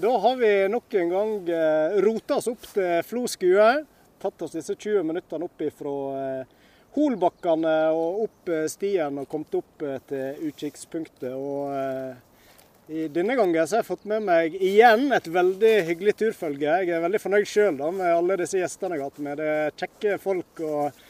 Da 0.00 0.18
har 0.18 0.36
vi 0.36 0.68
nok 0.68 0.94
en 0.94 1.08
gang 1.08 1.48
eh, 1.48 1.92
rota 2.02 2.40
oss 2.40 2.48
opp 2.50 2.64
til 2.66 3.04
Flo 3.06 3.28
skue. 3.30 3.66
Tatt 4.18 4.42
oss 4.42 4.56
disse 4.56 4.74
20 4.74 5.04
minuttene 5.06 5.46
opp 5.46 5.62
fra 5.78 5.92
eh, 6.18 6.72
Holbakkene 6.96 7.74
og 7.94 8.24
opp 8.24 8.50
eh, 8.50 8.64
stien 8.72 9.20
og 9.22 9.28
kommet 9.30 9.54
opp 9.54 9.84
til 10.10 10.48
utkikkspunktet. 10.48 11.30
Og 11.38 12.90
i 12.90 13.06
denne 13.06 13.38
gangen 13.38 13.60
har 13.60 13.70
jeg 13.70 13.86
fått 13.86 14.02
med 14.10 14.26
meg 14.26 14.58
igjen 14.58 15.14
et 15.14 15.30
veldig 15.30 15.72
hyggelig 15.92 16.16
turfølge. 16.24 16.74
Jeg 16.82 16.90
er 16.90 17.06
veldig 17.06 17.22
fornøyd 17.28 17.54
sjøl 17.54 17.78
med 17.84 18.08
alle 18.08 18.40
disse 18.42 18.58
gjestene 18.58 18.98
jeg 18.98 19.04
har 19.04 19.14
hatt 19.14 19.24
med. 19.28 19.38
Det 19.38 19.54
er 19.54 19.78
kjekke 19.78 20.18
folk 20.26 20.66
og 20.72 21.02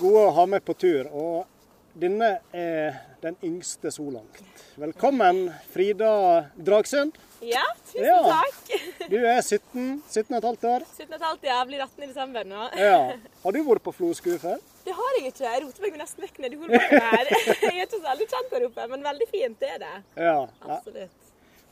gode 0.00 0.24
å 0.24 0.34
ha 0.40 0.48
med 0.56 0.64
på 0.64 0.80
tur. 0.80 1.12
Og 1.12 1.44
denne 1.92 2.38
er 2.56 3.02
den 3.20 3.36
yngste 3.44 3.92
så 3.92 4.08
langt. 4.16 4.44
Velkommen, 4.80 5.50
Frida 5.76 6.14
Dragsund. 6.56 7.27
Ja, 7.40 7.62
tusen 7.86 8.04
Ja. 8.04 8.22
takk. 8.42 9.08
Du 9.10 9.16
er 9.16 9.40
17, 9.42 10.02
17 10.08 10.40
15 10.40 10.70
år. 10.70 10.82
17,5 10.96 11.44
ja, 11.46 11.58
blir 11.68 11.82
18 11.84 12.02
i 12.02 12.06
desember 12.10 12.44
nå. 12.44 12.64
Ja. 12.76 13.12
Har 13.44 13.52
du 13.52 13.60
vært 13.68 13.84
på 13.84 13.94
Flo 13.94 14.10
skue 14.18 14.38
før? 14.42 14.58
Det 14.84 14.96
har 14.96 15.18
jeg 15.18 15.30
ikke. 15.32 15.44
Jeg 15.46 15.62
roter 15.62 15.82
meg 15.86 16.00
nesten 16.00 16.24
vekk 16.26 16.38
ned 16.42 16.56
i 16.56 16.58
Holbakken 16.64 17.06
her. 17.12 17.30
Jeg 17.62 17.70
er 17.70 17.86
ikke 17.86 17.94
så 17.94 18.02
veldig 18.08 18.26
kjent 18.32 18.50
der 18.56 18.66
oppe, 18.66 18.88
men 18.90 19.06
veldig 19.06 19.28
fint 19.30 19.62
er 19.68 19.78
det. 19.84 19.94
Ja. 20.16 20.34
ja. 20.34 20.76
Absolutt. 20.78 21.24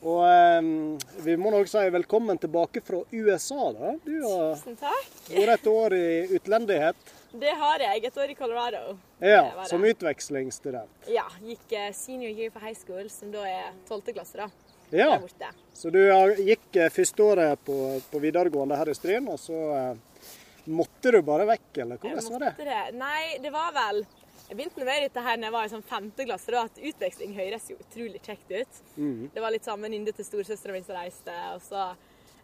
Og 0.07 0.21
um, 0.61 0.99
vi 1.25 1.35
må 1.41 1.51
nok 1.51 1.67
si 1.73 1.83
velkommen 1.91 2.39
tilbake 2.39 2.83
fra 2.85 3.01
USA, 3.11 3.71
da. 3.75 3.95
Du 4.05 4.13
har 4.23 4.53
Tusen 4.61 4.77
takk. 4.79 5.09
vært 5.33 5.55
et 5.57 5.71
år 5.73 5.97
i 5.97 6.09
utlendighet. 6.37 7.15
Det 7.37 7.55
har 7.59 7.83
jeg. 7.83 8.05
Et 8.05 8.19
år 8.23 8.31
i 8.31 8.37
Colorado. 8.39 8.99
Ja, 9.25 9.65
som 9.67 9.83
utvekslingsstudent. 9.85 11.09
Ja, 11.11 11.25
gikk 11.43 11.73
eh, 11.73 11.91
senior 11.97 12.31
year 12.31 12.53
for 12.53 12.61
high 12.65 12.77
school, 12.77 13.09
som 13.11 13.33
da 13.33 13.43
er 13.49 13.73
12. 13.89 14.13
klasse, 14.13 14.37
da. 14.45 14.49
Ja, 14.91 15.09
Der 15.17 15.25
borte. 15.25 15.49
så 15.75 15.91
du 15.91 15.99
gikk 16.47 16.67
førsteåret 16.71 16.93
første 16.95 17.23
året 17.23 17.65
på, 17.67 17.77
på 18.11 18.21
videregående 18.23 18.77
her 18.79 18.91
i 18.93 18.95
Stryn, 18.95 19.27
og 19.29 19.39
så 19.43 19.57
eh, 19.75 20.29
måtte 20.67 21.11
du 21.15 21.21
bare 21.27 21.47
vekk, 21.49 21.71
eller 21.83 21.99
hvordan 22.03 22.31
var 22.37 22.45
det? 22.47 22.53
det. 22.69 22.85
Nei, 23.01 23.39
det 23.43 23.51
var 23.55 23.73
vel 23.75 24.05
Jeg 24.47 24.57
begynte 24.61 24.85
med 24.87 25.03
dette 25.03 25.23
her 25.27 25.37
når 25.41 25.49
jeg 25.49 25.55
var 25.57 25.65
i 25.67 25.71
sånn 25.73 25.83
femte 25.83 26.25
klasse, 26.29 26.53
da, 26.55 26.61
at 26.69 26.77
utveksling 26.79 27.33
høres 27.35 27.65
jo 27.73 27.77
utrolig 27.83 28.21
kjekt 28.23 28.53
ut. 28.55 28.77
Mm. 28.95 29.25
Det 29.35 29.43
var 29.43 29.51
litt 29.51 29.67
sånn 29.67 29.83
venninne 29.83 30.13
til 30.15 30.29
storesøstera 30.29 30.77
mi 30.77 30.85
som 30.87 30.95
reiste, 30.95 31.35
og 31.57 31.65
så 31.67 31.89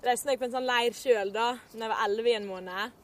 reiste 0.03 0.35
jeg 0.35 0.41
på 0.41 0.48
en 0.48 0.57
sånn 0.57 0.67
leir 0.67 0.97
sjøl 0.98 1.31
da 1.31 1.53
når 1.77 1.85
jeg 1.85 1.93
var 1.95 2.03
elleve 2.09 2.33
i 2.33 2.35
en 2.41 2.48
måned. 2.51 2.98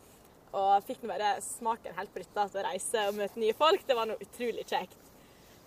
Og 0.59 0.83
fikk 0.89 1.05
nå 1.05 1.13
bare 1.13 1.37
smaken 1.45 1.95
helt 1.95 2.11
på 2.11 2.25
dette, 2.25 2.43
at 2.49 2.59
å 2.59 2.65
reise 2.67 3.07
og 3.07 3.21
møte 3.21 3.39
nye 3.39 3.55
folk, 3.55 3.87
det 3.87 3.95
var 4.01 4.11
noe 4.11 4.19
utrolig 4.25 4.67
kjekt. 4.67 4.99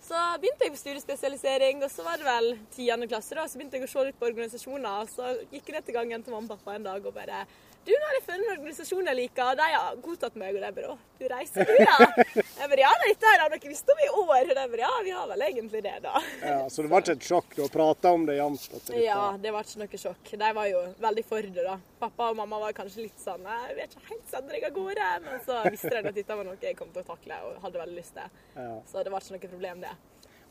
Så 0.02 0.18
begynte 0.42 0.66
jeg 0.66 0.74
på 0.74 0.80
studiespesialisering, 0.80 1.82
og 1.86 1.90
så 1.90 2.02
var 2.02 2.18
det 2.18 2.26
vel 2.26 2.48
tiende 2.74 3.06
klasse, 3.06 3.36
da. 3.38 3.44
Så 3.46 3.58
begynte 3.58 3.78
jeg 3.78 3.86
å 3.86 3.92
se 3.92 4.06
litt 4.08 4.18
på 4.18 4.26
organisasjoner, 4.26 5.04
og 5.04 5.12
så 5.12 5.28
gikk 5.52 5.70
jeg 5.70 5.76
ned 5.76 5.86
til 5.86 5.96
gangen 5.96 6.24
til 6.26 6.34
mamma 6.34 6.50
og 6.50 6.58
pappa 6.58 6.74
en 6.74 6.88
dag 6.88 7.06
og 7.06 7.14
bare 7.14 7.44
Du, 7.82 7.90
nå 7.90 8.06
har 8.06 8.14
jeg 8.14 8.22
funnet 8.28 8.46
en 8.46 8.52
organisasjon 8.60 9.08
jeg 9.10 9.18
liker, 9.18 9.42
og 9.42 9.56
de 9.58 9.66
har 9.74 9.96
godtatt 10.04 10.36
meg. 10.38 10.54
Og 10.54 10.62
de 10.62 10.68
bare 10.76 10.90
Å, 10.92 10.96
du 11.18 11.24
reiser, 11.32 11.66
du, 11.66 11.72
ja? 11.82 11.96
Jeg 12.36 12.68
bare 12.70 12.84
Ja, 12.84 12.90
dette 13.02 13.32
her 13.32 13.42
har 13.42 13.50
dere 13.50 13.72
visst 13.72 13.90
om 13.90 14.02
i 14.04 14.06
år. 14.10 14.44
Og 14.44 14.52
de 14.52 14.66
bare 14.74 14.84
Ja, 14.84 14.90
vi 15.02 15.14
har 15.16 15.26
vel 15.32 15.42
egentlig 15.48 15.82
det, 15.82 15.96
da. 16.04 16.22
Ja, 16.44 16.60
så 16.70 16.84
det 16.86 16.92
var 16.92 17.02
ikke 17.02 17.16
et 17.18 17.26
sjokk? 17.26 17.56
Du 17.56 17.64
har 17.64 17.72
prata 17.74 18.12
om 18.14 18.28
det 18.28 18.38
jevnt? 18.38 18.68
Ja, 18.94 19.24
det 19.42 19.54
var 19.56 19.66
ikke 19.66 19.82
noe 19.82 20.02
sjokk. 20.04 20.30
De 20.44 20.52
var 20.60 20.70
jo 20.70 20.84
veldig 21.02 21.26
for 21.32 21.50
det, 21.58 21.66
da. 21.66 21.76
Pappa 22.04 22.30
og 22.30 22.38
mamma 22.38 22.62
var 22.68 22.78
kanskje 22.78 23.08
litt 23.08 23.18
sånn 23.22 23.50
Jeg 23.50 23.76
vet 23.80 23.98
ikke 23.98 24.12
helt 24.12 24.30
sender 24.36 24.58
deg 24.58 24.70
av 24.70 24.78
gårde. 24.78 25.10
Men 25.26 25.44
så 25.48 25.58
visste 25.66 25.94
de 25.96 26.14
at 26.14 26.22
dette 26.22 26.38
var 26.38 26.46
noe 26.46 26.58
jeg 26.62 26.78
kom 26.78 26.94
til 26.94 27.02
å 27.02 27.10
takle 27.10 27.42
og 27.48 27.60
hadde 27.66 27.82
veldig 27.82 27.98
lyst 27.98 28.14
til. 28.20 28.40
Ja. 28.54 28.72
Så 28.86 29.02
det 29.02 29.10
var 29.10 29.26
ikke 29.26 29.40
noe 29.40 29.54
problem, 29.58 29.82
det. 29.88 29.94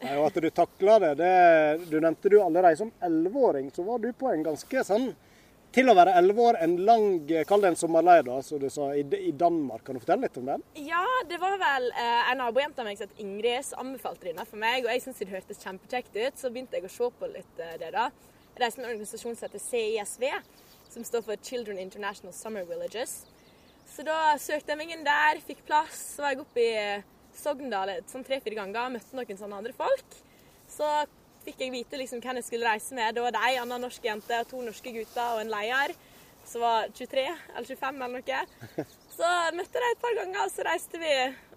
Nei, 0.02 0.15
og 0.17 0.27
at 0.27 0.37
du 0.41 0.47
takla 0.49 0.95
det, 0.99 1.11
det 1.19 1.33
Du 1.91 1.99
nevnte 2.02 2.29
du 2.33 2.39
allerede 2.41 2.79
som 2.79 2.91
elleveåring, 3.05 3.71
så 3.71 3.85
var 3.87 4.02
du 4.02 4.09
på 4.17 4.31
en 4.33 4.43
ganske 4.52 4.83
sånn 4.87 5.11
Til 5.72 5.88
å 5.88 5.94
være 5.95 6.17
elleve 6.19 6.44
år, 6.50 6.58
en 6.66 6.73
lang 6.83 7.30
Kall 7.47 7.61
det 7.64 7.69
en 7.72 7.77
sommerleir, 7.80 8.25
da, 8.27 8.41
som 8.44 8.59
du 8.59 8.67
sa, 8.72 8.89
i, 8.91 9.05
i 9.16 9.31
Danmark. 9.31 9.86
Kan 9.88 9.95
du 9.95 10.02
fortelle 10.03 10.27
litt 10.27 10.39
om 10.41 10.50
den? 10.50 10.66
Ja, 10.83 11.05
det 11.30 11.38
var 11.39 11.55
vel 11.61 11.88
eh, 11.95 12.31
en 12.33 12.41
nabojente 12.44 12.83
av 12.83 12.89
meg 12.89 12.99
som 12.99 13.08
het 13.08 13.21
Ingrid, 13.23 13.64
som 13.64 13.86
anbefalte 13.86 14.27
denne 14.27 14.43
for 14.49 14.59
meg. 14.59 14.83
Og 14.83 14.92
jeg 14.92 15.05
syntes 15.05 15.21
det 15.23 15.32
hørtes 15.32 15.64
kjempekjekt 15.64 16.17
ut, 16.17 16.42
så 16.42 16.52
begynte 16.52 16.76
jeg 16.76 16.89
å 16.89 16.92
se 16.92 17.08
på 17.21 17.30
litt 17.32 17.64
eh, 17.64 17.77
det, 17.80 17.93
da. 17.95 18.09
Det 18.58 18.67
med 18.67 18.83
en 18.83 18.89
organisasjon 18.89 19.37
som 19.39 19.48
heter 19.48 19.64
CISV, 19.64 20.27
som 20.92 21.08
står 21.08 21.23
for 21.30 21.48
Children 21.48 21.80
International 21.80 22.36
Summer 22.36 22.67
Villages. 22.67 23.21
Så 23.93 24.03
da 24.03 24.36
søkte 24.43 24.76
jeg 24.76 24.82
meg 24.82 24.92
inn 24.92 25.08
der, 25.08 25.39
fikk 25.48 25.64
plass. 25.71 26.03
Så 26.17 26.26
var 26.26 26.36
jeg 26.36 26.43
oppe 26.43 26.65
i 26.65 26.70
eh, 26.76 27.08
Sogndal 27.39 27.95
sånn 28.11 28.27
tre-fire 28.27 28.59
ganger, 28.59 28.92
møtte 28.98 29.15
noen 29.15 29.39
sånne 29.39 29.64
andre 29.64 29.77
folk. 29.80 30.20
Så 30.67 30.92
fikk 31.45 31.65
jeg 31.65 31.73
vite 31.73 31.99
liksom 31.99 32.21
hvem 32.23 32.39
jeg 32.39 32.47
skulle 32.47 32.69
reise 32.69 32.97
med. 32.97 33.15
Det 33.15 33.25
var 33.25 33.35
de, 33.35 33.52
anna 33.61 33.77
norsk 33.81 34.05
jente 34.05 34.41
to 34.49 34.63
norske 34.65 34.93
gutter 34.95 35.35
og 35.35 35.43
en 35.43 35.53
leder 35.53 35.95
som 36.45 36.61
var 36.61 36.87
23 36.93 37.27
eller 37.55 37.67
25 37.67 38.02
eller 38.02 38.17
noe. 38.17 38.85
Så 39.11 39.29
møtte 39.53 39.77
jeg 39.77 39.83
dem 39.83 39.91
et 39.91 40.02
par 40.02 40.13
ganger, 40.17 40.45
og 40.47 40.52
så 40.55 40.63
reiste 40.65 40.97
vi 40.97 41.09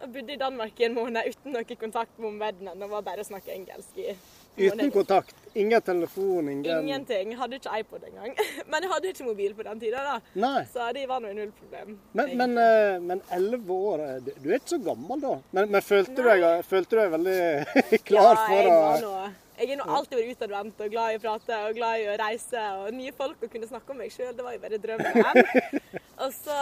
og 0.02 0.08
bodde 0.12 0.34
i 0.34 0.40
Danmark 0.40 0.80
i 0.82 0.88
en 0.88 0.96
måned 0.96 1.30
uten 1.30 1.54
noe 1.54 1.76
kontakt 1.80 2.18
med 2.18 2.26
omverdenen. 2.32 2.80
Det 2.82 2.88
var 2.90 3.04
bare 3.06 3.22
å 3.22 3.28
snakke 3.28 3.54
engelsk 3.54 4.00
i 4.02 4.10
Uten 4.56 4.90
kontakt. 4.94 5.34
Ingen 5.54 5.82
telefon, 5.82 6.48
ingen 6.50 6.82
Ingenting. 6.82 7.32
Hadde 7.38 7.56
ikke 7.58 7.78
iPod 7.80 8.04
engang. 8.06 8.34
Men 8.70 8.84
jeg 8.84 8.90
hadde 8.92 9.10
ikke 9.14 9.26
mobil 9.26 9.54
på 9.54 9.66
den 9.66 9.80
tida, 9.80 10.02
da. 10.06 10.18
Nei. 10.38 10.66
Så 10.70 10.90
det 10.94 11.06
var 11.10 11.22
nå 11.22 11.32
null 11.34 11.54
problem. 11.56 11.96
Men, 12.12 12.34
men, 12.38 12.58
eh, 12.58 13.38
elleve 13.38 13.78
år 13.92 14.04
eh, 14.04 14.28
Du 14.28 14.50
er 14.50 14.58
ikke 14.60 14.74
så 14.76 14.80
gammel, 14.84 15.22
da. 15.24 15.32
Men, 15.56 15.70
men 15.74 15.82
følte, 15.82 16.14
du 16.18 16.28
deg, 16.28 16.44
følte 16.68 16.94
du 16.94 17.00
deg 17.00 17.16
veldig 17.16 17.40
klar 18.10 18.30
ja, 18.34 18.44
for 18.44 18.60
jeg 18.60 18.70
å 18.70 18.78
var 18.84 19.08
nå 19.08 19.16
jeg 19.58 19.78
har 19.78 19.90
alltid 19.96 20.18
vært 20.18 20.32
utadvendt 20.34 20.80
og 20.82 20.90
glad 20.90 21.12
i 21.12 21.18
å 21.18 21.22
prate 21.22 21.58
og 21.68 21.76
glad 21.76 22.00
i 22.02 22.06
å 22.10 22.16
reise. 22.18 22.62
Og 22.82 22.96
nye 22.96 23.12
folk 23.14 23.42
og 23.44 23.52
kunne 23.52 23.68
snakke 23.70 23.94
om 23.94 24.00
meg 24.02 24.10
sjøl, 24.14 24.32
det 24.34 24.46
var 24.46 24.56
jo 24.56 24.62
bare 24.64 24.80
drømmen. 24.82 25.68
og 26.24 26.32
så 26.34 26.56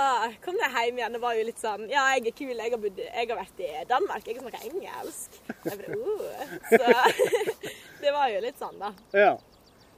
kom 0.44 0.58
jeg 0.60 0.74
hjem 0.76 1.00
igjen 1.00 1.16
og 1.18 1.24
var 1.24 1.38
jo 1.38 1.46
litt 1.48 1.60
sånn 1.60 1.86
Ja, 1.92 2.04
jeg 2.16 2.26
er 2.30 2.36
kul, 2.36 2.52
jeg 2.52 2.74
har, 2.74 2.80
bodd, 2.82 3.00
jeg 3.04 3.30
har 3.30 3.40
vært 3.40 3.62
i 3.64 3.70
Danmark, 3.88 4.28
jeg 4.28 4.38
har 4.38 4.44
snakke 4.44 4.68
engelsk. 4.68 5.40
Jeg 5.64 5.80
bare, 5.80 5.96
uh. 5.96 6.54
Så 6.68 7.40
det 8.04 8.14
var 8.18 8.28
jo 8.34 8.44
litt 8.44 8.60
sånn, 8.60 8.78
da. 8.82 8.92
Ja. 9.16 9.32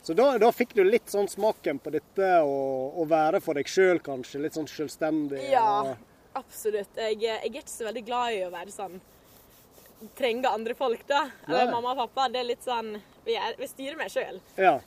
Så 0.05 0.13
da, 0.13 0.27
da 0.39 0.51
fikk 0.53 0.75
du 0.77 0.83
litt 0.85 1.09
sånn 1.09 1.31
smaken 1.33 1.79
på 1.81 1.91
dette 1.95 2.31
å 2.45 3.07
være 3.09 3.41
for 3.41 3.57
deg 3.57 3.71
sjøl, 3.73 4.03
kanskje. 4.05 4.43
Litt 4.45 4.59
sånn 4.59 4.69
selvstendig. 4.69 5.41
Ja, 5.51 5.95
og- 5.95 6.37
absolutt. 6.37 6.93
Jeg, 7.01 7.19
jeg 7.25 7.41
er 7.41 7.49
ikke 7.51 7.73
så 7.73 7.89
veldig 7.89 8.05
glad 8.07 8.37
i 8.37 8.43
å 8.45 8.53
være 8.53 8.75
sånn 8.75 9.01
Trenge 10.19 10.51
andre 10.51 10.75
folk, 10.79 11.03
da. 11.09 11.25
Eller 11.49 11.71
mamma 11.73 11.95
og 11.95 12.03
pappa. 12.05 12.29
Det 12.33 12.41
er 12.43 12.49
litt 12.51 12.65
sånn 12.67 12.95
Vi, 13.25 13.35
er, 13.37 13.55
vi 13.59 13.69
styrer 13.71 13.97
meg 13.97 14.11
sjøl. 14.13 14.41
ja. 14.61 14.79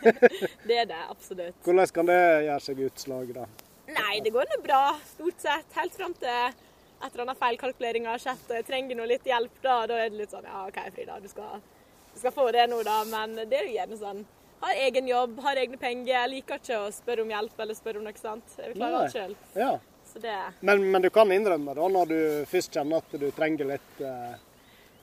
Det 0.68 0.76
er 0.76 0.86
det, 0.86 1.00
absolutt. 1.10 1.56
Hvordan 1.64 1.92
kan 1.94 2.06
det 2.10 2.18
gjøre 2.46 2.60
seg 2.64 2.82
utslag, 2.86 3.32
da? 3.34 3.46
Nei, 3.90 4.20
det 4.22 4.30
går 4.34 4.46
nå 4.52 4.60
bra, 4.62 4.82
stort 5.10 5.42
sett. 5.42 5.66
Helt 5.74 5.96
fram 5.98 6.14
til 6.14 6.30
et 6.30 7.08
eller 7.08 7.24
annet 7.24 7.40
feilkalkulering 7.40 8.06
har 8.10 8.20
skjedd, 8.22 8.42
og 8.50 8.58
jeg 8.58 8.66
trenger 8.68 8.98
noe 8.98 9.08
litt 9.10 9.26
hjelp, 9.26 9.54
da. 9.64 9.76
Da 9.90 9.98
er 9.98 10.10
det 10.12 10.20
litt 10.20 10.34
sånn 10.34 10.46
Ja, 10.46 10.66
OK, 10.68 10.78
Frida, 10.94 11.16
du 11.22 11.28
skal, 11.32 11.62
du 12.12 12.18
skal 12.20 12.34
få 12.36 12.50
det 12.54 12.66
nå, 12.70 12.82
da. 12.86 13.00
Men 13.10 13.34
det 13.40 13.56
er 13.58 13.66
jo 13.70 13.76
gjerne 13.78 13.98
sånn 14.00 14.26
Har 14.60 14.82
egen 14.86 15.08
jobb, 15.08 15.38
har 15.40 15.56
egne 15.56 15.78
penger. 15.80 16.12
Jeg 16.12 16.32
liker 16.34 16.60
ikke 16.60 16.82
å 16.84 16.90
spørre 16.92 17.24
om 17.24 17.30
hjelp 17.32 17.62
eller 17.64 17.78
spørre 17.78 18.02
om 18.02 18.04
noe 18.04 18.20
sånt. 18.20 18.58
Jeg 18.58 18.74
klarer 18.74 18.76
klare 18.76 18.98
alt 19.06 19.16
sjøl. 19.16 19.36
Ja. 19.56 19.70
Så 20.10 20.20
Men, 20.60 20.90
men 20.90 21.02
du 21.02 21.10
kan 21.14 21.30
innrømme 21.32 21.74
da, 21.74 21.88
når 21.88 22.06
du 22.10 22.20
først 22.50 22.74
kjenner 22.74 22.98
at 22.98 23.12
du 23.14 23.28
trenger 23.30 23.68
litt 23.68 24.00
eh, 24.02 24.32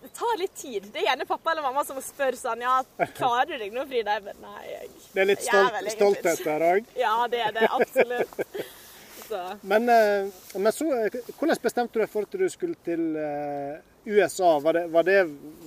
Det 0.08 0.14
tar 0.16 0.38
litt 0.40 0.56
tid. 0.56 0.86
Det 0.94 1.02
er 1.02 1.10
gjerne 1.10 1.26
pappa 1.28 1.52
eller 1.52 1.66
mamma 1.66 1.84
som 1.84 1.98
spør 2.00 2.36
sånn 2.40 2.62
Ja, 2.64 2.78
klarer 3.18 3.50
du 3.50 3.58
deg 3.60 3.74
nå, 3.76 3.84
Frida? 3.90 4.14
Jeg 4.16 4.24
bare 4.24 4.40
Nei, 4.40 4.62
jeg 4.70 4.92
Det 5.12 5.24
er 5.24 5.28
litt 5.28 5.44
jeg 5.44 5.50
stolt, 5.52 5.90
stolthet 5.98 6.44
der 6.46 6.64
òg. 6.68 6.92
Ja, 7.06 7.16
det 7.32 7.42
er 7.44 7.56
det. 7.58 7.68
Absolutt. 7.76 8.38
Så. 9.28 9.42
Men, 9.68 9.90
eh, 9.92 10.30
men 10.56 10.72
så, 10.72 10.88
eh, 10.96 11.18
hvordan 11.36 11.60
bestemte 11.60 11.98
du 11.98 12.00
deg 12.00 12.12
for 12.14 12.24
at 12.24 12.38
du 12.40 12.46
skulle 12.48 12.78
til 12.88 13.18
eh, 13.20 13.82
USA? 14.08 14.54
Var 14.64 14.78
det, 14.78 14.84
var 14.94 15.04
det 15.04 15.18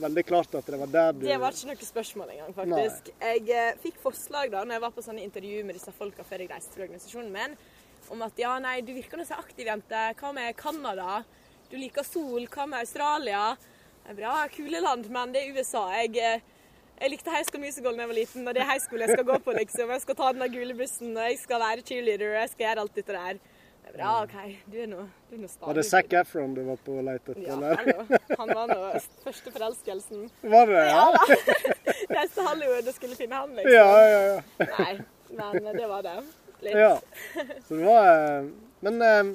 veldig 0.00 0.24
klart 0.30 0.56
at 0.56 0.70
det 0.72 0.78
var 0.80 0.94
der 0.94 1.18
du 1.18 1.26
Det 1.26 1.36
var 1.42 1.52
ikke 1.58 1.74
noe 1.74 1.88
spørsmål 1.90 2.30
engang, 2.32 2.54
faktisk. 2.56 3.10
Jeg 3.20 3.44
eh, 3.52 3.74
fikk 3.82 3.98
forslag 4.00 4.54
da 4.54 4.62
når 4.64 4.78
jeg 4.78 4.84
var 4.86 4.94
på 4.96 5.04
sånne 5.04 5.26
intervju 5.26 5.66
med 5.68 5.76
disse 5.76 5.92
folka 5.98 6.24
før 6.24 6.46
jeg 6.46 6.54
reiste 6.54 6.72
til 6.78 6.86
organisasjonen 6.86 7.34
min, 7.34 7.58
om 8.16 8.24
at 8.24 8.40
ja, 8.40 8.54
nei, 8.64 8.78
du 8.80 8.94
virker 8.96 9.20
nå 9.20 9.28
så 9.28 9.36
aktiv, 9.42 9.68
jente. 9.68 10.06
Hva 10.16 10.32
med 10.32 10.56
Canada? 10.56 11.20
Du 11.68 11.76
liker 11.76 12.06
sol. 12.08 12.48
Hva 12.48 12.64
med 12.64 12.80
Australia? 12.80 13.44
Jeg 14.10 14.18
er 14.18 14.26
ja, 14.26 14.46
kule 14.50 14.80
land, 14.82 15.04
men 15.14 15.30
det 15.30 15.44
er 15.44 15.52
USA. 15.54 15.84
Jeg, 15.94 16.16
eh, 16.18 16.40
jeg 16.98 17.10
likte 17.12 17.30
High 17.30 17.44
School 17.46 17.62
Musical 17.62 17.94
da 17.94 18.02
jeg 18.02 18.10
var 18.10 18.16
liten, 18.16 18.48
og 18.48 18.54
det 18.56 18.62
er 18.64 18.66
high 18.66 18.80
school 18.82 19.04
jeg 19.04 19.12
skal 19.14 19.26
gå 19.28 19.36
på, 19.44 19.52
liksom. 19.54 19.90
Jeg 19.94 20.02
skal 20.02 20.16
ta 20.18 20.30
den 20.32 20.42
der 20.42 20.50
gule 20.50 20.74
bussen, 20.74 21.12
og 21.14 21.28
jeg 21.28 21.36
skal 21.38 21.62
være 21.62 21.84
cheerleader, 21.86 22.32
og 22.32 22.40
jeg 22.40 22.50
skal 22.50 22.64
gjøre 22.66 22.82
alt 22.84 22.98
dette 22.98 23.14
der. 23.14 23.38
Det 23.84 23.92
er 23.92 23.94
bra, 23.94 24.14
OK, 24.24 24.34
du 24.72 24.74
er 24.82 24.88
nå 24.90 25.04
stadig 25.30 25.68
Var 25.68 25.78
det 25.78 25.84
Zac 25.86 26.16
Efron 26.20 26.56
du 26.56 26.60
var 26.66 26.80
på 26.88 26.96
å 26.98 27.04
lete 27.06 27.36
etter? 27.36 27.46
Ja, 27.46 27.60
eller? 27.70 28.34
Han 28.40 28.52
var 28.58 28.72
nå 28.72 28.80
første 29.28 29.54
forelskelsen. 29.54 30.26
Var 30.56 30.72
det? 30.72 30.82
Ja, 30.90 31.06
Reiste 32.10 32.34
til 32.40 32.50
Hollywood 32.50 32.90
og 32.90 32.98
skulle 32.98 33.20
finne 33.20 33.44
han, 33.44 33.54
liksom. 33.60 33.76
ja, 33.78 33.86
ja. 34.10 34.42
ja. 34.58 34.90
Nei, 35.38 35.52
men 35.54 35.70
det 35.78 35.86
var 35.86 36.02
det. 36.06 36.16
Litt. 36.66 36.74
ja. 36.74 36.92
Så 37.68 37.78
det 37.78 37.86
var 37.86 38.10
eh, 38.10 38.50
Men 38.84 39.02
eh, 39.06 39.30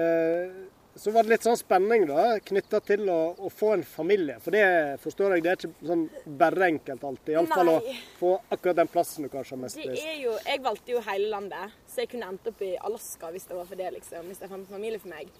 eh, 0.00 0.58
så 0.98 1.12
var 1.14 1.26
det 1.26 1.32
litt 1.34 1.46
sånn 1.46 1.58
spenning 1.58 2.06
da, 2.08 2.24
knytta 2.44 2.80
til 2.84 3.04
å, 3.12 3.18
å, 3.38 3.50
få 3.52 3.72
en 3.76 3.84
familie. 3.86 4.38
For 4.44 4.54
det 4.54 4.64
forstår 5.02 5.36
jeg, 5.36 5.44
det 5.44 5.52
er 5.52 5.60
ikke 5.60 5.90
sånn 5.90 6.06
bare 6.40 6.70
enkelt 6.72 7.04
alltid. 7.10 7.34
Iallfall 7.36 7.72
å 7.72 7.76
få 8.18 8.32
akkurat 8.48 8.80
den 8.80 8.90
plassen 8.92 9.26
du 9.26 9.32
kanskje 9.32 9.56
har 9.56 9.62
mest 9.66 9.78
lyst 9.78 10.02
til. 10.02 10.40
Jeg 10.48 10.64
valgte 10.64 10.96
jo 10.96 11.04
hele 11.06 11.30
landet, 11.34 11.78
så 11.86 12.02
jeg 12.02 12.12
kunne 12.14 12.32
endt 12.32 12.50
opp 12.50 12.66
i 12.66 12.72
Alaska 12.90 13.30
hvis 13.34 13.46
det 13.50 13.58
var 13.60 13.70
for 13.70 13.80
det, 13.80 13.92
liksom. 13.98 14.26
Hvis 14.32 14.42
jeg 14.42 14.50
fant 14.50 14.66
en 14.66 14.74
familie 14.74 15.02
for 15.02 15.14
meg. 15.14 15.30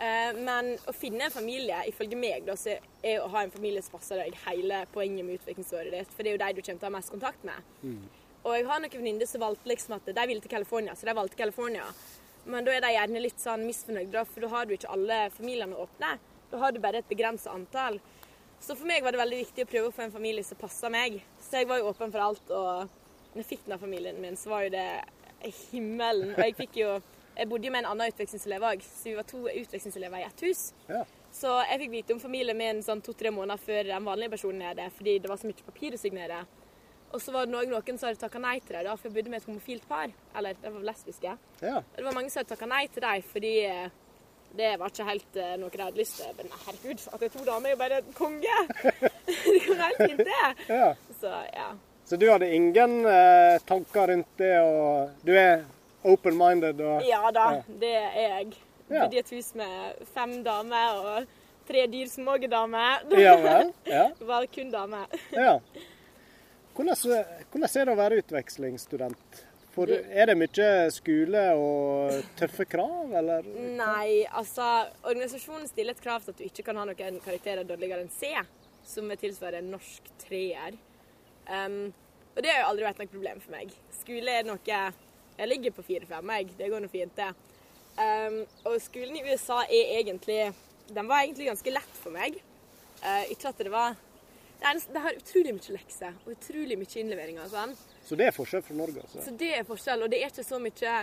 Eh, 0.00 0.30
men 0.36 0.72
å 0.88 0.94
finne 0.96 1.26
en 1.26 1.34
familie, 1.34 1.82
ifølge 1.90 2.16
meg, 2.16 2.46
da, 2.46 2.56
så 2.56 2.78
er 3.04 3.20
å 3.20 3.28
ha 3.34 3.44
en 3.44 3.52
familie 3.52 3.82
som 3.84 3.98
passer 3.98 4.22
deg 4.22 4.36
hele 4.46 4.84
poenget 4.94 5.26
med 5.26 5.40
utviklingsåret 5.40 5.92
ditt. 5.92 6.14
For 6.14 6.24
det 6.24 6.32
er 6.32 6.38
jo 6.38 6.44
de 6.44 6.56
du 6.56 6.62
kommer 6.62 6.80
til 6.80 6.86
å 6.86 6.90
ha 6.90 6.96
mest 6.96 7.12
kontakt 7.12 7.44
med. 7.44 7.68
Mm. 7.82 8.00
Og 8.40 8.54
jeg 8.56 8.64
har 8.70 8.80
noen 8.80 8.96
venninner 8.96 9.28
som 9.28 9.42
valgte 9.42 9.68
liksom 9.68 9.98
at 9.98 10.08
de 10.08 10.24
ville 10.30 10.40
til 10.40 10.52
California, 10.52 10.94
så 10.96 11.08
de 11.08 11.16
valgte 11.18 11.36
California. 11.36 11.84
Men 12.50 12.66
da 12.66 12.74
er 12.74 12.84
de 12.84 12.94
gjerne 12.94 13.22
litt 13.22 13.42
sånn 13.42 13.66
misfornøyde, 13.68 14.24
for 14.28 14.44
da 14.44 14.50
har 14.54 14.66
du 14.66 14.74
ikke 14.76 14.90
alle 14.94 15.20
familiene 15.36 15.78
åpne. 15.78 16.16
Da 16.50 16.62
har 16.62 16.74
du 16.74 16.80
bare 16.82 17.02
et 17.02 17.10
begrenset 17.10 17.52
antall. 17.52 18.00
Så 18.60 18.74
for 18.76 18.88
meg 18.88 19.04
var 19.04 19.14
det 19.14 19.22
veldig 19.22 19.38
viktig 19.44 19.64
å 19.64 19.70
prøve 19.70 19.88
å 19.88 19.94
få 19.94 20.04
en 20.04 20.12
familie 20.12 20.44
som 20.44 20.58
passa 20.60 20.90
meg. 20.92 21.20
Så 21.40 21.62
jeg 21.62 21.70
var 21.70 21.80
jo 21.80 21.88
åpen 21.92 22.12
for 22.12 22.24
alt. 22.26 22.50
Og 22.50 22.90
når 23.30 23.40
jeg 23.42 23.50
fikk 23.54 23.64
den 23.64 23.76
av 23.78 23.86
familien 23.86 24.20
min, 24.20 24.36
så 24.36 24.52
var 24.52 24.66
jo 24.66 24.74
det 24.74 24.88
himmelen. 25.70 26.34
Og 26.34 26.44
jeg 26.44 26.58
fikk 26.58 26.82
jo 26.82 26.98
jeg 27.40 27.48
bodde 27.48 27.68
jo 27.68 27.72
med 27.72 27.84
en 27.84 27.94
annen 27.94 28.10
utvekslingselev 28.10 28.64
òg, 28.68 28.82
så 28.84 29.08
vi 29.08 29.16
var 29.16 29.24
to 29.28 29.38
utvekslingselever 29.48 30.20
i 30.20 30.26
ett 30.26 30.42
hus. 30.44 30.64
Ja. 30.90 31.04
Så 31.32 31.52
jeg 31.62 31.78
fikk 31.84 31.92
vite 31.94 32.12
om 32.12 32.20
familien 32.20 32.58
min 32.58 32.82
sånn 32.84 33.00
to-tre 33.06 33.30
måneder 33.32 33.62
før 33.62 33.86
den 33.86 34.04
vanlige 34.04 34.34
personen 34.34 34.64
er 34.66 34.74
det, 34.76 34.88
fordi 34.96 35.14
det 35.22 35.30
var 35.30 35.38
så 35.40 35.48
mye 35.48 35.64
papir 35.64 35.94
å 35.96 36.00
signere. 36.00 36.42
Og 37.10 37.22
så 37.22 37.32
var 37.34 37.46
det 37.46 37.54
noen, 37.54 37.72
noen 37.72 37.98
som 37.98 38.06
hadde 38.06 38.20
takka 38.20 38.38
nei 38.42 38.58
til 38.62 38.76
det, 38.76 38.84
da, 38.86 38.94
for 38.94 39.08
jeg 39.08 39.16
bodde 39.16 39.32
med 39.32 39.40
et 39.40 39.48
homofilt 39.48 39.88
par. 39.90 40.12
Eller 40.38 40.58
de 40.62 40.70
var 40.76 40.86
lesbiske. 40.90 41.34
Ja. 41.62 41.80
Og 41.80 41.98
det 41.98 42.06
var 42.06 42.16
mange 42.16 42.30
som 42.30 42.40
hadde 42.40 42.52
takka 42.52 42.70
nei 42.70 42.84
til 42.92 43.04
dem 43.04 43.26
fordi 43.32 43.54
eh, 43.66 43.90
det 44.56 44.70
var 44.80 44.90
ikke 44.90 45.06
helt 45.06 45.36
uh, 45.38 45.52
noe 45.62 45.70
de 45.70 45.82
hadde 45.84 46.00
lyst 46.00 46.16
til. 46.18 46.30
Men 46.38 46.54
herregud, 46.64 47.04
at 47.06 47.22
det 47.22 47.28
er 47.28 47.34
to 47.36 47.44
damer, 47.46 47.68
er 47.68 47.74
jo 47.74 47.80
bare 47.80 48.00
konge! 48.18 48.56
det 49.26 49.60
går 49.66 49.82
helt 49.84 50.00
fint, 50.02 50.24
det. 50.26 50.40
Ja. 50.68 50.88
Så 51.20 51.34
ja. 51.54 51.68
Så 52.10 52.16
du 52.18 52.26
hadde 52.26 52.48
ingen 52.50 53.04
eh, 53.06 53.60
tanker 53.68 54.10
rundt 54.10 54.30
det, 54.40 54.56
og 54.58 55.12
du 55.22 55.30
er 55.38 55.60
open-minded? 56.02 56.80
Og, 56.82 57.04
ja 57.06 57.20
da, 57.30 57.44
ja. 57.54 57.76
det 57.78 57.92
er 58.00 58.16
jeg. 58.24 58.56
Ja. 58.88 59.04
Bodde 59.04 59.14
i 59.14 59.20
et 59.20 59.30
hus 59.36 59.52
med 59.54 60.00
fem 60.10 60.32
damer 60.42 60.98
og 60.98 61.36
tre 61.68 61.84
dyr 61.92 62.10
som 62.10 62.26
òg 62.32 62.48
er 62.48 62.50
damer. 62.50 63.06
Ja 63.14 63.36
vel? 63.38 63.70
Ja. 63.86 64.08
Var 64.32 64.48
kun 64.50 64.74
damer. 64.74 65.06
ja. 65.36 65.60
Hvordan, 66.80 67.24
hvordan 67.52 67.68
er 67.76 67.84
det 67.84 67.92
å 67.92 67.98
være 67.98 68.18
utvekslingsstudent? 68.22 69.40
For 69.74 69.90
er 69.92 70.30
det 70.30 70.36
mye 70.40 70.68
skole 70.94 71.42
og 71.60 72.30
tøffe 72.38 72.64
krav, 72.72 73.12
eller? 73.20 73.44
Nei, 73.76 74.22
altså 74.24 74.64
organisasjonen 75.04 75.68
stiller 75.68 75.92
et 75.92 76.00
krav 76.00 76.24
til 76.24 76.32
at 76.32 76.40
du 76.40 76.46
ikke 76.46 76.64
kan 76.70 76.80
ha 76.80 76.86
noen 76.88 77.20
karakterer 77.20 77.68
dårligere 77.68 78.06
enn 78.06 78.10
C, 78.14 78.32
som 78.88 79.12
tilsvarer 79.12 79.60
en 79.60 79.70
norsk 79.74 80.08
treer. 80.24 80.80
Um, 81.52 81.92
og 82.32 82.40
det 82.40 82.54
har 82.54 82.62
jo 82.64 82.72
aldri 82.72 82.88
vært 82.88 83.04
noe 83.04 83.12
problem 83.12 83.44
for 83.44 83.58
meg. 83.58 83.76
Skole 84.00 84.40
er 84.40 84.48
noe 84.48 84.64
jeg 84.64 85.48
ligger 85.52 85.76
på 85.76 85.84
fire-fem, 85.84 86.36
jeg. 86.38 86.52
Det 86.56 86.72
går 86.72 86.80
nå 86.80 86.88
fint, 86.92 87.20
det. 87.20 87.30
Um, 88.00 88.40
og 88.70 88.80
skolen 88.80 89.20
i 89.20 89.26
USA 89.28 89.66
er 89.66 89.98
egentlig 89.98 90.52
Den 90.88 91.08
var 91.10 91.26
egentlig 91.26 91.50
ganske 91.50 91.76
lett 91.76 91.98
for 92.00 92.16
meg. 92.16 92.40
Uh, 93.04 93.28
ikke 93.28 93.52
at 93.52 93.60
det 93.60 93.72
var 93.72 94.00
det, 94.60 94.68
er, 94.68 94.80
det 94.92 95.02
har 95.06 95.16
utrolig 95.16 95.54
mye 95.56 95.74
lekser 95.76 96.18
og 96.24 96.34
utrolig 96.34 96.76
mye 96.80 97.00
innleveringer. 97.02 97.48
Sånn. 97.48 97.72
Så 98.04 98.18
det 98.20 98.28
er 98.28 98.36
forskjell 98.36 98.64
fra 98.66 98.76
Norge? 98.76 99.04
altså? 99.06 99.24
Så 99.24 99.34
det 99.40 99.50
er 99.56 99.66
forskjell, 99.68 100.04
og 100.04 100.12
det 100.12 100.20
er 100.20 100.32
ikke 100.32 100.44
så 100.46 100.60
mye 100.60 100.94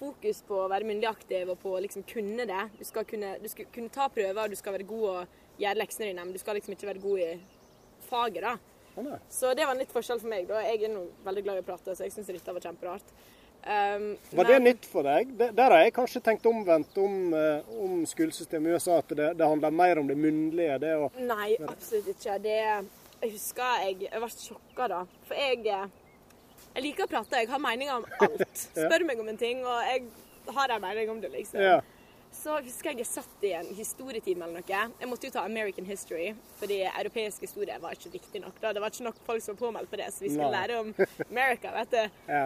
fokus 0.00 0.42
på 0.46 0.56
å 0.62 0.68
være 0.70 0.86
myndig 0.88 1.08
aktiv 1.10 1.50
og 1.50 1.58
på 1.60 1.74
å 1.74 1.82
liksom 1.84 2.06
kunne 2.08 2.46
det. 2.48 2.66
Du 2.78 2.86
skal 2.88 3.06
kunne, 3.08 3.34
du 3.42 3.48
skal 3.52 3.68
kunne 3.74 3.92
ta 3.92 4.06
prøver, 4.12 4.42
og 4.44 4.54
du 4.54 4.58
skal 4.58 4.78
være 4.78 4.88
god 4.88 5.08
og 5.10 5.40
gjøre 5.60 5.82
leksene 5.82 6.12
dine, 6.12 6.24
men 6.24 6.36
du 6.36 6.40
skal 6.40 6.56
liksom 6.56 6.76
ikke 6.76 6.92
være 6.92 7.02
god 7.02 7.24
i 7.26 7.32
faget. 8.08 8.46
da. 8.46 9.18
Så 9.30 9.52
det 9.54 9.66
var 9.66 9.74
en 9.74 9.82
litt 9.82 9.92
forskjell 9.92 10.22
for 10.22 10.30
meg. 10.30 10.46
da. 10.48 10.62
Jeg 10.64 10.86
er 10.86 10.94
nå 10.94 11.04
veldig 11.26 11.44
glad 11.44 11.60
i 11.60 11.64
å 11.64 11.68
prate, 11.68 11.96
så 11.96 12.06
jeg 12.06 12.14
syns 12.14 12.30
dette 12.30 12.56
var 12.56 12.64
kjemperart. 12.64 13.14
Um, 13.60 14.14
var 14.32 14.48
det 14.48 14.56
nytt 14.62 14.86
for 14.88 15.04
deg? 15.04 15.34
Der 15.36 15.66
har 15.68 15.82
jeg 15.82 15.92
kanskje 15.92 16.22
tenkt 16.24 16.46
omvendt 16.48 16.96
om, 16.96 17.34
uh, 17.36 17.60
om 17.84 18.06
skolesystemet 18.08 18.70
i 18.70 18.78
USA, 18.78 19.02
at 19.02 19.12
det, 19.12 19.26
det, 19.36 19.44
handler 19.44 19.74
mer 19.82 20.00
om 20.00 20.08
det 20.08 20.16
munnlige? 20.16 20.78
Det 20.80 20.94
å... 20.96 21.10
Nei, 21.20 21.58
absolutt 21.68 22.08
ikke. 22.14 22.38
Det, 22.40 22.56
jeg 23.20 23.34
husker 23.36 23.84
jeg, 23.84 24.08
jeg 24.08 24.22
ble 24.22 24.30
sjokka 24.32 24.88
da. 24.92 25.00
For 25.28 25.38
jeg, 25.38 25.64
jeg 26.74 26.84
liker 26.84 27.06
å 27.06 27.10
prate. 27.10 27.42
Jeg 27.42 27.50
har 27.52 27.62
meninger 27.62 28.00
om 28.00 28.06
alt. 28.26 28.66
Spør 28.72 29.06
meg 29.08 29.22
om 29.22 29.30
en 29.32 29.40
ting, 29.40 29.64
og 29.66 29.80
jeg 29.88 30.06
har 30.56 30.76
en 30.76 30.84
mening 30.84 31.10
om 31.12 31.20
det, 31.22 31.32
liksom. 31.34 31.60
Ja. 31.62 31.80
Så 32.30 32.54
husker 32.62 32.92
jeg 32.92 33.02
jeg 33.02 33.08
satt 33.10 33.44
i 33.44 33.50
en 33.58 33.68
historietime 33.74 34.46
eller 34.46 34.62
noe. 34.62 34.82
Jeg 35.00 35.08
måtte 35.10 35.26
jo 35.26 35.34
ta 35.34 35.42
American 35.42 35.84
history, 35.88 36.28
fordi 36.60 36.76
europeisk 36.86 37.42
historie 37.42 37.74
var 37.82 37.96
ikke 37.96 38.12
viktig 38.14 38.42
nok. 38.44 38.60
da. 38.62 38.70
Det 38.72 38.82
var 38.84 38.94
ikke 38.94 39.08
nok 39.08 39.18
folk 39.26 39.42
som 39.42 39.56
var 39.56 39.60
påmeldt 39.64 39.90
på 39.90 39.98
det, 39.98 40.06
så 40.14 40.24
vi 40.24 40.30
skulle 40.30 40.52
lære 40.54 40.78
om 40.78 40.92
America, 41.26 41.74
vet 41.74 41.96
du. 41.96 42.18
Ja. 42.30 42.44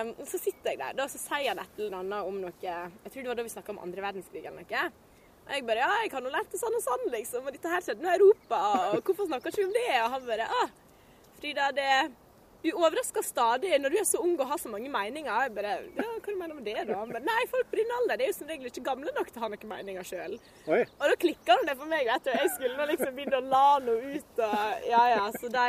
Um, 0.00 0.14
så 0.24 0.40
sitter 0.40 0.72
jeg 0.72 0.80
der, 0.80 0.96
da, 0.96 1.04
så 1.12 1.20
sier 1.20 1.50
han 1.52 1.60
et 1.60 1.76
eller 1.78 1.98
annet 1.98 2.30
om 2.30 2.38
noe 2.40 2.54
Jeg 2.64 3.12
tror 3.12 3.20
det 3.20 3.28
var 3.28 3.36
da 3.38 3.44
vi 3.44 3.52
snakka 3.52 3.74
om 3.74 3.82
andre 3.84 4.06
verdenskrig 4.08 4.40
eller 4.48 4.64
noe. 4.64 4.86
Og 5.46 5.54
jeg 5.54 5.66
bare 5.66 5.82
Ja, 5.82 5.96
jeg 6.02 6.12
har 6.12 6.24
nå 6.24 6.30
lært 6.34 6.52
det 6.52 6.60
sånn 6.60 6.74
og 6.74 6.82
sånn, 6.82 7.08
liksom. 7.14 7.46
Og 7.46 7.54
dette 7.54 7.70
her 7.70 7.82
skjedde 7.84 8.02
nå 8.02 8.12
i 8.12 8.18
Europa, 8.18 8.60
og 8.92 9.02
hvorfor 9.06 9.28
snakker 9.30 9.52
ikke 9.52 9.62
vi 9.62 9.68
om 9.68 9.74
det? 9.76 9.88
Og 10.02 10.14
han 10.16 10.30
bare 10.30 10.48
ah, 10.60 10.70
Frida, 11.36 11.68
det 11.76 11.90
du 12.66 12.72
overrasker 12.74 13.22
stadig 13.22 13.76
når 13.78 13.92
du 13.92 13.96
er 14.00 14.06
så 14.08 14.18
ung 14.24 14.32
og 14.40 14.48
har 14.50 14.58
så 14.58 14.70
mange 14.72 14.88
meninger. 14.90 15.30
Jeg 15.44 15.52
bare, 15.54 15.74
ja, 15.94 16.06
Hva 16.16 16.32
du 16.32 16.38
mener 16.38 16.56
med 16.56 16.64
det, 16.66 16.76
da? 16.88 16.96
Han 16.98 17.12
bare, 17.12 17.22
nei, 17.26 17.42
folk 17.52 17.68
på 17.70 17.78
din 17.78 17.92
alder 18.00 18.18
det 18.18 18.26
er 18.26 18.32
jo 18.32 18.38
som 18.40 18.50
regel 18.50 18.70
ikke 18.70 18.86
gamle 18.88 19.12
nok 19.14 19.30
til 19.30 19.38
å 19.38 19.44
ha 19.44 19.50
noen 19.52 19.70
meninger 19.70 20.08
sjøl. 20.08 20.34
Og 20.88 21.04
da 21.04 21.18
klikka 21.22 21.58
det 21.68 21.76
for 21.76 21.90
meg. 21.92 22.08
vet 22.08 22.26
du. 22.26 22.32
Jeg 22.34 22.54
skulle 22.56 22.88
liksom 22.90 23.14
begynne 23.18 23.38
å 23.38 23.52
la 23.52 23.68
noe 23.86 24.16
ut. 24.16 24.42
og 24.48 24.88
ja, 24.90 25.04
ja, 25.12 25.22
Så 25.36 25.52
de, 25.52 25.66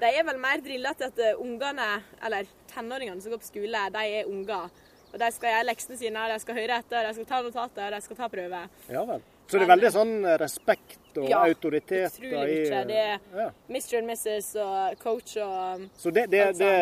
de 0.00 0.12
er 0.14 0.26
vel 0.30 0.40
mer 0.46 0.64
drilla 0.64 0.94
til 0.96 1.10
at 1.10 1.22
ungene, 1.44 1.90
eller 2.24 2.48
tenåringene 2.72 3.20
som 3.20 3.34
går 3.34 3.44
på 3.44 3.50
skole, 3.50 3.84
de 3.98 4.06
er 4.22 4.30
unger. 4.30 4.82
Og 5.14 5.20
de 5.22 5.30
skal 5.30 5.52
gjøre 5.52 5.66
leksene 5.68 5.96
sine, 6.00 6.26
de 6.32 6.42
skal 6.42 6.56
høre 6.58 6.80
etter, 6.82 7.06
de 7.06 7.14
skal 7.14 7.30
ta 7.30 7.38
notater, 7.46 7.94
de 7.94 8.02
skal 8.02 8.18
ta 8.18 8.28
prøver. 8.32 8.70
Ja 8.90 9.04
vel. 9.06 9.22
Så 9.44 9.60
det 9.60 9.66
er 9.66 9.70
veldig 9.74 9.90
sånn 9.92 10.12
respekt 10.40 11.18
og 11.20 11.28
ja, 11.28 11.42
autoritet? 11.44 12.16
Ja, 12.16 12.30
utrolig 12.32 12.56
mye. 12.64 12.80
Det 12.88 12.96
er 12.98 13.12
ja. 13.36 13.46
Mr. 13.68 13.98
and 14.00 14.10
Mrs. 14.10 14.48
og 14.64 14.96
coach 15.02 15.36
og 15.44 15.84
Så 16.00 16.10
det, 16.16 16.24
det, 16.32 16.40
det, 16.58 16.72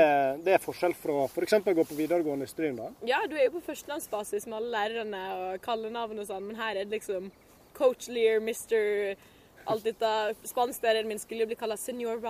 det 0.46 0.55
er 0.56 0.62
forskjell 0.62 0.94
fra 0.96 1.26
f.eks. 1.26 1.56
For 1.58 1.76
gå 1.76 1.84
på 1.90 1.99
videregående 1.99 2.46
i 2.49 2.52
Stryn, 2.52 2.79
da? 2.79 2.88
Ja, 3.08 3.20
du 3.29 3.34
er 3.37 3.49
jo 3.49 3.58
på 3.58 3.64
førstelandsbasis 3.67 4.46
med 4.49 4.61
alle 4.61 4.73
lærerne 4.76 5.23
og 5.35 5.67
kallenavn 5.67 6.23
og 6.23 6.31
sånn, 6.31 6.49
men 6.49 6.61
her 6.62 6.78
er 6.78 6.87
det 6.87 7.02
liksom 7.02 7.28
coach 7.76 8.08
Lear, 8.12 8.40
Mr. 8.40 9.19
Alt 9.67 9.85
dette. 9.87 10.14
Spansklæreren 10.49 11.11
min 11.11 11.20
skulle 11.20 11.44
jo 11.44 11.52
bli 11.52 11.58
kalla 11.58 11.76
senior 11.78 12.23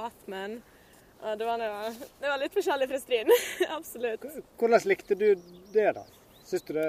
Rothman. 1.23 1.61
Det 1.61 1.69
var, 1.69 2.01
det 2.21 2.29
var, 2.29 2.41
litt 2.43 2.57
forskjellig 2.57 2.89
fra 2.91 3.01
Stryn. 3.03 3.31
Absolutt. 3.79 4.27
Hvordan 4.59 4.89
likte 4.91 5.15
du 5.19 5.29
det, 5.73 5.93
da? 5.99 6.05
Syns 6.43 6.67
du 6.67 6.73
det 6.75 6.89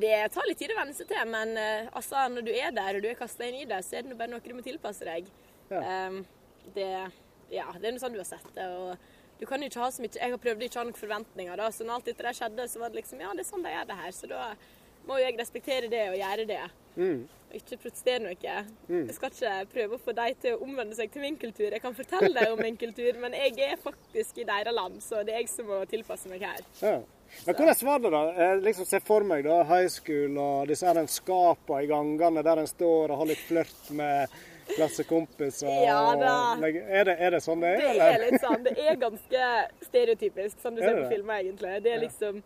Det 0.00 0.14
tar 0.32 0.46
litt 0.48 0.60
tid 0.62 0.72
å 0.72 0.78
venne 0.78 0.94
seg 0.96 1.10
til, 1.10 1.24
men 1.28 1.56
uh, 1.58 1.90
altså, 1.98 2.22
når 2.30 2.46
du 2.46 2.52
er 2.54 2.70
der 2.76 2.96
og 2.96 3.04
du 3.04 3.10
er 3.10 3.18
kasta 3.18 3.48
inn 3.48 3.58
i 3.64 3.66
det, 3.68 3.82
så 3.84 3.98
er 3.98 4.06
det 4.06 4.16
bare 4.18 4.30
noe 4.32 4.44
du 4.44 4.54
må 4.54 4.62
tilpasse 4.64 5.04
deg. 5.08 5.26
Ja. 5.72 5.82
Um, 6.06 6.22
det, 6.76 6.88
ja, 7.52 7.66
det 7.74 7.88
er 7.88 7.96
noe 7.96 8.02
sånn 8.02 8.14
du 8.14 8.22
har 8.22 8.30
sett 8.30 8.46
det. 8.54 8.68
og 8.70 8.94
du 9.40 9.48
kan 9.50 9.60
jo 9.60 9.66
ikke 9.66 9.82
ha 9.82 9.90
så 9.90 10.00
mye 10.00 10.14
Jeg 10.14 10.30
har 10.30 10.40
prøvd 10.40 10.62
ikke 10.62 10.78
å 10.78 10.80
ha 10.80 10.86
noen 10.86 10.96
forventninger, 10.96 11.58
da, 11.58 11.66
så 11.74 11.84
når 11.84 11.98
alt 11.98 12.08
dette 12.08 12.24
der 12.24 12.36
skjedde, 12.38 12.68
så 12.70 12.80
var 12.80 12.92
det 12.92 13.00
liksom 13.02 13.20
Ja, 13.20 13.32
det 13.34 13.42
er 13.42 13.50
sånn 13.50 13.66
de 13.66 13.72
gjør 13.74 13.88
det 13.90 13.98
her. 13.98 14.14
Så 14.14 14.30
da 14.30 14.44
må 15.08 15.18
jo 15.18 15.24
jeg 15.24 15.38
respektere 15.38 15.90
det 15.92 16.04
og 16.10 16.18
gjøre 16.20 16.46
det. 16.48 16.60
Mm. 16.96 17.24
Og 17.48 17.56
ikke 17.58 17.80
protestere 17.84 18.22
noe. 18.22 18.54
Mm. 18.88 19.04
Jeg 19.08 19.16
skal 19.16 19.34
ikke 19.34 19.56
prøve 19.74 19.98
å 19.98 20.04
få 20.04 20.14
dem 20.16 20.38
til 20.42 20.56
å 20.56 20.62
omvende 20.66 20.96
seg 20.98 21.12
til 21.14 21.24
min 21.24 21.36
kultur. 21.40 21.68
Jeg 21.70 21.82
kan 21.82 21.96
fortelle 21.96 22.32
dem 22.34 22.54
om 22.56 22.62
min 22.62 22.78
kultur, 22.80 23.20
men 23.22 23.36
jeg 23.38 23.58
er 23.66 23.76
faktisk 23.82 24.40
i 24.42 24.48
deres 24.48 24.74
land, 24.74 25.02
så 25.04 25.22
det 25.26 25.36
er 25.36 25.44
jeg 25.44 25.52
som 25.52 25.68
må 25.70 25.82
tilpasse 25.90 26.30
meg 26.32 26.46
her. 26.46 26.64
Ja. 26.80 26.96
Men 27.46 27.56
hvordan 27.58 27.86
var 27.88 28.02
det, 28.02 28.10
da? 28.14 28.24
Jeg 28.38 28.58
liksom 28.62 28.86
ser 28.88 29.04
for 29.04 29.26
meg 29.26 29.44
da, 29.46 29.60
high 29.66 29.88
school 29.90 30.36
og 30.38 30.68
disse 30.70 30.86
her 30.86 31.06
skapene 31.10 31.82
i 31.82 31.88
gangene 31.90 32.44
der 32.46 32.62
en 32.62 32.68
står 32.70 33.10
og 33.10 33.22
har 33.22 33.30
litt 33.32 33.42
flørt 33.48 33.88
med 33.90 34.34
klassekompiser. 34.74 35.68
Ja 35.88 36.14
da. 36.18 36.34
Er 36.62 37.08
det, 37.08 37.16
er 37.18 37.36
det 37.36 37.42
sånn 37.44 37.64
det 37.64 37.74
er? 37.74 37.82
Det 37.82 37.90
eller? 37.90 38.14
er 38.14 38.24
litt 38.24 38.44
sånn. 38.44 38.64
Det 38.64 38.74
er 38.80 39.00
ganske 39.00 39.48
stereotypisk, 39.88 40.60
som 40.62 40.76
du 40.76 40.82
ser 40.84 41.02
på 41.02 41.10
filmer, 41.12 41.42
egentlig. 41.42 41.76
Det 41.84 41.94
er 41.94 42.04
liksom 42.06 42.42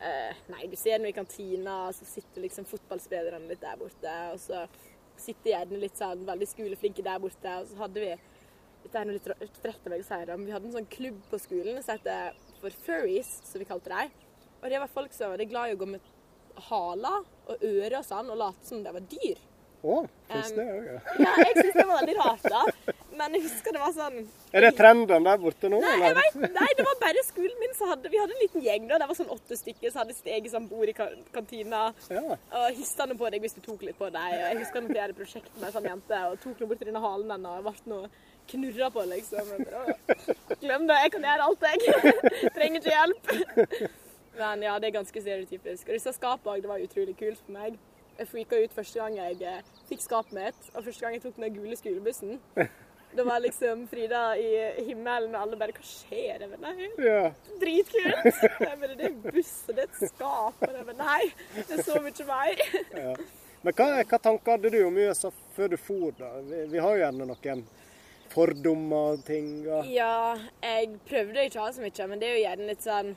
Uh, 0.00 0.32
nei, 0.52 0.66
du 0.70 0.76
ser 0.78 1.00
noe 1.00 1.12
i 1.12 1.16
kantina, 1.16 1.76
så 1.96 2.06
sitter 2.08 2.44
liksom 2.44 2.66
fotballspillerne 2.68 3.48
litt 3.50 3.62
der 3.62 3.78
borte. 3.80 4.14
Og 4.34 4.40
så 4.42 4.64
sitter 5.20 5.52
gjerne 5.54 5.80
litt 5.82 6.00
sånn 6.00 6.24
veldig 6.26 6.48
skoleflinke 6.50 7.04
der 7.06 7.22
borte. 7.22 7.58
Og 7.60 7.70
så 7.70 7.82
hadde 7.84 8.06
vi 8.06 8.14
Dette 8.84 9.00
er 9.00 9.06
noe 9.08 9.16
litt 9.16 9.60
frekt 9.62 9.86
av 9.86 9.94
meg 9.94 10.02
å 10.02 10.04
si 10.04 10.16
det, 10.28 10.34
men 10.36 10.44
vi 10.44 10.52
hadde 10.52 10.68
en 10.68 10.74
sånn 10.74 10.88
klubb 10.92 11.22
på 11.30 11.38
skolen 11.40 11.78
som 11.80 11.96
heter 11.96 12.34
for 12.58 12.82
furries, 12.84 13.30
som 13.48 13.62
vi 13.62 13.68
kalte 13.68 13.88
dem. 13.88 14.10
Og 14.60 14.66
det 14.68 14.80
var 14.82 14.92
folk 14.92 15.14
som 15.16 15.32
var 15.32 15.40
glad 15.48 15.70
i 15.70 15.76
å 15.76 15.78
gå 15.80 15.88
med 15.88 16.10
haler 16.68 17.24
og 17.48 17.64
ører 17.64 17.96
og 17.98 18.04
sånn, 18.04 18.28
og 18.28 18.38
late 18.42 18.68
som 18.68 18.82
det 18.84 18.92
var 18.92 19.06
dyr. 19.08 19.40
Å, 19.84 19.94
oh, 19.94 20.06
det 20.28 20.64
òg, 20.64 20.84
ja. 20.88 21.00
ja. 21.20 21.32
Jeg 21.42 21.56
syns 21.58 21.74
det 21.76 21.88
var 21.88 21.98
veldig 21.98 22.14
rart, 22.20 22.46
da. 22.48 22.93
Men 23.34 23.40
jeg 23.42 23.48
husker 23.48 23.74
det 23.74 23.80
var 23.82 23.92
sånn 23.96 24.18
Er 24.54 24.62
det 24.62 24.68
trenden 24.78 25.24
der 25.26 25.38
borte 25.42 25.66
nå, 25.72 25.80
Nei, 25.82 25.94
eller? 25.96 26.18
vet, 26.20 26.52
nei, 26.54 26.66
det 26.78 26.84
var 26.86 26.98
bare 27.00 27.22
skolen 27.26 27.56
min 27.58 27.72
som 27.74 27.90
hadde 27.90 28.12
Vi 28.12 28.20
hadde 28.20 28.36
en 28.36 28.42
liten 28.44 28.62
gjeng 28.62 28.84
da. 28.90 28.98
Det 29.02 29.08
var 29.10 29.18
sånn 29.18 29.32
åtte 29.34 29.58
stykker 29.58 29.90
som 29.90 30.04
hadde 30.04 30.14
sitt 30.14 30.28
eget 30.30 30.52
sånn 30.52 30.68
bord 30.70 30.92
i 30.92 30.94
kantina. 30.94 31.80
Ja. 32.14 32.22
Og 32.60 32.78
hista 32.78 33.08
noe 33.10 33.18
på 33.18 33.32
deg 33.34 33.42
hvis 33.42 33.56
du 33.58 33.62
tok 33.64 33.82
litt 33.88 33.98
på 33.98 34.06
deg. 34.14 34.36
Og 34.36 34.44
jeg 34.44 34.60
husker 34.60 34.84
når 34.86 34.94
jeg 34.94 35.04
hadde 35.08 35.18
prosjekt 35.18 35.50
med 35.58 35.66
ei 35.66 35.74
sånn 35.74 35.90
jente 35.90 36.20
og 36.28 36.38
tok 36.44 36.62
noe 36.62 36.70
borti 36.70 36.86
denne 36.90 37.02
halen 37.02 37.34
hennes 37.34 37.58
og 37.58 37.66
ble 37.66 37.96
noe 37.96 38.12
knurra 38.52 38.90
på, 38.92 39.02
liksom. 39.08 39.50
Jeg 39.50 39.66
bare, 39.66 39.82
«Å, 39.82 40.56
Glem 40.60 40.86
det, 40.86 41.00
jeg 41.00 41.12
kan 41.16 41.26
gjøre 41.30 41.48
alt, 41.48 41.66
jeg. 41.72 42.14
Trenger 42.58 42.82
ikke 42.82 42.92
hjelp. 42.92 43.34
Men 44.36 44.62
ja, 44.66 44.78
det 44.78 44.90
er 44.90 44.96
ganske 45.00 45.22
stereotypisk. 45.26 45.88
Og 45.88 45.96
disse 45.96 46.12
skapene 46.12 46.60
det 46.60 46.70
var 46.70 46.84
utrolig 46.84 47.16
kult 47.18 47.40
for 47.40 47.56
meg. 47.56 47.78
Jeg 48.18 48.28
freaka 48.30 48.58
ut 48.62 48.74
første 48.76 49.00
gang 49.00 49.16
jeg 49.18 49.40
eh, 49.42 49.62
fikk 49.88 50.04
skapet 50.04 50.36
mitt, 50.36 50.66
og 50.74 50.84
første 50.86 51.02
gang 51.02 51.16
jeg 51.16 51.22
tok 51.24 51.40
den 51.40 51.54
gule 51.56 51.76
skolebussen. 51.80 52.36
Det 53.14 53.22
var 53.22 53.40
liksom 53.40 53.86
Frida 53.88 54.22
i 54.36 54.48
himmelen, 54.88 55.34
og 55.34 55.42
alle 55.44 55.58
bare 55.60 55.74
Hva 55.76 55.84
skjer? 55.86 56.42
Jeg 56.42 56.50
bare, 56.50 56.74
Nei, 56.74 56.88
ja. 57.04 57.30
dritkult. 57.62 58.42
Jeg 58.42 58.80
bare, 58.80 58.98
det 58.98 59.06
er 59.10 59.16
buss, 59.28 59.54
og 59.68 59.78
det 59.78 59.86
er 59.86 59.92
et 59.92 60.10
skap. 60.10 60.58
Og 60.58 60.74
jeg 60.74 60.88
bare, 60.88 60.98
Nei, 60.98 61.22
det 61.60 61.78
er 61.78 61.86
så 61.86 62.02
mye 62.02 62.28
meg. 62.32 62.64
ja. 63.04 63.14
Men 63.64 63.76
hva, 63.78 63.86
hva 64.04 64.18
tanker 64.20 64.58
hadde 64.58 64.74
du 64.74 64.82
om 64.84 64.98
USA 64.98 65.30
før 65.54 65.70
du 65.72 65.78
for, 65.80 66.10
da? 66.18 66.34
Vi, 66.44 66.66
vi 66.74 66.82
har 66.82 66.96
jo 66.96 67.00
gjerne 67.00 67.28
noen 67.30 67.62
fordommer 68.34 69.14
og 69.14 69.24
ting. 69.24 69.48
Og... 69.68 69.88
Ja, 69.88 70.34
jeg 70.64 70.98
prøvde 71.08 71.46
ikke 71.46 71.62
å 71.62 71.68
ha 71.68 71.72
så 71.72 71.84
mye, 71.84 72.10
men 72.10 72.20
det 72.20 72.28
er 72.28 72.36
jo 72.36 72.44
gjerne 72.44 72.68
litt 72.72 72.84
sånn 72.84 73.14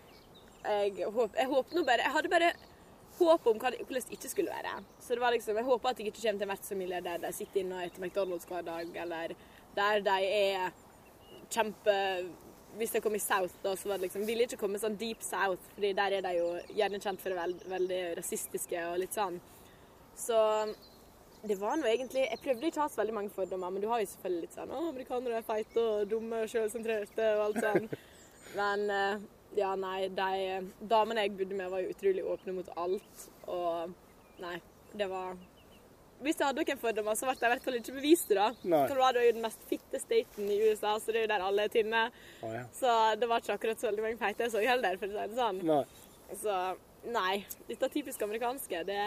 Jeg, 0.67 1.05
håp, 1.15 1.35
jeg 1.37 1.47
håper 1.47 1.77
nå 1.77 1.83
bare 1.87 2.03
Jeg 2.03 2.13
hadde 2.15 2.31
bare 2.31 2.49
håp 3.17 3.47
om 3.49 3.57
hvordan 3.57 3.77
det 3.89 4.03
ikke 4.13 4.29
skulle 4.29 4.53
være. 4.53 4.83
Så 5.01 5.15
det 5.15 5.23
var 5.23 5.33
liksom, 5.33 5.57
jeg 5.57 5.65
håper 5.65 5.89
at 5.89 5.99
jeg 5.99 6.11
ikke 6.11 6.21
kommer 6.21 6.41
til 6.41 6.47
en 6.47 6.51
vertsfamilie 6.53 6.99
der 7.01 7.21
de 7.23 7.31
sitter 7.33 7.63
inne 7.63 7.79
og 7.79 7.89
spiser 7.89 8.05
McDonald's 8.05 8.45
hver 8.49 8.65
dag, 8.67 8.91
eller 9.03 9.33
der 9.77 10.03
de 10.05 10.17
er 10.25 10.75
kjempe 11.53 11.95
Hvis 12.77 12.91
de 12.93 13.01
kom 13.01 13.15
i 13.15 13.21
South, 13.21 13.55
da, 13.63 13.73
så 13.75 13.89
var 13.89 13.97
det 13.97 14.09
liksom 14.09 14.25
Ville 14.27 14.45
ikke 14.45 14.59
komme 14.61 14.81
sånn 14.81 14.97
deep 14.99 15.23
South, 15.25 15.63
fordi 15.75 15.93
der 15.97 16.17
er 16.17 16.25
de 16.25 16.33
jo 16.37 16.49
gjerne 16.77 16.99
kjent 17.01 17.23
for 17.23 17.33
å 17.33 17.39
være 17.39 17.53
veld, 17.53 17.63
veldig 17.71 18.01
rasistiske 18.19 18.83
og 18.91 18.99
litt 19.01 19.15
sånn. 19.17 19.39
Så 20.17 20.37
det 21.47 21.57
var 21.61 21.77
nå 21.77 21.87
egentlig 21.89 22.25
Jeg 22.25 22.41
prøvde 22.43 22.69
ikke 22.69 22.81
å 22.81 22.85
ha 22.85 22.91
så 22.91 23.01
veldig 23.01 23.15
mange 23.15 23.33
fordommer, 23.33 23.71
men 23.73 23.83
du 23.83 23.89
har 23.91 24.01
jo 24.01 24.11
selvfølgelig 24.11 24.47
litt 24.47 24.57
sånn 24.57 24.73
Å, 24.73 24.83
amerikanere 24.91 25.39
er 25.39 25.47
feite 25.47 25.83
og 25.83 26.11
dumme 26.11 26.43
og 26.43 26.51
sjølsentrerte 26.51 27.33
og 27.37 27.43
alt 27.47 27.65
sånn. 27.65 27.89
Men 28.57 28.85
eh, 28.89 29.23
ja, 29.59 29.73
nei, 29.75 30.07
de 30.07 30.61
damene 30.87 31.25
jeg 31.25 31.33
bodde 31.35 31.57
med, 31.59 31.67
var 31.73 31.81
jo 31.83 31.91
utrolig 31.91 32.23
åpne 32.23 32.53
mot 32.55 32.69
alt. 32.79 33.25
Og 33.51 33.91
nei, 34.39 34.55
det 34.97 35.09
var 35.11 35.35
Hvis 36.17 36.39
jeg 36.39 36.47
hadde 36.47 36.63
noen 36.65 36.79
fordommer, 36.81 37.13
så 37.19 37.27
ble 37.27 37.35
de 37.37 37.45
i 37.45 37.51
hvert 37.51 37.65
fall 37.67 37.75
ikke 37.77 37.93
bevist, 37.93 38.31
da. 38.33 38.47
Nei. 38.65 38.79
Colorado 38.89 39.19
er 39.21 39.27
jo 39.27 39.35
den 39.37 39.43
mest 39.45 39.61
fitte 39.69 39.99
staten 40.01 40.47
i 40.49 40.57
USA, 40.65 40.95
så 40.97 41.13
det 41.13 41.19
er 41.21 41.25
jo 41.27 41.31
der 41.35 41.43
alle 41.45 41.67
er 41.67 41.73
tynne. 41.73 42.03
Oh, 42.41 42.53
ja. 42.55 42.63
Så 42.73 42.95
det 43.21 43.29
var 43.29 43.43
ikke 43.43 43.53
akkurat 43.59 43.83
så 43.83 43.91
veldig 43.91 44.05
mange 44.07 44.21
feite 44.21 44.47
jeg 44.47 44.55
så 44.55 44.63
heller, 44.65 44.97
for 44.97 45.05
å 45.05 45.13
si 45.13 45.27
det 45.29 45.37
sånn. 45.37 45.61
Nei. 45.69 45.83
Så 46.41 46.55
nei, 47.13 47.35
dette 47.69 47.91
typisk 47.93 48.25
amerikanske, 48.25 48.81
det, 48.89 48.99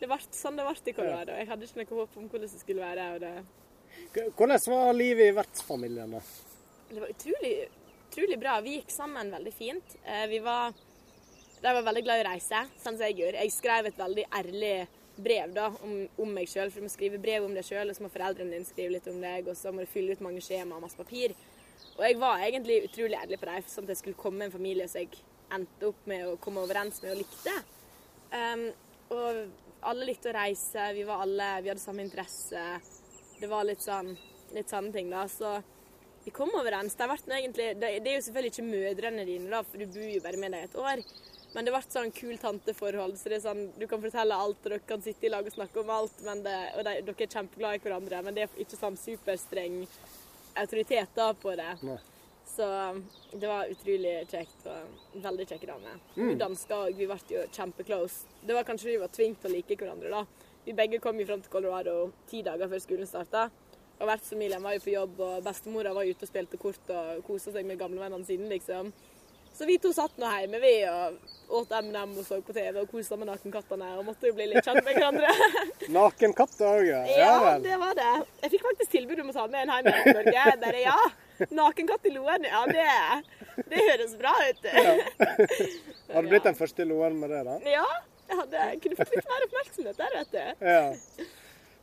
det 0.00 0.08
ble 0.08 0.18
sånn 0.34 0.56
det 0.56 0.64
ble 0.66 0.74
i 0.80 0.96
Colorado. 0.96 1.36
Jeg 1.36 1.50
hadde 1.52 1.68
ikke 1.68 1.82
noe 1.84 2.00
håp 2.00 2.18
om 2.22 2.32
hvordan 2.32 2.48
det 2.48 2.64
skulle 2.64 2.88
være. 2.88 3.06
og 3.12 3.20
det... 3.26 4.32
Hvordan 4.40 4.66
var 4.72 4.96
livet 4.96 5.30
i 5.30 5.36
vertsfamilien, 5.36 6.16
da? 6.16 6.24
Det 6.88 7.00
var 7.02 7.12
utrolig, 7.12 7.54
utrolig 8.08 8.40
bra. 8.40 8.58
Vi 8.64 8.78
gikk 8.78 8.92
sammen 8.94 9.36
veldig 9.36 9.52
fint. 9.52 9.96
Eh, 10.04 10.24
Vi 10.32 10.40
var, 10.40 10.72
de 11.60 11.72
var 11.76 11.84
veldig 11.92 12.04
glad 12.08 12.22
i 12.22 12.24
å 12.24 12.28
reise, 12.32 12.64
sånn 12.80 12.96
som 12.96 13.04
jeg 13.04 13.20
gjorde. 13.20 13.44
Jeg 13.44 13.52
skrev 13.52 13.90
et 13.92 14.00
veldig 14.00 14.26
ærlig 14.40 14.76
brev 15.16 15.52
da, 15.56 15.68
om, 15.84 15.98
om 16.22 16.32
meg 16.36 16.48
sjøl. 16.50 16.70
For 16.70 16.80
du 16.80 16.86
må 16.86 16.92
skrive 16.92 17.20
brev 17.22 17.46
om 17.46 17.54
deg 17.56 17.66
sjøl, 17.66 17.90
og 17.90 17.96
så 17.96 18.04
må 18.04 18.12
foreldrene 18.12 18.56
dine 18.56 18.68
skrive 18.68 18.96
litt 18.96 19.08
om 19.10 19.20
deg, 19.22 19.48
og 19.50 19.58
så 19.58 19.72
må 19.72 19.84
du 19.84 19.90
fylle 19.90 20.16
ut 20.16 20.24
mange 20.24 20.42
skjema 20.44 20.78
og 20.78 20.84
masse 20.86 20.98
papir. 20.98 21.36
Og 21.96 22.02
jeg 22.04 22.18
var 22.20 22.42
egentlig 22.44 22.82
utrolig 22.88 23.18
ærlig 23.18 23.38
på 23.40 23.48
dem, 23.48 23.68
sånn 23.72 23.86
at 23.86 23.94
jeg 23.94 24.02
skulle 24.02 24.20
komme 24.20 24.46
en 24.46 24.54
familie 24.54 24.88
som 24.90 25.02
jeg 25.02 25.22
endte 25.56 25.90
opp 25.90 26.08
med 26.10 26.26
å 26.26 26.36
komme 26.42 26.64
overens 26.64 27.00
med 27.02 27.14
og 27.14 27.22
likte. 27.22 27.54
Um, 28.32 28.66
og 29.14 29.86
alle 29.86 30.08
likte 30.08 30.32
å 30.32 30.36
reise, 30.36 30.90
vi 30.96 31.06
var 31.06 31.22
alle, 31.24 31.48
vi 31.62 31.70
hadde 31.70 31.82
samme 31.82 32.04
interesse. 32.04 32.64
Det 33.38 33.48
var 33.48 33.66
litt 33.68 33.84
sånn, 33.84 34.12
litt 34.56 34.72
sånne 34.72 34.92
ting, 34.92 35.12
da. 35.12 35.24
Så 35.30 35.54
vi 36.24 36.32
kom 36.34 36.50
overens. 36.58 36.96
Det, 36.98 37.06
egentlig, 37.38 37.70
det, 37.78 37.92
det 38.02 38.12
er 38.12 38.18
jo 38.18 38.26
selvfølgelig 38.26 38.54
ikke 38.54 38.68
mødrene 38.68 39.26
dine, 39.28 39.50
da, 39.52 39.62
for 39.62 39.80
du 39.80 39.86
bor 39.94 40.10
jo 40.10 40.24
bare 40.24 40.42
med 40.42 40.56
dem 40.56 40.66
et 40.66 40.78
år. 40.82 41.04
Men 41.54 41.64
det 41.64 41.72
ble 41.72 41.80
sånn 41.86 42.10
kul 42.12 42.36
tanteforhold. 42.38 43.16
så 43.18 43.30
det 43.30 43.38
er 43.38 43.44
sånn, 43.46 43.62
Du 43.78 43.86
kan 43.86 44.02
fortelle 44.02 44.34
alt, 44.34 44.58
og 44.64 44.70
dere 44.70 44.84
kan 44.86 45.02
sitte 45.02 45.26
i 45.26 45.32
lag 45.32 45.46
og 45.46 45.52
snakke 45.52 45.80
om 45.80 45.90
alt. 45.90 46.18
Men 46.24 46.42
det, 46.42 46.56
og 46.76 46.84
de, 46.84 46.98
dere 47.06 47.26
er 47.26 47.32
kjempeglade 47.36 47.78
i 47.78 47.84
hverandre, 47.86 48.22
men 48.22 48.34
det 48.34 48.42
er 48.46 48.60
ikke 48.60 48.76
sånn 48.76 48.98
superstreng 49.00 49.86
autoritet 50.56 51.08
da 51.14 51.32
på 51.34 51.54
det. 51.56 51.72
Nei. 51.86 51.98
Så 52.46 52.66
det 53.32 53.48
var 53.50 53.68
utrolig 53.68 54.14
kjekt. 54.30 54.66
og 54.66 55.22
Veldig 55.22 55.46
kjekke 55.50 55.66
damer. 55.66 56.00
Hun 56.14 56.38
danska 56.38 56.82
òg. 56.86 56.96
Vi 56.96 57.08
ble 57.10 57.18
jo 57.28 57.46
kjempeclose. 57.52 58.26
Det 58.46 58.54
var 58.54 58.64
kanskje 58.68 58.92
vi 58.92 59.00
var 59.02 59.12
tvunget 59.12 59.40
til 59.42 59.50
å 59.50 59.54
like 59.56 59.76
hverandre, 59.80 60.10
da. 60.10 60.52
Vi 60.66 60.74
begge 60.74 60.98
kom 61.02 61.18
jo 61.20 61.26
fram 61.26 61.42
til 61.42 61.50
Colorado 61.50 62.12
ti 62.30 62.42
dager 62.42 62.70
før 62.70 62.82
skolen 62.82 63.06
starta. 63.06 63.48
Og 63.96 64.08
vertsfamilien 64.10 64.62
var 64.62 64.76
jo 64.76 64.84
på 64.84 64.92
jobb, 64.92 65.20
og 65.24 65.44
bestemora 65.46 65.92
var 65.96 66.04
ute 66.04 66.26
og 66.26 66.30
spilte 66.30 66.58
kort 66.60 66.90
og 66.92 67.22
kosa 67.26 67.52
seg 67.54 67.66
med 67.68 67.78
gamlevennene 67.80 68.26
sine, 68.28 68.48
liksom. 68.50 68.90
Så 69.56 69.64
vi 69.64 69.78
to 69.80 69.92
satt 69.96 70.18
nå 70.20 70.28
hjemme, 70.28 70.58
vi, 70.60 70.72
og 70.90 71.54
åt 71.56 71.70
M&M 71.78 72.10
og 72.18 72.24
så 72.26 72.40
på 72.44 72.52
TV 72.52 72.82
og 72.82 72.90
kosa 72.90 73.16
med 73.16 73.30
nakenkattene. 73.30 73.92
Og 73.96 74.04
måtte 74.04 74.28
jo 74.28 74.34
bli 74.36 74.50
litt 74.50 74.66
kjent 74.66 74.84
med 74.84 74.98
hverandre. 74.98 75.30
Nakenkatter 75.96 76.66
òg, 76.68 76.82
ja. 76.90 76.98
Ja, 77.16 77.54
det 77.62 77.78
var 77.80 77.94
det. 77.96 78.10
Jeg 78.42 78.52
fikk 78.52 78.66
faktisk 78.66 78.92
tilbud 78.92 79.22
om 79.22 79.30
å 79.32 79.36
ta 79.36 79.46
med 79.52 79.64
en 79.64 79.72
hjem 79.72 79.88
til 79.88 80.18
Norge. 80.18 80.34
Jeg 80.40 80.58
Bare 80.66 80.82
ja. 80.82 80.98
Nakenkatt 81.56 82.08
i 82.08 82.12
Loen, 82.14 82.44
ja 82.48 82.62
det, 82.68 82.84
det 83.68 83.80
høres 83.90 84.14
bra 84.16 84.32
ut. 84.40 84.68
Har 86.14 86.24
du 86.24 86.30
blitt 86.30 86.48
den 86.48 86.56
første 86.56 86.84
i 86.84 86.88
Loen 86.88 87.18
med 87.20 87.32
det, 87.32 87.42
da? 87.44 87.56
Ja, 87.68 87.84
jeg 88.26 88.38
hadde, 88.40 88.62
kunne 88.82 88.96
fått 88.98 89.12
litt 89.14 89.28
mer 89.28 89.44
oppmerksomhet 89.46 90.00
der, 90.00 90.16
vet 90.16 90.32
du. 90.32 90.66
Ja. 90.66 91.26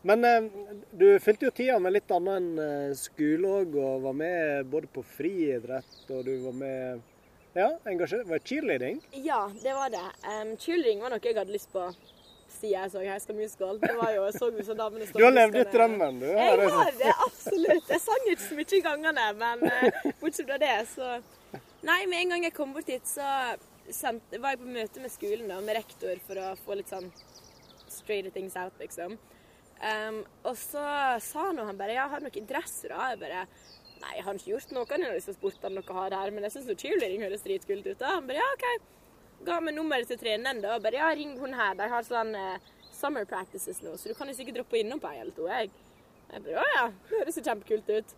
Men 0.09 0.25
eh, 0.27 0.47
du 0.91 1.05
fylte 1.23 1.47
jo 1.47 1.53
tida 1.55 1.77
med 1.79 1.93
litt 1.95 2.11
annet 2.11 2.41
enn 2.41 2.63
eh, 2.65 2.95
skole 2.99 3.53
òg, 3.61 3.77
og 3.77 4.03
var 4.07 4.17
med 4.19 4.71
både 4.73 4.89
på 4.91 5.05
friidrett, 5.15 5.93
og 6.09 6.25
du 6.27 6.33
var 6.47 6.57
med 6.57 7.05
Ja, 7.53 7.69
engasjert. 7.85 8.27
Var 8.27 8.39
det 8.39 8.47
cheerleading? 8.49 9.01
Ja, 9.11 9.51
det 9.61 9.73
var 9.73 9.89
det. 9.93 10.05
Um, 10.25 10.55
cheerleading 10.57 11.03
var 11.03 11.13
noe 11.13 11.21
jeg 11.21 11.37
hadde 11.37 11.53
lyst 11.53 11.69
på 11.73 11.85
siden 12.53 12.71
jeg 12.73 12.91
så 12.93 13.03
High 13.03 13.19
School 13.19 13.37
Musical. 13.37 13.79
Det 13.81 13.91
var 13.97 14.13
jo, 14.15 14.23
jeg 14.25 14.33
så 14.39 14.49
jo 14.53 14.65
så 14.65 14.75
damene 14.77 15.07
stå 15.09 15.19
Du 15.19 15.25
har 15.25 15.35
levd 15.35 15.59
ut 15.59 15.73
drømmen, 15.73 16.19
du. 16.21 16.27
Jeg 16.31 16.69
Har 16.77 16.91
det 16.97 17.13
absolutt. 17.27 17.91
Jeg 17.91 18.01
sang 18.01 18.25
ikke 18.31 18.45
så 18.45 18.57
mye 18.57 18.77
i 18.77 18.81
gangene, 18.87 19.27
men 19.41 19.63
uh, 19.67 20.09
bortsett 20.21 20.49
fra 20.49 20.59
det, 20.61 20.73
så 20.95 21.13
Nei, 21.83 22.05
med 22.07 22.21
en 22.21 22.29
gang 22.31 22.45
jeg 22.47 22.55
kom 22.55 22.71
bort 22.71 22.87
hit, 22.87 23.03
så 23.03 23.27
sendte, 23.91 24.39
var 24.39 24.53
jeg 24.53 24.61
på 24.61 24.69
møte 24.71 25.01
med 25.03 25.11
skolen 25.11 25.49
da, 25.51 25.57
med 25.59 25.75
rektor 25.75 26.21
for 26.23 26.39
å 26.39 26.53
få 26.63 26.77
litt 26.79 26.93
sånn 26.93 27.09
straight 27.91 28.31
things 28.33 28.55
out, 28.55 28.77
liksom. 28.79 29.17
Um, 29.83 30.21
og 30.47 30.55
så 30.55 30.83
sa 31.19 31.49
nå 31.51 31.65
han 31.67 31.75
bare 31.75 31.97
ja, 31.97 32.07
har 32.07 32.21
du 32.21 32.29
noen 32.29 32.39
interesser 32.39 32.93
da? 32.93 33.09
Jeg 33.11 33.19
bare 33.19 33.41
nei, 34.03 34.17
jeg 34.17 34.25
har 34.27 34.39
ikke 34.39 34.51
gjort 34.51 34.73
noen 34.75 35.05
av 35.07 35.15
disse 35.17 35.35
sportene 35.37 35.81
dere 35.81 35.97
har 35.97 36.17
her, 36.19 36.33
men 36.35 36.45
jeg 36.47 36.55
syns 36.57 36.81
cheerleading 36.81 37.23
høres 37.25 37.45
dritkult 37.45 37.87
ut. 37.87 37.99
da. 37.99 38.17
Han 38.17 38.27
bare 38.29 38.41
ja, 38.41 38.49
OK. 38.57 38.67
Ga 39.47 39.59
meg 39.63 39.75
nummeret 39.75 40.07
til 40.07 40.19
treneren 40.19 40.61
da, 40.63 40.77
og 40.77 40.83
bare 40.83 40.99
ja, 41.01 41.09
ring 41.15 41.33
hun 41.39 41.55
her. 41.57 41.73
De 41.79 41.87
har 41.91 42.05
sånn 42.07 42.35
eh, 42.39 42.69
summer 42.93 43.25
practices 43.27 43.81
nå, 43.83 43.95
så 43.99 44.11
du 44.11 44.17
kan 44.17 44.29
jo 44.29 44.35
sikkert 44.37 44.61
droppe 44.61 44.79
innom 44.79 45.01
på 45.03 45.09
ei 45.11 45.19
eller 45.23 45.33
to. 45.35 45.47
Jeg. 45.51 45.71
jeg 46.31 46.45
bare 46.45 46.61
å 46.61 46.69
ja, 46.75 46.85
det 46.93 47.17
høres 47.17 47.39
jo 47.39 47.45
kjempekult 47.47 47.91
ut. 47.97 48.15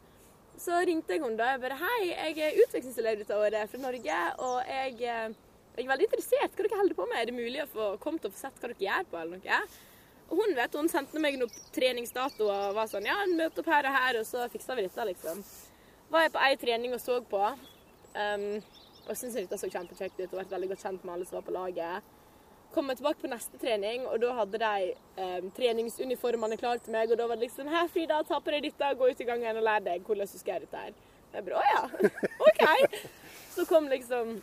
Så 0.62 0.78
ringte 0.88 1.16
jeg 1.16 1.24
henne 1.24 1.40
da. 1.40 1.50
Jeg 1.54 1.64
bare 1.66 1.80
hei, 1.82 2.04
jeg 2.12 2.38
er 2.46 2.62
utvekslingselev 2.64 3.24
dette 3.24 3.40
året 3.40 3.72
fra 3.72 3.82
Norge, 3.82 4.22
og 4.46 4.70
jeg, 4.70 4.94
eh, 5.02 5.42
jeg 5.76 5.88
er 5.88 5.92
veldig 5.92 6.08
interessert. 6.12 6.54
Hva 6.54 6.68
dere 6.68 6.84
holder 6.84 7.00
på 7.02 7.10
med? 7.10 7.20
Er 7.20 7.32
det 7.32 7.40
mulig 7.42 7.66
å 7.66 7.72
få 7.74 7.90
komme 8.04 8.22
og 8.22 8.32
få 8.32 8.46
sett 8.46 8.62
hva 8.62 8.72
dere 8.72 8.88
gjør 8.88 9.12
på, 9.12 9.20
eller 9.24 9.42
noe? 9.42 9.60
Og 10.26 10.40
hun 10.42 10.56
vet, 10.58 10.74
hun 10.74 10.90
sendte 10.90 11.22
meg 11.22 11.38
noen 11.38 11.66
treningsdatoer 11.76 12.70
og 12.72 12.78
var 12.78 12.90
sånn 12.90 13.06
ja, 13.06 13.18
møt 13.30 13.60
opp 13.62 13.68
her 13.70 13.86
og 13.86 13.98
her, 13.98 14.20
og 14.22 14.26
så 14.28 14.48
fiksa 14.50 14.78
vi 14.78 14.88
dette, 14.88 15.06
liksom. 15.12 15.42
Var 16.10 16.26
jeg 16.26 16.34
på 16.36 16.44
ei 16.48 16.58
trening 16.62 16.94
og 16.96 17.02
så 17.02 17.20
på. 17.30 17.42
Um, 18.16 18.46
og 19.06 19.18
syntes 19.18 19.38
dette 19.38 19.58
så 19.62 19.70
kjempekjekt 19.70 20.20
ut 20.20 20.32
og 20.32 20.40
vært 20.40 20.54
veldig 20.54 20.70
godt 20.72 20.86
kjent 20.86 21.04
med 21.04 21.14
alle 21.16 21.28
som 21.28 21.40
var 21.40 21.46
på 21.46 21.56
laget. 21.56 22.14
Kom 22.76 22.90
jeg 22.92 23.00
tilbake 23.00 23.22
på 23.22 23.32
neste 23.32 23.60
trening, 23.62 24.04
og 24.10 24.20
da 24.20 24.34
hadde 24.40 24.60
de 24.60 24.88
um, 25.20 25.52
treningsuniformene 25.56 26.58
klare 26.60 26.82
til 26.84 26.96
meg. 26.96 27.12
Og 27.12 27.20
da 27.20 27.28
var 27.30 27.40
det 27.40 27.48
liksom 27.48 27.70
Her, 27.72 27.88
Frida, 27.92 28.22
ta 28.28 28.40
på 28.42 28.54
deg 28.56 28.66
dette, 28.68 28.92
gå 29.00 29.12
ut 29.12 29.22
i 29.22 29.28
gangen 29.30 29.62
og 29.62 29.68
lær 29.68 29.86
deg 29.86 30.04
hvordan 30.08 30.32
du 30.32 30.38
skal 30.38 30.56
gjøre 30.56 30.68
dette 30.68 30.84
her. 30.88 30.98
Jeg 31.36 31.48
bare, 31.48 31.62
å 31.62 31.64
ja, 31.70 32.10
OK. 32.50 33.00
Så 33.56 33.66
kom 33.70 33.90
liksom 33.92 34.38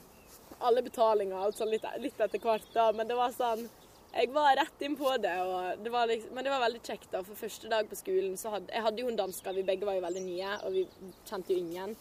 alle 0.63 0.83
betalinger 0.85 1.37
og 1.37 1.49
alt 1.49 1.59
sånn 1.59 1.73
litt, 1.73 1.87
litt 2.01 2.21
etter 2.21 2.43
hvert, 2.43 2.69
da. 2.75 2.91
Men 2.97 3.09
det 3.09 3.19
var 3.19 3.35
sånn 3.35 3.67
Jeg 4.13 4.29
var 4.35 4.57
rett 4.59 4.83
inn 4.85 4.95
på 4.97 5.09
det, 5.23 5.33
det 5.81 5.91
liksom, 6.11 6.35
men 6.37 6.45
det 6.45 6.51
var 6.53 6.61
veldig 6.67 6.81
kjekt, 6.85 7.09
da. 7.15 7.23
For 7.25 7.39
første 7.39 7.71
dag 7.73 7.87
på 7.89 7.97
skolen 7.97 8.35
så 8.37 8.53
hadde 8.53 8.75
Jeg 8.75 8.85
hadde 8.85 9.01
jo 9.01 9.09
en 9.09 9.17
dansker, 9.17 9.55
vi 9.57 9.65
begge 9.65 9.89
var 9.89 9.97
jo 9.97 10.05
veldig 10.05 10.25
nye, 10.27 10.51
og 10.67 10.75
vi 10.77 10.83
kjente 11.29 11.55
jo 11.55 11.63
ingen. 11.63 11.95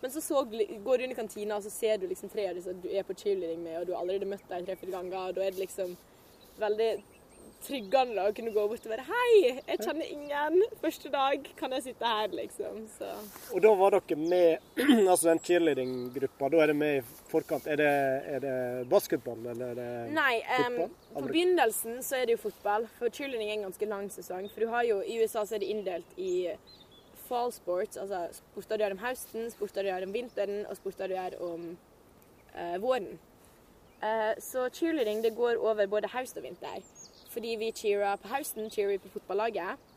Men 0.00 0.10
så, 0.10 0.22
så 0.24 0.40
går 0.44 0.98
du 0.98 1.04
inn 1.04 1.12
i 1.12 1.18
kantina, 1.18 1.58
og 1.58 1.66
så 1.66 1.70
ser 1.70 2.00
du 2.00 2.08
liksom 2.08 2.32
tre 2.32 2.48
av 2.50 2.56
disse 2.56 2.72
du 2.82 2.88
er 2.88 3.04
på 3.06 3.14
cheerleading 3.14 3.60
med, 3.62 3.76
og 3.80 3.86
du 3.86 3.92
har 3.92 4.00
allerede 4.00 4.30
møtt 4.30 4.48
dem 4.48 4.64
tre-fire 4.66 4.96
ganger, 4.96 5.18
og 5.28 5.36
da 5.36 5.44
er 5.44 5.52
det 5.54 5.62
liksom 5.62 5.92
veldig 6.58 6.90
tryggende 7.66 8.24
å 8.26 8.32
kunne 8.36 8.52
gå 8.54 8.64
bort 8.70 8.86
og 8.86 8.92
være 8.92 9.06
Hei, 9.08 9.34
jeg 9.54 9.78
kjenner 9.82 10.10
ingen. 10.10 10.58
Første 10.82 11.12
dag 11.12 11.48
kan 11.58 11.76
jeg 11.76 11.86
sitte 11.86 12.12
her, 12.14 12.34
liksom. 12.36 12.82
Så. 12.96 13.10
Og 13.52 13.64
da 13.64 13.72
var 13.78 13.96
dere 13.96 14.18
med 14.18 14.82
altså 15.12 15.30
den 15.30 15.42
cheerleading-gruppa. 15.46 16.50
Da 16.52 16.62
er 16.64 16.72
det 16.72 16.78
med 16.82 16.98
i 16.98 17.06
forkant. 17.32 17.70
Er 17.70 17.80
det, 17.80 17.90
er 18.34 18.44
det 18.44 18.56
basketball, 18.92 19.40
eller 19.54 19.72
er 19.72 19.80
det 19.80 19.88
Nei, 20.18 20.36
fotball? 20.42 20.92
på 21.08 21.18
Aldri. 21.22 21.32
begynnelsen 21.32 21.98
så 22.04 22.20
er 22.20 22.28
det 22.28 22.38
jo 22.38 22.44
fotball. 22.48 22.86
For 22.98 23.12
cheerleading 23.12 23.50
er 23.50 23.58
en 23.60 23.66
ganske 23.70 23.90
lang 23.90 24.12
sesong. 24.12 24.50
For 24.52 24.66
du 24.66 24.72
har 24.74 24.86
jo, 24.88 25.00
i 25.02 25.18
USA 25.22 25.46
så 25.46 25.58
er 25.58 25.64
det 25.64 25.72
inndelt 25.72 26.16
i 26.20 26.34
fall 27.32 27.52
sports, 27.54 27.96
altså 27.96 28.26
sporter 28.36 28.78
du 28.78 28.84
gjør 28.84 28.96
om 28.96 29.02
høsten, 29.02 29.50
sporter 29.52 29.84
du 29.84 29.90
gjør 29.92 30.06
om 30.06 30.14
vinteren, 30.14 30.64
og 30.68 30.78
sporter 30.78 31.08
du 31.08 31.16
gjør 31.16 31.38
om 31.46 31.68
uh, 32.56 32.76
våren. 32.82 33.14
Uh, 34.02 34.32
så 34.42 34.66
cheerleading 34.74 35.22
det 35.24 35.36
går 35.38 35.60
over 35.62 35.86
både 35.86 36.10
høst 36.12 36.36
og 36.36 36.46
vinter. 36.46 36.82
Fordi 37.32 37.56
vi 37.60 37.72
cheerer 37.76 38.20
på 38.20 38.30
høsten, 38.32 38.70
cheerer 38.70 38.94
vi 38.94 39.02
på 39.02 39.12
fotballaget. 39.16 39.88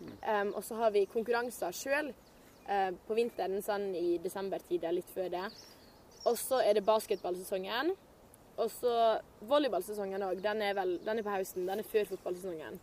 Um, 0.00 0.52
og 0.54 0.62
så 0.64 0.78
har 0.78 0.92
vi 0.94 1.08
konkurranser 1.10 1.74
sjøl 1.74 2.12
på 3.08 3.14
vinteren, 3.16 3.62
sånn 3.64 3.86
i 3.96 4.18
desembertider, 4.20 4.92
litt 4.92 5.08
før 5.14 5.30
det. 5.32 5.46
Og 6.28 6.36
så 6.36 6.58
er 6.60 6.76
det 6.76 6.84
basketballsesongen. 6.84 7.94
Og 8.58 8.70
så 8.74 8.92
volleyballsesongen 9.48 10.24
òg. 10.26 10.42
Den, 10.42 10.60
den 10.60 11.20
er 11.20 11.24
på 11.24 11.32
høsten. 11.32 11.66
Den 11.68 11.80
er 11.80 11.88
før 11.88 12.10
fotballsesongen. 12.10 12.80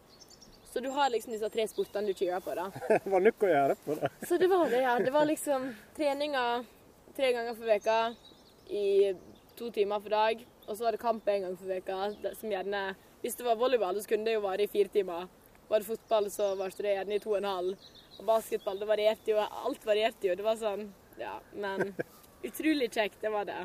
Så 0.72 0.82
du 0.84 0.90
har 0.92 1.12
liksom 1.12 1.32
disse 1.32 1.48
tre 1.52 1.64
sportene 1.72 2.12
du 2.12 2.18
cheerer 2.18 2.42
på, 2.44 2.56
da. 2.56 2.66
Det 2.90 3.12
var 3.12 3.24
nok 3.24 3.44
å 3.48 3.52
gjøre 3.52 3.76
på 3.84 3.96
det. 4.00 4.10
Så 4.28 4.40
det 4.42 4.50
var 4.52 4.66
det, 4.72 4.82
ja. 4.84 4.96
Det 5.00 5.14
var 5.16 5.28
liksom 5.30 5.70
treninger 5.96 6.66
tre 7.16 7.32
ganger 7.32 7.56
for 7.56 7.70
veka 7.70 8.00
i 8.76 9.14
to 9.56 9.70
timer 9.72 10.04
for 10.04 10.16
dag. 10.16 10.44
Og 10.66 10.74
så 10.74 10.88
var 10.88 10.96
det 10.96 11.04
kamp 11.04 11.30
en 11.32 11.46
gang 11.48 11.56
for 11.60 11.72
veka, 11.72 12.00
som 12.40 12.52
gjerne 12.52 12.82
Hvis 13.26 13.40
det 13.40 13.46
var 13.48 13.58
volleyball, 13.58 13.98
så 13.98 14.12
kunne 14.12 14.28
det 14.28 14.36
jo 14.36 14.44
vare 14.44 14.68
i 14.68 14.70
fire 14.70 14.92
timer. 14.94 15.24
Var 15.66 15.82
det 15.82 15.88
fotball, 15.88 16.28
så 16.30 16.52
varte 16.60 16.84
det 16.86 16.92
gjerne 16.94 17.16
i 17.16 17.22
to 17.24 17.32
og 17.32 17.40
en 17.40 17.48
halv. 17.50 17.88
Og 18.20 18.28
basketball, 18.28 18.78
det 18.78 18.86
varierte 18.86 19.32
jo. 19.32 19.40
Alt 19.42 19.88
varierte 19.88 20.30
jo. 20.30 20.36
Det 20.38 20.46
var 20.46 20.60
sånn 20.62 20.92
Ja, 21.18 21.40
men 21.58 21.96
utrolig 22.46 22.92
kjekt, 22.94 23.18
det 23.24 23.32
var 23.34 23.48
det. 23.50 23.64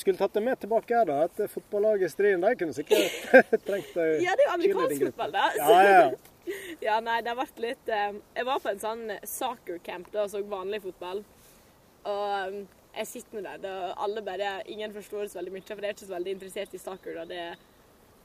Skulle 0.00 0.16
tatt 0.16 0.32
det 0.32 0.44
med 0.46 0.60
tilbake 0.62 0.96
her, 0.96 1.04
da. 1.10 1.18
At 1.28 1.52
fotballaget 1.52 2.14
striden. 2.14 2.40
de 2.40 2.56
kunne 2.56 2.76
sikkert 2.76 3.28
trengt 3.68 3.92
ei 4.00 4.22
Ja, 4.24 4.32
det 4.32 4.46
er 4.46 4.48
jo 4.48 4.54
amerikansk 4.56 5.06
fotball, 5.10 5.36
da. 5.36 5.46
Ja, 5.60 5.80
ja. 5.84 6.10
Ja, 6.82 6.96
nei, 7.04 7.20
det 7.22 7.30
har 7.30 7.36
vært 7.38 7.58
litt 7.62 7.90
eh, 7.92 8.14
Jeg 8.34 8.46
var 8.48 8.62
på 8.64 8.70
en 8.72 8.80
sånn 8.80 9.02
soccer 9.28 9.76
camp 9.86 10.08
da 10.10 10.24
og 10.24 10.32
så 10.32 10.40
vanlig 10.48 10.80
fotball. 10.82 11.20
Og 12.08 12.24
eh, 12.38 12.62
jeg 12.96 13.10
sitter 13.10 13.36
nå 13.36 13.42
der, 13.44 13.68
og 13.68 14.06
alle 14.06 14.24
bare 14.26 14.54
Ingen 14.72 14.96
forstår 14.96 15.28
så 15.28 15.38
veldig 15.42 15.52
mye, 15.58 15.66
for 15.68 15.84
jeg 15.84 15.92
er 15.92 15.98
ikke 15.98 16.08
så 16.08 16.16
veldig 16.16 16.34
interessert 16.38 16.74
i 16.74 16.80
soccer. 16.80 17.20
da. 17.20 17.28
Det, 17.28 17.69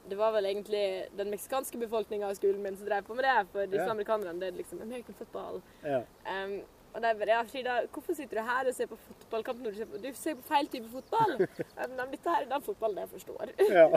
det 0.09 0.17
var 0.19 0.31
vel 0.35 0.45
egentlig 0.45 0.83
den 1.17 1.29
meksikanske 1.33 1.77
befolkninga 1.81 2.27
av 2.29 2.35
skolen 2.37 2.61
min 2.63 2.77
som 2.77 2.87
drev 2.87 3.03
på 3.07 3.15
med 3.17 3.25
det. 3.25 3.35
For 3.51 3.65
disse 3.65 3.85
Ja. 3.85 3.91
amerikanerne, 3.91 4.39
det 4.39 4.47
er 4.53 4.57
liksom 4.61 4.81
American 4.81 5.15
football. 5.17 5.61
ja. 5.83 6.01
Um, 6.29 6.61
og 6.95 7.01
de 7.03 7.09
bare 7.19 7.27
Ja, 7.27 7.41
Frida, 7.43 7.73
hvorfor 7.91 8.15
sitter 8.15 8.37
du 8.39 8.41
her 8.47 8.67
og 8.69 8.73
ser 8.73 8.87
på 8.87 8.95
fotballkamp 8.95 9.59
når 9.59 9.71
du 9.71 9.77
ser 9.77 9.85
på 9.85 9.97
Du 10.01 10.13
ser 10.15 10.35
på 10.35 10.43
feil 10.47 10.67
type 10.67 10.87
fotball. 10.93 11.33
Um, 11.83 11.97
dette 12.11 12.29
her 12.29 12.45
er 12.45 12.49
den 12.53 12.61
fotballen 12.63 12.97
jeg 12.97 13.09
forstår. 13.09 13.51
ja. 13.59 13.89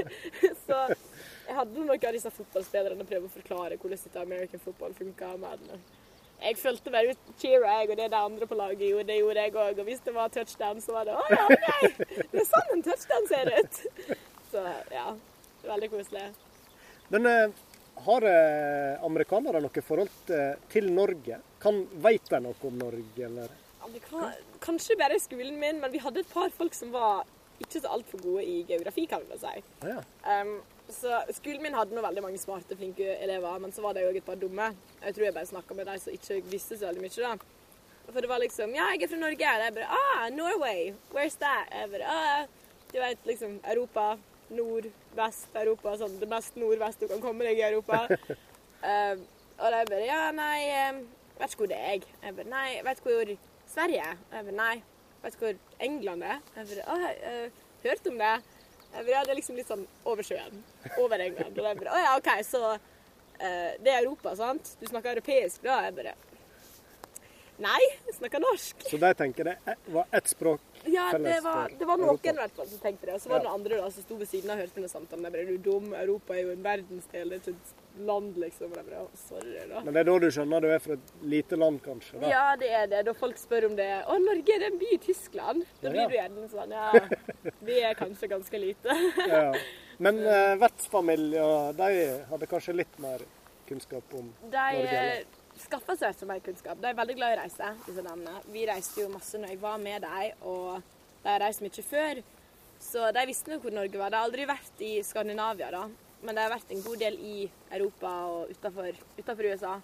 Så 0.66 0.76
jeg 1.48 1.56
hadde 1.56 1.74
noen 1.74 1.90
av 1.90 2.12
disse 2.14 2.30
fotballspillerne 2.30 3.04
prøve 3.08 3.26
å 3.26 3.34
forklare 3.34 3.76
hvordan 3.80 3.98
dette 4.04 4.20
American 4.22 4.60
football 4.62 4.94
funka. 4.94 5.32
Men 5.42 5.82
jeg 6.42 6.56
følte 6.60 6.90
bare 6.94 7.10
ut 7.16 7.18
cheera, 7.40 7.80
jeg, 7.80 7.90
og 7.90 7.96
det 7.96 8.10
de 8.12 8.16
andre 8.16 8.46
på 8.46 8.54
laget 8.54 8.88
gjorde, 8.92 9.06
det 9.10 9.18
gjorde 9.18 9.42
jeg 9.42 9.54
òg. 9.54 9.78
Og 9.80 9.84
hvis 9.90 10.00
det 10.06 10.14
var 10.14 10.28
touchdown, 10.28 10.80
så 10.80 10.92
var 10.92 11.04
det 11.08 11.14
å 11.16 11.22
ja, 11.30 11.46
OK! 11.50 11.96
Det 12.30 12.40
er 12.42 12.50
sånn 12.50 12.74
en 12.76 12.82
touchdown 12.86 13.26
ser 13.26 13.50
ut. 13.58 13.80
Så 14.52 14.62
ja. 14.94 15.08
Veldig 15.66 15.90
koselig. 15.92 16.26
Men 17.12 17.26
eh, 17.30 17.62
har 18.06 18.26
eh, 18.30 19.04
amerikanere 19.06 19.62
noe 19.64 19.84
forhold 19.84 20.12
til, 20.28 20.58
til 20.72 20.90
Norge? 20.94 21.40
Kan, 21.62 21.84
Vet 22.04 22.30
de 22.30 22.42
noe 22.44 22.68
om 22.68 22.76
Norge, 22.80 23.22
eller? 23.28 23.54
Ja, 23.86 24.30
kanskje 24.62 24.96
bare 24.98 25.18
skolen 25.22 25.58
min, 25.62 25.80
men 25.82 25.92
vi 25.92 26.02
hadde 26.02 26.24
et 26.24 26.30
par 26.32 26.50
folk 26.54 26.74
som 26.74 26.90
var 26.94 27.24
ikke 27.62 27.80
så 27.80 27.92
altfor 27.94 28.20
gode 28.20 28.42
i 28.44 28.56
geografi, 28.68 29.06
kan 29.08 29.22
vi 29.22 29.30
bare 29.30 29.40
si. 29.40 29.62
Ja. 29.86 30.00
Um, 30.26 30.56
så 30.92 31.20
skolen 31.34 31.62
min 31.64 31.74
hadde 31.74 31.96
nå 31.96 32.02
veldig 32.04 32.22
mange 32.24 32.40
smarte, 32.42 32.76
flinke 32.78 33.16
elever, 33.22 33.58
men 33.62 33.72
så 33.74 33.82
var 33.84 33.96
det 33.96 34.04
òg 34.06 34.18
et 34.20 34.26
par 34.26 34.38
dumme. 34.38 34.68
Jeg 35.02 35.16
tror 35.16 35.28
jeg 35.28 35.36
bare 35.38 35.50
snakka 35.50 35.78
med 35.78 35.88
de 35.88 35.96
som 36.02 36.14
ikke 36.18 36.40
visste 36.50 36.78
så 36.78 36.90
veldig 36.90 37.06
mye, 37.06 37.30
da. 37.30 38.12
For 38.12 38.22
det 38.22 38.30
var 38.30 38.38
liksom 38.38 38.74
Ja, 38.76 38.90
jeg 38.94 39.02
er 39.02 39.10
fra 39.10 39.18
Norge. 39.18 39.54
Jeg 39.62 39.74
bare 39.74 39.86
Ah, 39.90 40.28
Norway. 40.30 40.92
Where's 41.14 41.34
that? 41.40 41.72
Jeg 41.74 41.90
bare 41.90 42.06
ah, 42.06 42.44
Du 42.92 43.00
vet 43.02 43.26
liksom 43.26 43.56
Europa. 43.64 44.12
Nord, 44.54 44.86
vest 45.16 45.56
Europa. 45.56 45.94
Sånn 46.00 46.18
det 46.20 46.28
mest 46.30 46.58
nordvest 46.60 47.02
du 47.02 47.08
kan 47.10 47.22
komme 47.24 47.46
deg 47.48 47.60
i 47.60 47.66
Europa. 47.68 48.04
uh, 48.10 49.14
og 49.62 49.72
de 49.72 49.84
bare 49.92 50.02
Ja, 50.06 50.24
nei 50.36 50.58
um, 50.90 51.04
Vet 51.36 51.52
ikke 51.52 51.66
hvor 51.66 51.68
det 51.68 51.76
er. 51.76 51.88
jeg. 51.92 52.12
Jeg 52.22 52.36
bare 52.38 52.48
Nei, 52.48 52.68
vet 52.84 53.00
ikke 53.00 53.12
hvor 53.12 53.32
Sverige 53.68 54.04
er. 54.08 54.20
Jeg 54.32 54.46
bare 54.46 54.56
Nei. 54.56 54.76
Vet 55.22 55.34
ikke 55.34 55.48
hvor 55.50 55.58
England 55.88 56.24
er. 56.24 56.44
Jeg 56.56 56.68
bare 56.70 56.84
Å, 56.88 57.00
jeg 57.02 57.32
uh, 57.32 57.64
hørt 57.84 58.12
om 58.12 58.20
det. 58.22 58.34
Jeg 58.86 59.00
bare, 59.02 59.10
ja, 59.12 59.24
det 59.26 59.34
er 59.34 59.40
liksom 59.40 59.58
litt 59.60 59.68
sånn 59.68 59.82
over 60.08 60.24
sjøen. 60.24 60.62
Over 60.96 61.24
England. 61.26 61.58
Og 61.60 61.68
jeg 61.68 61.82
bare 61.82 61.92
Å 61.96 62.04
ja, 62.04 62.14
OK, 62.16 62.30
så 62.48 62.62
uh, 62.76 63.72
det 63.84 63.92
er 63.92 64.00
Europa, 64.00 64.32
sant? 64.38 64.72
Du 64.80 64.86
snakker 64.88 65.16
europeisk 65.16 65.66
da? 65.66 65.82
Jeg 65.88 65.98
bare 66.00 66.16
Nei, 67.56 67.80
jeg 68.04 68.18
snakker 68.18 68.42
norsk. 68.42 68.82
Så 68.84 68.98
de 69.00 69.10
tenker 69.16 69.48
det 69.48 69.76
var 69.88 70.10
ett 70.16 70.26
språk 70.28 70.60
Ja, 70.92 71.06
det 71.18 71.40
var, 71.44 71.72
det 71.78 71.88
var 71.88 72.00
noen 72.00 72.20
i 72.20 72.34
hvert 72.36 72.58
fall 72.58 72.68
som 72.70 72.82
tenkte 72.82 73.08
det. 73.08 73.16
Og 73.16 73.22
så 73.22 73.30
var 73.30 73.40
det 73.40 73.48
noen 73.48 73.58
andre 73.60 73.80
da 73.80 73.90
som 73.94 74.06
sto 74.06 74.18
ved 74.20 74.30
siden 74.30 74.52
av 74.52 74.58
og 74.58 74.64
hørte 74.64 74.82
på 74.84 74.90
samtalen. 74.92 75.26
Jeg 75.26 75.46
er 75.46 75.50
du 75.50 75.70
dum? 75.70 75.88
Europa 75.96 76.36
er 76.36 76.44
jo 76.44 76.54
en 76.54 76.64
verdensdel, 76.64 77.32
det 77.32 77.38
er 77.38 77.42
ikke 77.42 77.54
et 77.56 78.04
land, 78.10 78.36
liksom. 78.42 78.74
Jeg 78.76 78.88
bare, 78.90 79.06
sorry, 79.20 79.54
da. 79.70 79.82
Men 79.86 79.96
det 79.96 80.02
er 80.02 80.10
da 80.10 80.18
du 80.24 80.28
skjønner 80.36 80.66
du 80.66 80.68
er 80.72 80.84
fra 80.84 80.98
et 80.98 81.14
lite 81.36 81.60
land, 81.60 81.80
kanskje? 81.84 82.20
Da. 82.22 82.32
Ja, 82.32 82.44
det 82.60 82.70
er 82.82 82.90
det. 82.92 83.02
Da 83.08 83.16
folk 83.16 83.40
spør 83.40 83.70
om 83.70 83.78
det. 83.78 83.88
Å, 84.04 84.18
Norge 84.22 84.58
er 84.58 84.68
en 84.70 84.78
by 84.82 84.92
i 84.96 85.00
Tyskland? 85.06 85.66
Da 85.82 85.94
blir 85.94 86.12
du 86.12 86.18
gjerne 86.18 86.46
sånn, 86.52 86.76
ja. 86.76 87.06
Vi 87.68 87.80
er 87.80 87.98
kanskje 87.98 88.30
ganske 88.34 88.62
lite. 88.62 89.00
Ja. 89.26 89.48
Men 90.02 90.20
eh, 90.34 90.54
vertsfamilier 90.60 91.72
de 91.78 91.90
hadde 92.30 92.50
kanskje 92.50 92.76
litt 92.82 93.02
mer 93.02 93.24
kunnskap 93.66 94.14
om 94.14 94.30
De 94.42 94.52
Norge, 94.52 95.00
eller? 95.00 95.35
Skaffer 95.62 95.98
seg 95.98 96.16
så 96.16 96.28
mer 96.28 96.40
kunnskap. 96.44 96.78
De 96.80 96.90
er 96.90 96.96
veldig 96.98 97.16
glad 97.18 97.34
i 97.34 97.36
å 97.36 97.42
reise, 97.42 97.68
disse 97.86 98.04
damene. 98.04 98.40
Vi 98.52 98.64
reiste 98.68 99.02
jo 99.02 99.10
masse 99.12 99.40
når 99.40 99.54
jeg 99.54 99.60
var 99.62 99.78
med 99.82 100.04
dem, 100.04 100.46
og 100.48 100.82
de 101.22 101.30
har 101.30 101.42
reist 101.42 101.64
mye 101.64 101.84
før. 101.86 102.22
Så 102.82 103.04
de 103.16 103.26
visste 103.28 103.52
nå 103.52 103.60
hvor 103.62 103.74
Norge 103.74 104.00
var. 104.00 104.12
De 104.12 104.18
har 104.18 104.28
aldri 104.28 104.48
vært 104.48 104.82
i 104.84 104.96
Skandinavia, 105.06 105.70
da. 105.72 105.84
Men 106.22 106.36
de 106.36 106.44
har 106.44 106.52
vært 106.52 106.72
en 106.74 106.82
god 106.84 107.02
del 107.02 107.20
i 107.20 107.36
Europa 107.76 108.12
og 108.32 108.52
utenfor 108.52 109.48
USA. 109.50 109.76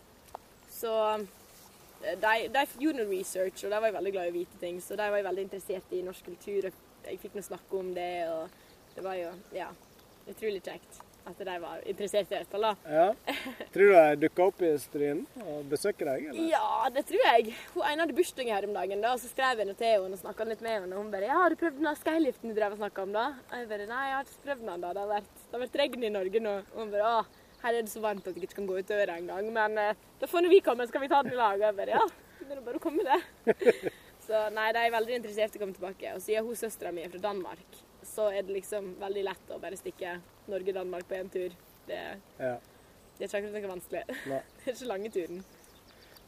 Så 0.73 0.93
eh, 1.13 2.17
de, 2.19 2.35
de 2.53 2.67
gjorde 2.81 3.01
noe 3.01 3.11
research, 3.13 3.65
og 3.65 3.73
de 3.73 3.81
var 3.85 3.97
veldig 3.99 4.17
glad 4.17 4.29
i 4.29 4.35
å 4.35 4.39
vite 4.41 4.61
ting. 4.61 4.81
Så 4.83 4.99
de 4.99 5.09
var 5.09 5.23
jo 5.23 5.29
veldig 5.29 5.47
interessert 5.49 5.97
i 5.97 6.03
norsk 6.05 6.29
kultur. 6.33 6.69
og 6.69 7.09
Jeg 7.09 7.23
fikk 7.23 7.39
nå 7.39 7.47
snakke 7.47 7.81
om 7.81 7.95
det, 7.97 8.13
og 8.33 8.93
det 8.97 9.07
var 9.07 9.17
jo 9.21 9.33
ja, 9.57 9.71
utrolig 10.29 10.61
kjekt 10.65 11.01
at 11.29 11.39
de 11.39 11.57
var 11.63 11.83
interessert 11.89 12.33
i 12.33 12.39
dette. 12.39 12.61
da. 12.61 12.73
Ja. 12.89 13.09
Tror 13.75 13.93
du 13.93 13.95
de 13.95 14.23
dukka 14.25 14.47
opp 14.51 14.63
i 14.65 14.71
Stryn 14.83 15.23
og 15.45 15.69
besøker 15.71 16.09
deg, 16.11 16.29
eller? 16.31 16.49
Ja, 16.51 16.89
det 16.95 17.05
tror 17.09 17.23
jeg. 17.29 17.55
Hun 17.75 17.87
ene 17.89 18.05
hadde 18.05 18.17
bursdag 18.17 18.51
her 18.53 18.67
om 18.69 18.75
dagen, 18.77 19.05
da, 19.05 19.13
og 19.15 19.23
så 19.23 19.31
skrev 19.31 19.63
jeg 19.63 19.71
noe 19.71 19.79
til 19.79 19.93
henne 19.93 20.19
og 20.19 20.23
snakka 20.23 20.49
litt 20.49 20.65
med 20.65 20.77
henne. 20.79 20.97
Og 20.97 21.05
hun 21.05 21.13
bare 21.13 21.29
'Ja, 21.31 21.39
har 21.43 21.51
du 21.51 21.61
prøvd 21.61 21.79
den 21.79 22.01
skyliften 22.03 22.49
du 22.51 22.55
drev 22.59 22.73
og 22.73 22.83
snakka 22.83 23.03
om, 23.03 23.13
da?' 23.13 23.35
Og 23.51 23.55
jeg 23.59 23.69
bare 23.69 23.87
'Nei, 23.87 24.05
jeg 24.09 24.17
har 24.17 24.25
ikke 24.25 24.47
prøvd 24.47 24.67
den 24.67 24.81
da. 24.81 24.93
Det 24.93 25.03
har 25.03 25.13
vært, 25.17 25.33
det 25.47 25.53
har 25.53 25.65
vært 25.67 25.81
regn 25.83 26.05
i 26.05 26.17
Norge 26.19 26.41
nå.' 26.41 26.59
Og 26.75 26.79
hun 26.83 26.91
bare 26.91 27.07
'Å, 27.07 27.27
her 27.63 27.75
er 27.75 27.83
det 27.83 27.91
så 27.91 28.01
varmt 28.01 28.27
at 28.27 28.35
jeg 28.35 28.43
ikke 28.43 28.59
kan 28.61 28.67
gå 28.67 28.79
ut 28.79 28.89
døra 28.89 29.19
engang.' 29.19 29.53
Men 29.53 29.79
eh, 29.79 29.95
da 30.21 30.27
får 30.27 30.49
vi 30.49 30.61
komme, 30.61 30.87
skal 30.89 31.01
vi 31.01 31.09
ta 31.09 31.23
den 31.23 31.33
i 31.33 31.37
lag? 31.37 31.55
Og 31.55 31.67
jeg 31.67 31.77
bare 31.77 31.95
'Ja, 31.97 32.07
det 32.49 32.57
er 32.57 32.61
bare 32.61 32.79
å 32.79 32.83
komme, 32.83 33.03
det'. 33.05 33.93
Så 34.27 34.39
nei, 34.55 34.73
de 34.73 34.79
er 34.79 34.93
veldig 34.95 35.17
interessert 35.19 35.55
i 35.55 35.59
å 35.59 35.63
komme 35.65 35.75
tilbake. 35.75 36.15
Og 36.15 36.23
siden 36.23 36.47
hun 36.47 36.55
søstera 36.55 36.93
mi 36.95 37.03
er 37.03 37.11
fra 37.11 37.19
Danmark, 37.19 37.83
så 38.12 38.29
er 38.33 38.44
det 38.44 38.53
liksom 38.59 38.92
veldig 39.01 39.25
lett 39.31 39.51
å 39.55 39.59
bare 39.62 39.79
stikke 39.81 40.18
Norge-Danmark 40.53 41.09
på 41.09 41.16
én 41.16 41.31
tur. 41.33 41.55
Det, 41.88 41.98
Ja. 42.38 42.57
det 43.18 43.25
er 43.25 43.29
ikke 43.29 43.40
akkurat 43.40 43.57
noe 43.57 43.72
vanskelig. 43.72 44.03
Nei. 44.33 44.40
Det 44.61 44.68
er 44.70 44.77
ikke 44.77 44.90
lange 44.92 45.11
turen. 45.14 45.42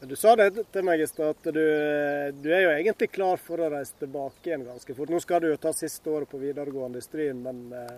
Du 0.05 0.15
sa 0.19 0.33
det 0.35 0.49
til 0.73 0.83
meg 0.85 0.99
i 1.01 1.05
stad, 1.07 1.37
at 1.37 1.53
du, 1.55 1.61
du 2.43 2.49
er 2.51 2.65
jo 2.65 2.71
egentlig 2.73 3.07
klar 3.15 3.39
for 3.41 3.61
å 3.63 3.69
reise 3.71 3.95
tilbake 4.01 4.49
igjen 4.51 4.65
ganske 4.67 4.93
fort. 4.97 5.09
Nå 5.13 5.21
skal 5.23 5.41
du 5.41 5.47
jo 5.53 5.61
ta 5.61 5.71
siste 5.73 6.11
året 6.11 6.29
på 6.29 6.41
videregående 6.41 6.99
i 6.99 7.05
Stryn, 7.05 7.39
men 7.45 7.61
eh, 7.73 7.95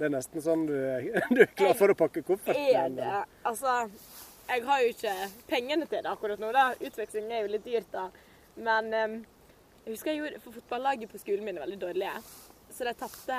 det 0.00 0.08
er 0.08 0.12
nesten 0.16 0.42
sånn 0.42 0.66
du 0.66 0.74
du 1.36 1.40
er 1.44 1.52
klar 1.54 1.76
for 1.78 1.94
å 1.94 1.96
pakke 1.96 2.24
kofferten? 2.26 2.66
Er 2.74 2.88
eller? 2.88 3.22
det? 3.22 3.38
Altså, 3.48 3.76
jeg 4.50 4.64
har 4.66 4.82
jo 4.82 4.90
ikke 4.96 5.14
pengene 5.52 5.86
til 5.86 6.02
det 6.02 6.10
akkurat 6.10 6.42
nå, 6.42 6.50
da. 6.58 6.66
Utveksling 6.82 7.30
er 7.30 7.46
jo 7.46 7.52
litt 7.54 7.68
dyrt, 7.70 7.88
da. 7.94 8.08
Men 8.58 8.90
em, 8.92 9.14
jeg 9.86 9.94
husker 9.94 10.12
jeg 10.12 10.20
gjorde 10.24 10.40
For 10.42 10.58
fotballaget 10.58 11.10
på 11.14 11.22
skolen 11.22 11.46
min 11.46 11.56
er 11.56 11.64
veldig 11.64 11.78
dårlige. 11.86 12.18
Så 12.82 12.88
de 12.88 12.94
tapte 12.98 13.36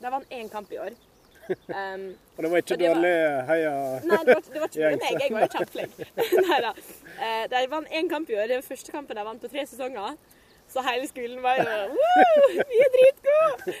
De 0.00 0.10
vant 0.10 0.30
én 0.32 0.48
kamp 0.48 0.70
i 0.72 0.78
år. 0.80 0.94
Um, 1.46 2.06
Og 2.36 2.40
det 2.42 2.48
var 2.50 2.62
ikke 2.62 2.78
dårlig 2.80 3.10
heia 3.46 3.72
Nei, 4.02 4.16
det 4.26 4.34
var, 4.34 4.46
det 4.54 4.62
var 4.62 4.70
ikke 4.70 4.88
meg. 4.88 5.02
Jeg 5.20 5.34
var 5.34 5.42
jo 5.44 5.48
kjempeflink. 5.52 5.98
Nei 6.48 6.56
da. 6.64 6.70
Uh, 7.20 7.42
de 7.52 7.60
vant 7.74 7.92
én 8.00 8.08
kamp 8.08 8.32
i 8.32 8.38
år. 8.38 8.48
Det 8.48 8.56
var 8.56 8.64
første 8.70 8.94
kampen 8.94 9.20
de 9.20 9.24
vant 9.28 9.44
på 9.44 9.50
tre 9.52 9.66
sesonger. 9.68 10.16
Så 10.72 10.82
hele 10.88 11.10
skolen 11.10 11.42
var 11.44 11.60
jo! 11.60 11.66
Vi 12.72 12.78
er 12.86 12.94
dritgode! 12.96 13.76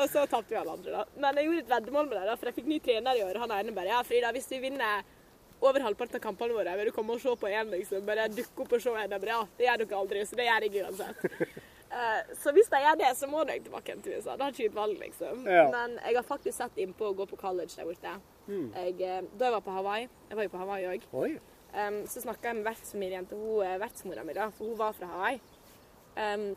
Og 0.00 0.08
så 0.10 0.24
tapte 0.32 0.54
vi 0.54 0.58
alle 0.62 0.78
andre, 0.78 0.94
da. 0.96 1.04
Men 1.20 1.38
jeg 1.38 1.50
gjorde 1.50 1.62
et 1.66 1.70
veddemål 1.74 2.08
med 2.08 2.16
dem, 2.22 2.40
for 2.40 2.50
jeg 2.50 2.58
fikk 2.62 2.72
ny 2.72 2.80
trener 2.88 3.20
i 3.20 3.22
år. 3.26 3.42
Han 3.44 3.54
ene 3.58 3.76
bare 3.76 3.92
Ja, 3.92 4.00
Frida, 4.08 4.32
hvis 4.34 4.48
vi 4.50 4.62
vinner 4.64 5.04
over 5.60 5.84
halvparten 5.84 6.18
av 6.18 6.24
kampene 6.24 6.56
våre, 6.56 6.72
vil 6.80 6.88
du 6.88 6.96
komme 6.96 7.14
og 7.14 7.22
se 7.22 7.36
på 7.36 7.52
én, 7.52 7.68
liksom? 7.76 8.02
Bare 8.08 8.26
dukke 8.32 8.64
opp 8.64 8.74
og 8.74 8.82
se 8.82 8.96
en. 9.04 9.14
Ja, 9.28 9.44
det 9.60 9.68
gjør 9.68 9.84
dere 9.84 10.00
aldri, 10.00 10.24
så 10.26 10.40
det 10.40 10.48
gjør 10.48 10.66
jeg 10.70 10.88
uansett. 10.88 11.62
Eh, 11.94 12.34
så 12.42 12.50
hvis 12.54 12.70
de 12.72 12.80
gjør 12.82 12.96
det, 12.98 13.10
så 13.16 13.28
må 13.30 13.44
jeg 13.46 13.62
tilbake 13.62 13.94
til 14.02 14.16
USA. 14.18 14.34
Da 14.34 14.48
har 14.48 14.54
ikke 14.54 14.70
et 14.72 14.76
valg, 14.76 14.98
liksom. 14.98 15.44
Ja. 15.46 15.66
Men 15.70 15.98
jeg 16.00 16.16
har 16.18 16.26
faktisk 16.26 16.56
sett 16.58 16.80
innpå 16.82 17.12
å 17.12 17.16
gå 17.16 17.26
på 17.30 17.38
college 17.38 17.70
der 17.76 17.86
borte. 17.86 18.14
Jeg, 18.48 18.96
eh, 18.98 19.20
da 19.38 19.48
jeg 19.48 19.54
var 19.54 19.62
på 19.64 19.72
Hawaii 19.72 20.02
Jeg 20.04 20.36
var 20.36 20.42
jo 20.44 20.50
på 20.52 20.58
Hawaii 20.60 20.88
òg. 20.90 21.06
Um, 21.74 22.04
så 22.06 22.20
snakka 22.22 22.50
jeg 22.50 22.56
med 22.60 22.66
vertsfamilien 22.68 23.24
til 23.26 23.38
hun 23.40 23.64
eh, 23.66 23.78
vertsmora 23.82 24.22
mi, 24.22 24.34
da, 24.36 24.50
for 24.54 24.70
hun 24.70 24.78
var 24.78 24.92
fra 24.94 25.08
Hawaii. 25.10 25.40
Um, 26.14 26.52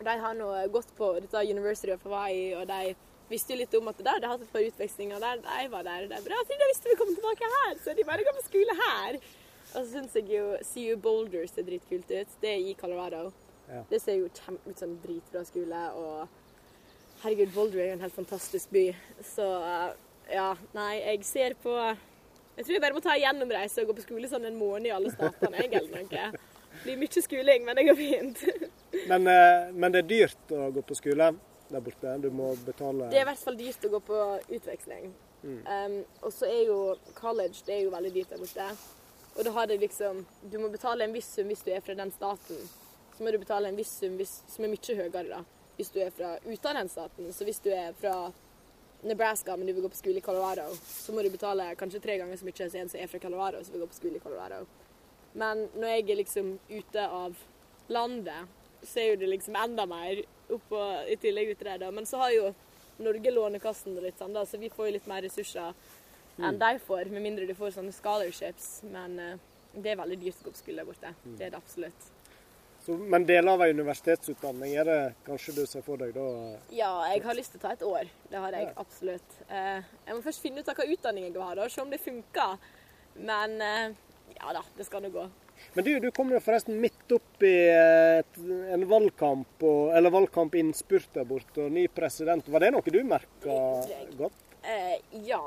de 0.00 0.14
har 0.22 0.36
nå 0.36 0.46
gått 0.72 0.94
på 0.96 1.10
dette 1.20 1.42
University 1.44 1.92
of 1.92 2.04
Hawaii, 2.04 2.54
og 2.56 2.64
de 2.68 2.94
visste 3.28 3.52
jo 3.52 3.60
litt 3.60 3.74
om 3.76 3.90
at 3.90 4.00
de 4.00 4.08
hadde 4.08 4.30
hatt 4.30 4.44
et 4.44 4.52
par 4.52 4.64
utvekslinger 4.64 5.20
der 5.20 5.42
de 5.44 5.66
var 5.72 5.84
der. 5.88 6.04
og 6.04 6.12
De 6.12 6.20
bare, 6.24 6.38
ja, 6.38 6.46
Frida, 6.48 6.70
visste 6.72 6.92
vi 6.92 6.98
kom 7.00 7.12
tilbake 7.12 7.50
her, 7.56 7.74
så 7.84 7.96
de 7.96 8.06
bare 8.08 8.24
går 8.24 8.38
på 8.38 8.46
skole 8.46 8.76
her. 8.80 9.18
Og 9.74 9.80
så 9.80 9.86
syns 9.90 10.16
jeg 10.16 10.30
jo 10.30 10.44
CU 10.64 10.96
Boulders 11.04 11.52
ser 11.52 11.66
dritkult 11.66 12.08
ut. 12.12 12.38
Det 12.40 12.52
er 12.52 12.70
i 12.70 12.76
Colorado. 12.80 13.32
Ja. 13.68 13.82
Det 13.90 14.00
ser 14.02 14.20
jo 14.20 14.28
kjempe 14.34 14.70
ut 14.70 14.78
som 14.78 14.90
en 14.92 14.98
dritbra 15.02 15.42
skole, 15.46 15.84
og 15.98 17.22
herregud, 17.22 17.54
Boulder 17.54 17.82
er 17.82 17.88
jo 17.90 17.96
en 17.98 18.04
helt 18.06 18.14
fantastisk 18.14 18.70
by. 18.74 18.84
Så 19.26 19.46
ja, 20.30 20.50
nei, 20.74 20.92
jeg 21.00 21.24
ser 21.26 21.56
på 21.62 21.74
Jeg 22.56 22.64
tror 22.64 22.72
jeg 22.72 22.82
bare 22.82 22.96
må 22.96 23.02
ta 23.04 23.12
en 23.12 23.20
gjennomreise 23.20 23.82
og 23.82 23.90
gå 23.90 23.98
på 23.98 24.06
skole 24.06 24.28
sånn 24.30 24.46
en 24.48 24.56
måned 24.56 24.88
i 24.88 24.94
alle 24.94 25.10
statene, 25.12 25.58
jeg, 25.60 25.74
eller 25.76 26.06
noe. 26.06 26.30
Det 26.76 26.84
blir 26.86 26.96
mye 27.02 27.22
skoling, 27.24 27.66
men 27.66 27.76
det 27.76 27.84
går 27.88 27.98
fint. 27.98 28.42
Men, 29.10 29.26
eh, 29.28 29.72
men 29.76 29.92
det 29.92 30.00
er 30.00 30.06
dyrt 30.08 30.52
å 30.56 30.70
gå 30.72 30.80
på 30.88 30.96
skole 30.96 31.26
der 31.68 31.82
borte. 31.84 32.14
Du 32.22 32.30
må 32.32 32.54
betale 32.64 33.10
Det 33.12 33.18
er 33.18 33.26
i 33.26 33.28
hvert 33.28 33.42
fall 33.44 33.58
dyrt 33.58 33.84
å 33.84 33.90
gå 33.92 34.00
på 34.06 34.20
utveksling. 34.56 35.10
Um, 35.46 36.00
og 36.24 36.32
så 36.34 36.48
er 36.48 36.62
jo 36.66 36.78
college 37.14 37.60
det 37.68 37.74
er 37.76 37.82
jo 37.84 37.92
veldig 37.92 38.12
dyrt 38.14 38.32
der 38.32 38.40
borte. 38.40 38.68
Og 39.36 39.44
da 39.44 39.52
har 39.52 39.68
det 39.68 39.76
liksom 39.78 40.24
Du 40.50 40.56
må 40.58 40.70
betale 40.72 41.04
en 41.04 41.14
viss 41.14 41.28
sum 41.36 41.52
hvis 41.52 41.62
du 41.66 41.70
er 41.74 41.84
fra 41.84 41.94
den 41.94 42.10
staten. 42.14 42.62
Så 43.16 43.24
må 43.24 43.32
du 43.32 43.38
betale 43.40 43.70
en 43.70 43.78
viss 43.78 43.94
sum 44.00 44.18
som 44.26 44.64
er 44.64 44.72
mye 44.72 44.96
høyere 44.98 45.28
da, 45.30 45.44
hvis 45.78 45.92
du 45.94 46.00
er 46.04 46.12
fra 46.12 46.34
ut 46.44 46.68
den 46.68 46.90
staten. 46.92 47.32
Så 47.32 47.48
hvis 47.48 47.62
du 47.64 47.70
er 47.72 47.96
fra 47.96 48.32
Nebraska, 49.06 49.56
men 49.56 49.66
du 49.66 49.72
vil 49.72 49.86
gå 49.86 49.92
på 49.92 50.00
skole 50.00 50.20
i 50.20 50.24
Colorado, 50.24 50.68
så 50.88 51.12
må 51.12 51.22
du 51.22 51.30
betale 51.30 51.70
kanskje 51.80 52.02
tre 52.04 52.18
ganger 52.20 52.36
så 52.36 52.48
mye 52.48 52.68
som 52.68 52.80
en 52.80 52.92
som 52.92 53.00
er 53.00 53.10
fra 53.12 53.22
Colorado, 53.22 53.62
som 53.64 53.74
vil 53.74 53.84
gå 53.84 53.90
på 53.92 53.98
skole 54.00 54.20
i 54.20 54.24
Colorado. 54.24 54.66
Men 55.36 55.66
når 55.76 55.92
jeg 55.92 56.04
er 56.10 56.20
liksom 56.22 56.54
ute 56.70 57.08
av 57.08 57.36
landet, 57.92 58.54
så 58.82 59.00
er 59.00 59.10
jo 59.10 59.20
det 59.20 59.28
liksom 59.30 59.56
enda 59.60 59.86
mer 59.88 60.22
oppå 60.52 60.80
i 61.10 61.16
tillegg 61.20 61.52
ute 61.54 61.64
der, 61.64 61.82
da. 61.84 61.90
Men 61.92 62.08
så 62.08 62.20
har 62.22 62.32
jo 62.34 62.50
Norge 63.02 63.32
Lånekassen 63.32 63.96
og 63.96 64.06
litt 64.06 64.18
sånn, 64.20 64.34
da, 64.36 64.46
så 64.48 64.60
vi 64.60 64.72
får 64.72 64.88
jo 64.88 64.96
litt 64.96 65.08
mer 65.10 65.24
ressurser 65.26 65.74
enn 66.36 66.58
de 66.60 66.72
får, 66.84 67.08
med 67.12 67.24
mindre 67.24 67.48
du 67.48 67.54
får 67.56 67.76
sånne 67.76 67.94
scholarships. 67.96 68.80
Men 68.92 69.16
uh, 69.20 69.36
det 69.76 69.92
er 69.92 70.00
veldig 70.00 70.20
dyrt 70.20 70.42
å 70.42 70.48
gå 70.48 70.54
på 70.56 70.62
skole 70.62 70.82
der 70.82 70.88
borte. 70.88 71.12
Det 71.36 71.46
er 71.46 71.52
det 71.54 71.60
absolutt. 71.60 72.08
Så, 72.86 72.94
men 72.94 73.24
deler 73.26 73.50
av 73.50 73.62
en 73.64 73.80
universitetsutdanning 73.80 74.76
er 74.78 74.86
det 74.86 74.98
kanskje 75.26 75.56
du 75.56 75.62
ser 75.66 75.82
for 75.82 75.98
deg 75.98 76.12
da? 76.14 76.26
Ja, 76.70 76.90
jeg 77.10 77.24
har 77.24 77.34
lyst 77.34 77.50
til 77.56 77.58
å 77.58 77.64
ta 77.64 77.72
et 77.74 77.82
år. 77.82 78.10
Det 78.30 78.38
har 78.38 78.54
jeg 78.54 78.68
Ja. 78.68 78.74
absolutt. 78.78 79.38
Eh, 79.50 79.80
jeg 80.06 80.14
må 80.14 80.22
først 80.22 80.44
finne 80.44 80.62
ut 80.62 80.68
av 80.70 80.78
hva 80.78 80.86
utdanning 80.94 81.24
jeg 81.26 81.32
vil 81.34 81.42
ha, 81.42 81.54
da, 81.58 81.66
se 81.72 81.82
om 81.82 81.90
det 81.90 81.98
funker. 82.04 82.60
Men 83.18 83.56
eh, 83.60 83.96
ja 84.36 84.52
da, 84.54 84.62
det 84.76 84.86
skal 84.86 85.02
nå 85.02 85.10
gå. 85.10 85.24
Men 85.74 85.84
du, 85.84 85.90
du 86.04 86.10
kom 86.14 86.30
jo 86.30 86.38
forresten 86.44 86.78
midt 86.80 87.12
opp 87.16 87.42
i 87.48 87.54
et, 87.72 88.38
en 88.76 88.84
valgkamp, 88.86 89.62
og, 89.64 89.90
eller 89.96 90.12
valgkampinnspurt 90.14 91.10
der 91.16 91.24
borte, 91.26 91.64
og 91.66 91.72
ny 91.72 91.88
president. 91.88 92.46
Var 92.52 92.60
det 92.66 92.70
noe 92.76 92.92
du 92.92 93.00
merka 93.08 93.56
godt? 94.20 94.44
Eh, 94.62 95.00
ja, 95.26 95.42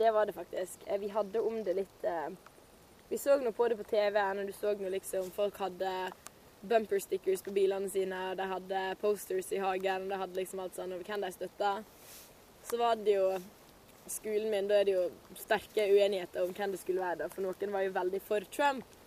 det 0.00 0.14
var 0.16 0.26
det 0.30 0.36
faktisk. 0.38 0.80
Eh, 0.86 0.96
vi 1.02 1.12
hadde 1.12 1.42
om 1.44 1.60
det 1.66 1.76
litt 1.82 2.08
eh, 2.08 2.30
Vi 3.10 3.18
så 3.18 3.36
nå 3.42 3.50
på 3.52 3.68
det 3.68 3.76
på 3.76 3.84
TV, 3.90 4.16
når 4.38 4.46
du 4.48 4.52
så 4.54 4.72
nå 4.78 4.88
liksom 4.96 5.28
folk 5.34 5.56
hadde 5.58 5.92
bumper 6.60 7.00
stickers 7.00 7.42
på 7.42 7.52
bilene 7.56 7.88
sine, 7.90 8.18
og 8.30 8.36
de 8.40 8.46
hadde 8.50 8.82
posters 9.00 9.50
i 9.52 9.60
hagen, 9.62 10.06
og 10.06 10.12
de 10.12 10.20
hadde 10.22 10.38
liksom 10.40 10.62
alt 10.62 10.76
sånn 10.76 10.92
over 10.92 11.06
hvem 11.06 11.24
de 11.24 11.32
støtta. 11.34 11.72
Så 12.66 12.78
var 12.80 13.00
det 13.00 13.16
jo 13.16 13.28
skolen 14.10 14.50
min, 14.52 14.68
da 14.68 14.80
er 14.80 14.88
det 14.88 14.96
jo 14.96 15.04
sterke 15.38 15.86
uenigheter 15.88 16.44
om 16.44 16.54
hvem 16.56 16.74
det 16.74 16.80
skulle 16.82 17.04
være. 17.04 17.22
da, 17.22 17.28
For 17.32 17.44
noen 17.44 17.72
var 17.72 17.86
jo 17.86 17.94
veldig 17.96 18.22
for 18.26 18.48
Trump, 18.52 18.98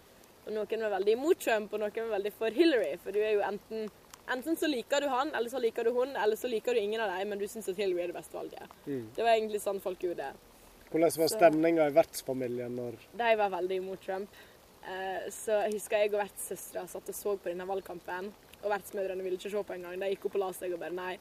og 0.46 0.56
noen 0.56 0.86
var 0.88 0.96
veldig 0.98 1.18
imot 1.18 1.44
Trump, 1.44 1.74
og 1.74 1.84
noen 1.84 2.08
var 2.08 2.16
veldig 2.18 2.34
for 2.40 2.56
Hillary. 2.56 2.96
For 3.04 3.16
du 3.16 3.22
er 3.24 3.38
jo 3.38 3.46
enten 3.50 3.92
Enten 4.32 4.56
så 4.56 4.70
liker 4.72 5.04
du 5.04 5.10
han, 5.12 5.34
eller 5.36 5.52
så 5.52 5.60
liker 5.60 5.84
du 5.84 5.90
hun, 5.92 6.14
eller 6.16 6.40
så 6.40 6.48
liker 6.48 6.74
du 6.74 6.80
ingen 6.80 7.02
av 7.04 7.10
dem, 7.12 7.28
men 7.28 7.40
du 7.42 7.44
syns 7.52 7.68
at 7.68 7.76
Hillary 7.76 8.06
er 8.06 8.14
det 8.14 8.16
beste 8.16 8.38
valget. 8.38 8.70
Det 8.88 9.20
var 9.20 9.34
egentlig 9.34 9.60
sånn 9.60 9.82
folk 9.84 10.00
gjorde 10.00 10.30
det. 10.30 10.54
Hvordan 10.94 11.12
var 11.20 11.32
stemninga 11.34 11.88
i 11.90 11.94
vertsfamilien 11.98 12.76
når 12.78 12.96
De 13.20 13.30
var 13.36 13.52
veldig 13.52 13.80
imot 13.82 14.02
Trump. 14.06 14.40
Eh, 14.84 15.30
så 15.32 15.62
jeg 15.64 15.78
husker 15.78 16.02
jeg 16.04 16.12
og 16.12 16.20
vertssøstera 16.20 16.88
satt 16.92 17.12
og 17.12 17.16
så 17.16 17.36
på 17.40 17.52
denne 17.52 17.68
valgkampen. 17.68 18.32
Og 18.64 18.72
vertsmødrene 18.72 19.24
ville 19.24 19.40
ikke 19.40 19.52
se 19.54 19.64
på 19.64 19.76
engang. 19.76 20.00
De 20.00 20.12
gikk 20.12 20.28
opp 20.28 20.38
og 20.40 20.44
la 20.46 20.52
seg 20.58 20.76
og 20.76 20.82
bare 20.84 20.96
nei. 20.96 21.14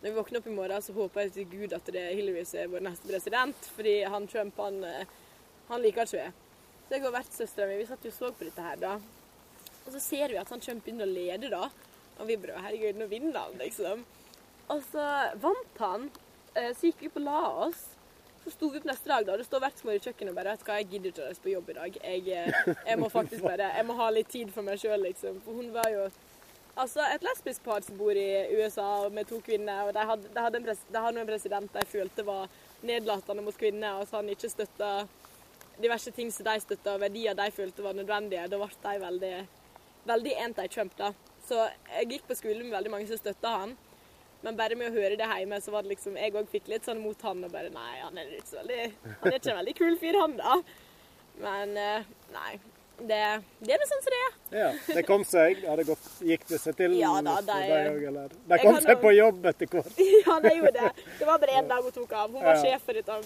Når 0.00 0.08
vi 0.08 0.16
våkner 0.16 0.40
opp 0.40 0.48
i 0.48 0.56
morgen, 0.56 0.82
så 0.84 0.94
håper 0.96 1.26
jeg 1.26 1.32
til 1.34 1.48
Gud 1.52 1.74
at 1.76 1.88
det 1.92 2.00
er 2.00 2.16
Hillary 2.16 2.44
som 2.48 2.62
er 2.62 2.70
vår 2.72 2.84
neste 2.86 3.08
president. 3.10 3.68
Fordi 3.76 3.96
han 4.14 4.28
Trump, 4.32 4.60
han, 4.64 4.80
eh, 4.84 5.16
han 5.68 5.84
liker 5.84 6.08
ikke 6.08 6.22
vi. 6.22 6.30
Så 6.88 6.96
jeg 6.96 7.06
og 7.06 7.14
vertssøstera 7.14 7.68
mi 7.68 7.76
vi 7.82 7.88
satt 7.90 8.08
og 8.08 8.16
så 8.16 8.32
på 8.32 8.48
dette 8.48 8.64
her, 8.64 8.80
da. 8.80 8.96
Og 9.84 9.92
så 9.92 10.00
ser 10.00 10.32
vi 10.32 10.40
at 10.40 10.48
han 10.48 10.60
Trump 10.64 10.84
begynner 10.84 11.08
å 11.08 11.12
lede, 11.12 11.52
da. 11.52 11.68
Og 12.20 12.26
vi 12.28 12.40
bare 12.40 12.64
Herregud, 12.64 12.98
nå 13.00 13.08
vinner 13.12 13.38
han, 13.38 13.60
liksom. 13.60 14.04
Og 14.70 14.82
så 14.88 15.04
vant 15.42 15.80
han. 15.84 16.10
Eh, 16.54 16.72
Så 16.74 16.88
gikk 16.90 17.04
vi 17.04 17.12
opp 17.12 17.20
og 17.20 17.26
la 17.28 17.40
oss. 17.68 17.84
Så 18.44 18.50
sto 18.54 18.70
vi 18.72 18.80
opp 18.80 18.88
neste 18.88 19.08
dag, 19.10 19.26
da. 19.28 19.36
Det 19.36 19.44
står 19.44 19.62
vertsmor 19.66 19.96
i 19.96 20.00
kjøkkenet 20.00 20.32
og 20.32 20.40
bare 20.40 20.54
vet 20.54 20.66
hva, 20.66 20.80
jeg 20.80 20.88
gidder 20.94 21.12
ikke 21.12 21.22
å 21.22 21.28
reise 21.28 21.44
på 21.44 21.52
jobb 21.52 21.70
i 21.70 21.76
dag. 21.76 22.00
Jeg, 22.00 22.26
eh, 22.32 22.74
jeg 22.88 22.98
må 23.00 23.10
faktisk 23.12 23.44
bare 23.44 23.70
Jeg 23.76 23.86
må 23.86 23.96
ha 24.00 24.10
litt 24.10 24.30
tid 24.32 24.52
for 24.54 24.66
meg 24.66 24.80
sjøl, 24.80 25.00
liksom. 25.04 25.40
For 25.44 25.60
hun 25.60 25.72
var 25.76 25.90
jo 25.92 26.08
Altså, 26.80 27.02
et 27.12 27.24
lesbisk 27.26 27.64
par 27.66 27.82
som 27.84 27.96
bor 27.98 28.16
i 28.16 28.56
USA 28.56 29.08
med 29.12 29.26
to 29.28 29.40
kvinner, 29.44 29.88
og 29.88 29.90
de 29.92 30.04
hadde, 30.06 30.28
de 30.32 30.40
hadde, 30.40 30.60
en, 30.60 30.64
pres 30.64 30.78
de 30.86 31.02
hadde 31.02 31.20
en 31.20 31.28
president 31.28 31.74
de 31.74 31.82
følte 31.90 32.24
var 32.24 32.46
nedlatende 32.86 33.42
mot 33.44 33.58
kvinner, 33.58 33.98
og 33.98 34.06
så 34.08 34.20
han 34.20 34.30
ikke 34.32 34.48
støtta 34.48 34.90
diverse 35.82 36.12
ting 36.16 36.30
som 36.32 36.46
de 36.46 36.54
støtta, 36.62 36.94
og 36.94 37.02
verdier 37.02 37.36
de 37.36 37.50
følte 37.52 37.84
var 37.84 37.98
nødvendige. 37.98 38.46
Da 38.48 38.60
ble 38.60 38.70
de 38.86 38.94
veldig, 39.04 39.34
veldig 40.08 40.34
anti-Trump, 40.46 40.96
da. 40.96 41.12
Så 41.48 41.58
jeg 41.98 42.10
gikk 42.14 42.28
på 42.28 42.38
skole 42.38 42.62
med 42.62 42.76
veldig 42.76 42.94
mange 42.94 43.10
som 43.10 43.20
støtta 43.20 43.54
han. 43.64 43.76
Men 44.44 44.56
bare 44.56 44.76
med 44.78 44.88
å 44.88 44.94
høre 44.94 45.18
det 45.20 45.26
hjemme, 45.28 45.60
så 45.60 45.72
var 45.74 45.84
det 45.84 45.92
liksom 45.94 46.16
Jeg 46.16 46.32
òg 46.38 46.48
fikk 46.48 46.70
litt 46.72 46.86
sånn 46.88 47.02
mot 47.02 47.26
han 47.26 47.44
og 47.44 47.52
bare 47.52 47.72
Nei, 47.74 47.94
han 48.00 48.16
er 48.20 48.30
ikke 48.38 48.52
så 48.54 48.60
veldig 48.62 48.78
Han 49.20 49.32
er 49.32 49.36
ikke 49.36 49.52
en 49.52 49.60
veldig 49.60 49.76
kul 49.82 49.98
fyr, 50.00 50.20
han, 50.22 50.36
da. 50.40 50.60
Men 51.40 51.76
eh, 51.80 52.08
nei. 52.34 52.52
Det, 53.00 53.18
det 53.64 53.72
er 53.72 53.80
nå 53.80 53.86
sånn 53.88 54.02
som 54.04 54.12
det 54.12 54.18
er. 54.20 54.32
Ja, 54.60 54.66
det 54.96 55.02
kom 55.08 55.22
seg? 55.24 55.62
Ja, 55.64 55.76
det 55.78 55.86
gått, 55.88 56.08
gikk 56.26 56.42
det 56.50 56.58
seg 56.60 56.74
til? 56.76 56.96
Ja 57.00 57.14
da, 57.24 57.38
de- 57.46 57.54
eller? 58.10 58.34
De 58.50 58.58
kom 58.60 58.76
seg 58.84 58.98
på 59.00 59.12
jobb 59.16 59.46
etter 59.48 59.70
hvert? 59.72 60.00
ja, 60.26 60.34
de 60.44 60.52
gjorde 60.58 60.72
det. 60.76 60.90
Det 61.20 61.28
var 61.28 61.40
bare 61.40 61.56
én 61.62 61.70
dag 61.70 61.82
hun 61.86 61.94
tok 61.96 62.12
av. 62.12 62.28
Hun 62.34 62.44
var 62.44 62.58
Ja. 62.58 62.62
sjef 62.66 62.84
for 62.84 62.98
dette 62.98 63.16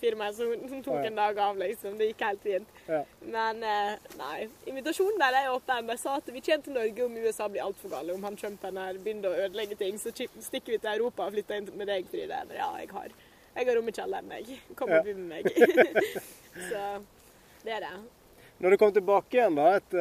firmaet, 0.00 0.34
så 0.38 0.48
hun, 0.50 0.66
hun 0.72 0.82
tok 0.82 0.98
Ja. 0.98 1.06
en 1.12 1.18
dag 1.20 1.38
av, 1.46 1.56
liksom. 1.62 1.94
Det 2.00 2.08
gikk 2.10 2.24
helt 2.26 2.42
fint. 2.42 2.68
Ja. 2.88 3.02
Men 3.36 3.62
eh, 3.62 3.96
nei. 4.18 4.48
Invitasjonen 4.72 5.18
der 5.22 5.38
er 5.44 5.50
åpen. 5.54 5.90
Jeg 5.94 6.02
sa 6.02 6.16
at 6.18 6.30
vi 6.34 6.40
kommer 6.50 6.64
til 6.66 6.78
Norge 6.80 7.04
om 7.06 7.18
USA 7.22 7.48
blir 7.52 7.62
altfor 7.68 7.92
gale. 7.94 8.14
Om 8.16 8.24
han 8.26 8.36
Trumpen 8.40 8.80
her 8.82 8.98
begynner 8.98 9.30
å 9.34 9.42
ødelegge 9.46 9.76
ting, 9.78 9.98
så 10.00 10.10
stikker 10.16 10.74
vi 10.74 10.78
til 10.80 10.94
Europa 10.96 11.28
og 11.28 11.36
flytter 11.36 11.60
inn 11.60 11.70
med 11.76 11.86
deg, 11.92 12.08
Fride. 12.10 12.42
Ja, 12.56 12.72
jeg 12.82 12.90
har, 12.96 13.12
jeg 13.54 13.66
har 13.70 13.76
rom 13.78 13.92
i 13.92 13.94
kjelleren, 14.00 14.32
jeg. 14.40 14.58
Kom 14.74 14.90
og 14.90 15.04
bli 15.06 15.14
med 15.14 15.28
meg. 15.36 16.00
så 16.70 16.86
det 17.62 17.76
er 17.76 17.86
det. 17.86 17.94
Når 18.60 18.74
du 18.74 18.76
kom 18.76 18.90
tilbake 18.92 19.38
igjen 19.38 19.54
da, 19.56 19.70
et, 19.78 19.94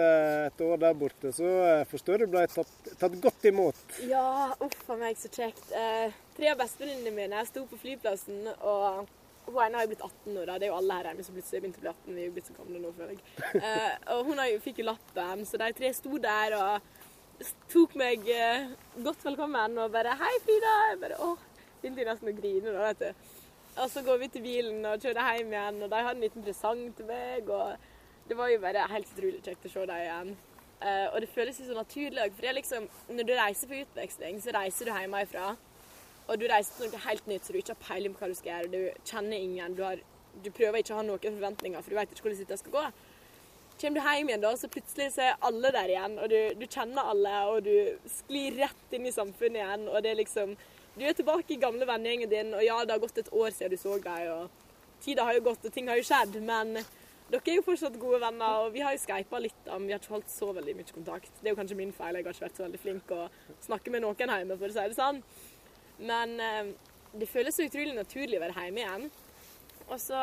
et 0.50 0.62
år 0.66 0.80
der 0.82 0.96
borte, 1.00 1.30
så 1.32 1.48
eh, 1.64 1.86
forstår 1.88 2.18
jeg 2.18 2.28
du 2.28 2.34
ble 2.34 2.42
tatt, 2.52 2.90
tatt 3.00 3.14
godt 3.24 3.46
imot. 3.48 3.78
Ja, 4.04 4.50
uff 4.66 4.90
a 4.92 4.98
meg, 5.00 5.16
så 5.16 5.30
kjekt. 5.32 5.70
Eh, 5.72 6.18
tre 6.36 6.50
av 6.52 6.60
bestevenninnene 6.60 7.14
mine 7.16 7.44
sto 7.48 7.64
på 7.70 7.80
flyplassen, 7.80 8.50
og 8.60 9.06
hun 9.46 9.62
ene 9.64 9.80
har 9.80 9.86
jo 9.86 9.92
blitt 9.94 10.04
18 10.04 10.34
nå, 10.36 10.44
da. 10.44 10.58
Det 10.60 10.68
er 10.68 10.74
jo 10.74 10.80
alle 10.82 10.98
her 10.98 11.08
hjemme 11.08 11.24
som 11.24 11.38
begynte 11.38 11.80
å 11.80 11.86
bli 11.86 11.92
18. 11.94 12.10
Vi 12.10 12.20
er 12.20 12.28
jo 12.28 12.34
blitt 12.36 12.50
så 12.50 12.56
gamle 12.58 12.82
nå, 12.84 12.92
føler 12.98 13.14
jeg. 13.16 13.22
Eh, 13.60 13.94
og 14.16 14.28
hun 14.28 14.42
jo, 14.44 14.58
fikk 14.66 14.82
jo 14.82 14.88
lappen, 14.90 15.44
så 15.48 15.60
de 15.62 15.70
tre 15.78 15.92
sto 15.96 16.20
der 16.26 16.56
og 16.58 16.90
tok 17.72 17.96
meg 18.02 18.28
eh, 18.34 18.74
godt 19.06 19.24
velkommen 19.24 19.78
og 19.80 19.94
bare 19.94 20.18
'Hei, 20.20 20.34
Frida!' 20.44 20.74
Jeg 20.90 21.00
bare 21.06 21.22
åh, 21.24 21.46
begynte 21.80 22.04
jeg 22.04 22.10
nesten 22.10 22.34
å 22.34 22.36
grine 22.42 22.76
da, 22.76 22.90
vet 22.90 23.06
du. 23.06 23.32
Og 23.80 23.88
så 23.88 24.04
går 24.04 24.20
vi 24.20 24.30
til 24.36 24.44
bilen 24.44 24.84
og 24.84 25.00
kjører 25.00 25.38
hjem 25.38 25.56
igjen, 25.56 25.80
og 25.86 25.96
de 25.96 26.04
har 26.04 26.12
en 26.12 26.28
liten 26.28 26.44
presang 26.44 26.84
til 26.98 27.08
meg. 27.08 27.48
og 27.48 27.96
det 28.30 28.38
var 28.38 28.52
jo 28.52 28.62
bare 28.62 28.86
helt 28.92 29.10
utrolig 29.16 29.42
kjekt 29.46 29.66
å 29.66 29.74
se 29.74 29.86
dem 29.90 30.04
igjen. 30.04 30.36
Uh, 30.80 31.08
og 31.12 31.18
det 31.24 31.32
føles 31.34 31.58
jo 31.60 31.66
så 31.68 31.76
naturlig 31.76 32.22
òg, 32.24 32.36
for 32.36 32.46
det 32.46 32.52
er 32.52 32.56
liksom, 32.56 32.86
når 33.12 33.28
du 33.28 33.34
reiser 33.36 33.72
på 33.72 33.82
utveksling, 33.82 34.38
så 34.40 34.54
reiser 34.56 34.88
du 34.88 34.94
hjemmefra. 34.96 35.52
Og 36.30 36.40
du 36.40 36.46
reiser 36.48 36.78
til 36.78 36.92
noe 36.94 37.04
helt 37.08 37.28
nytt, 37.28 37.46
så 37.46 37.54
du 37.54 37.60
ikke 37.60 37.76
har 37.76 37.86
peiling 37.88 38.16
på 38.16 38.22
hva 38.22 38.30
du 38.32 38.38
skal 38.38 38.52
gjøre. 38.54 38.72
Du 38.72 39.06
kjenner 39.10 39.36
ingen. 39.36 39.76
Du, 39.76 39.82
har, 39.84 40.02
du 40.46 40.50
prøver 40.54 40.80
ikke 40.80 40.94
å 40.94 41.00
ha 41.02 41.06
noen 41.08 41.40
forventninger, 41.40 41.82
for 41.82 41.92
du 41.92 41.98
vet 41.98 42.14
ikke 42.14 42.28
hvordan 42.28 42.44
dette 42.44 42.60
skal 42.62 42.76
gå. 42.78 42.84
Kommer 43.80 43.98
du 43.98 44.06
hjem 44.06 44.30
igjen, 44.30 44.44
da, 44.44 44.52
så 44.60 44.70
plutselig 44.72 45.08
så 45.16 45.26
er 45.26 45.46
alle 45.50 45.72
der 45.74 45.94
igjen, 45.94 46.18
og 46.20 46.32
du, 46.32 46.40
du 46.60 46.66
kjenner 46.68 47.12
alle, 47.14 47.36
og 47.50 47.62
du 47.66 48.10
sklir 48.12 48.60
rett 48.60 48.96
inn 48.96 49.08
i 49.08 49.16
samfunnet 49.16 49.62
igjen. 49.64 49.88
Og 49.90 50.04
det 50.04 50.14
er 50.14 50.20
liksom 50.20 50.56
du 51.00 51.06
er 51.08 51.16
tilbake 51.16 51.54
i 51.56 51.60
gamle 51.62 51.86
vennegjengen 51.88 52.32
din, 52.32 52.50
og 52.58 52.64
ja, 52.66 52.82
det 52.84 52.92
har 52.92 53.00
gått 53.00 53.22
et 53.22 53.30
år 53.32 53.54
siden 53.56 53.72
du 53.72 53.80
så 53.80 53.96
dem, 54.04 54.32
og 54.34 55.04
tida 55.04 55.24
har 55.24 55.38
jo 55.38 55.46
gått, 55.46 55.64
og 55.64 55.72
ting 55.72 55.88
har 55.88 55.96
jo 55.96 56.04
skjedd, 56.04 56.36
men 56.44 56.82
dere 57.30 57.52
er 57.54 57.60
jo 57.60 57.66
fortsatt 57.66 57.98
gode 58.02 58.20
venner, 58.24 58.64
og 58.64 58.74
vi 58.74 58.82
har 58.82 58.96
jo 58.96 59.02
skypa 59.04 59.42
litt, 59.44 59.60
men 59.70 59.88
vi 59.88 59.94
har 59.94 60.02
ikke 60.02 60.16
holdt 60.16 60.32
så 60.34 60.50
veldig 60.58 60.76
mye 60.80 60.94
kontakt. 60.96 61.32
Det 61.40 61.50
er 61.50 61.54
jo 61.54 61.60
kanskje 61.60 61.78
min 61.78 61.94
feil, 61.94 62.18
jeg 62.18 62.26
har 62.26 62.34
ikke 62.34 62.46
vært 62.48 62.62
så 62.62 62.66
veldig 62.66 62.82
flink 62.82 63.14
å 63.14 63.28
snakke 63.68 63.94
med 63.94 64.06
noen 64.06 64.34
hjemme, 64.34 64.58
for 64.58 64.70
å 64.70 64.74
si 64.74 64.88
det 64.90 64.98
sånn. 64.98 65.22
Men 66.10 66.34
eh, 66.42 66.72
det 67.22 67.30
føles 67.30 67.56
så 67.58 67.68
utrolig 67.68 67.94
naturlig 67.98 68.40
å 68.40 68.44
være 68.48 68.66
hjemme 68.66 68.82
igjen. 68.82 69.06
Og 69.90 70.02
så 70.02 70.18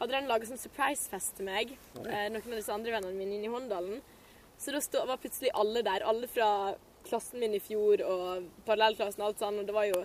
hadde 0.00 0.10
de 0.10 0.26
laga 0.26 0.48
sånn 0.48 0.60
surprise-fest 0.60 1.38
til 1.38 1.48
meg, 1.48 1.76
eh, 2.02 2.26
noen 2.32 2.42
av 2.42 2.58
disse 2.58 2.74
andre 2.74 2.96
vennene 2.96 3.18
mine 3.18 3.38
inne 3.38 3.48
i 3.48 3.54
Håndalen. 3.54 4.02
Så 4.58 4.74
da 4.74 4.82
stod, 4.82 5.06
var 5.06 5.22
plutselig 5.22 5.52
alle 5.54 5.82
der. 5.86 6.06
Alle 6.06 6.30
fra 6.30 6.48
klassen 7.06 7.42
min 7.42 7.54
i 7.54 7.62
fjor 7.62 8.02
og 8.06 8.46
parallellklassen 8.66 9.22
og 9.22 9.30
alt 9.30 9.42
sånn. 9.42 9.60
Og 9.60 9.68
det 9.68 9.74
var 9.76 9.88
jo 9.90 10.04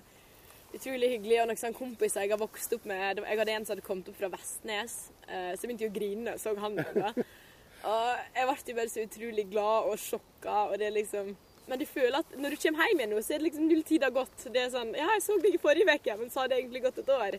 utrolig 0.76 1.12
hyggelig. 1.16 1.42
Og 1.42 1.50
noen 1.50 1.62
sånn 1.62 1.78
kompiser 1.78 2.26
jeg 2.26 2.34
har 2.34 2.42
vokst 2.42 2.74
opp 2.78 2.88
med. 2.90 3.22
Jeg 3.24 3.42
hadde 3.42 3.56
en 3.56 3.68
som 3.68 3.76
hadde 3.76 3.86
kommet 3.86 4.10
opp 4.12 4.18
fra 4.20 4.32
Vestnes, 4.34 4.98
eh, 5.28 5.54
så 5.56 5.66
begynte 5.66 5.88
jeg 5.88 5.94
å 5.94 5.98
grine 6.00 6.36
så 6.42 6.56
han 6.60 6.80
da. 6.80 7.14
Og 7.88 8.36
jeg 8.36 8.48
ble 8.50 8.56
jo 8.68 8.76
bare 8.76 8.92
så 8.92 9.04
utrolig 9.06 9.46
glad 9.54 9.86
og 9.88 10.02
sjokka, 10.04 10.56
og 10.68 10.74
det 10.82 10.90
er 10.90 10.98
liksom 10.98 11.30
Men 11.70 11.80
du 11.80 11.86
føler 11.86 12.18
at 12.18 12.32
når 12.36 12.56
du 12.56 12.62
kommer 12.64 12.90
hjem 12.90 13.00
igjen 13.00 13.12
nå, 13.14 13.22
så 13.24 13.34
er 13.36 13.40
det 13.40 13.46
liksom 13.46 13.68
null 13.70 13.84
tid 13.86 14.04
har 14.04 14.12
gått. 14.12 14.46
Det 14.50 14.64
er 14.64 14.72
sånn 14.74 14.96
Ja, 14.98 15.06
jeg 15.14 15.22
så 15.22 15.38
deg 15.40 15.54
i 15.56 15.62
forrige 15.62 15.96
uke, 15.96 16.16
men 16.18 16.32
så 16.34 16.42
har 16.42 16.50
det 16.50 16.58
egentlig 16.60 16.82
gått 16.88 16.98
et 17.04 17.12
år. 17.14 17.38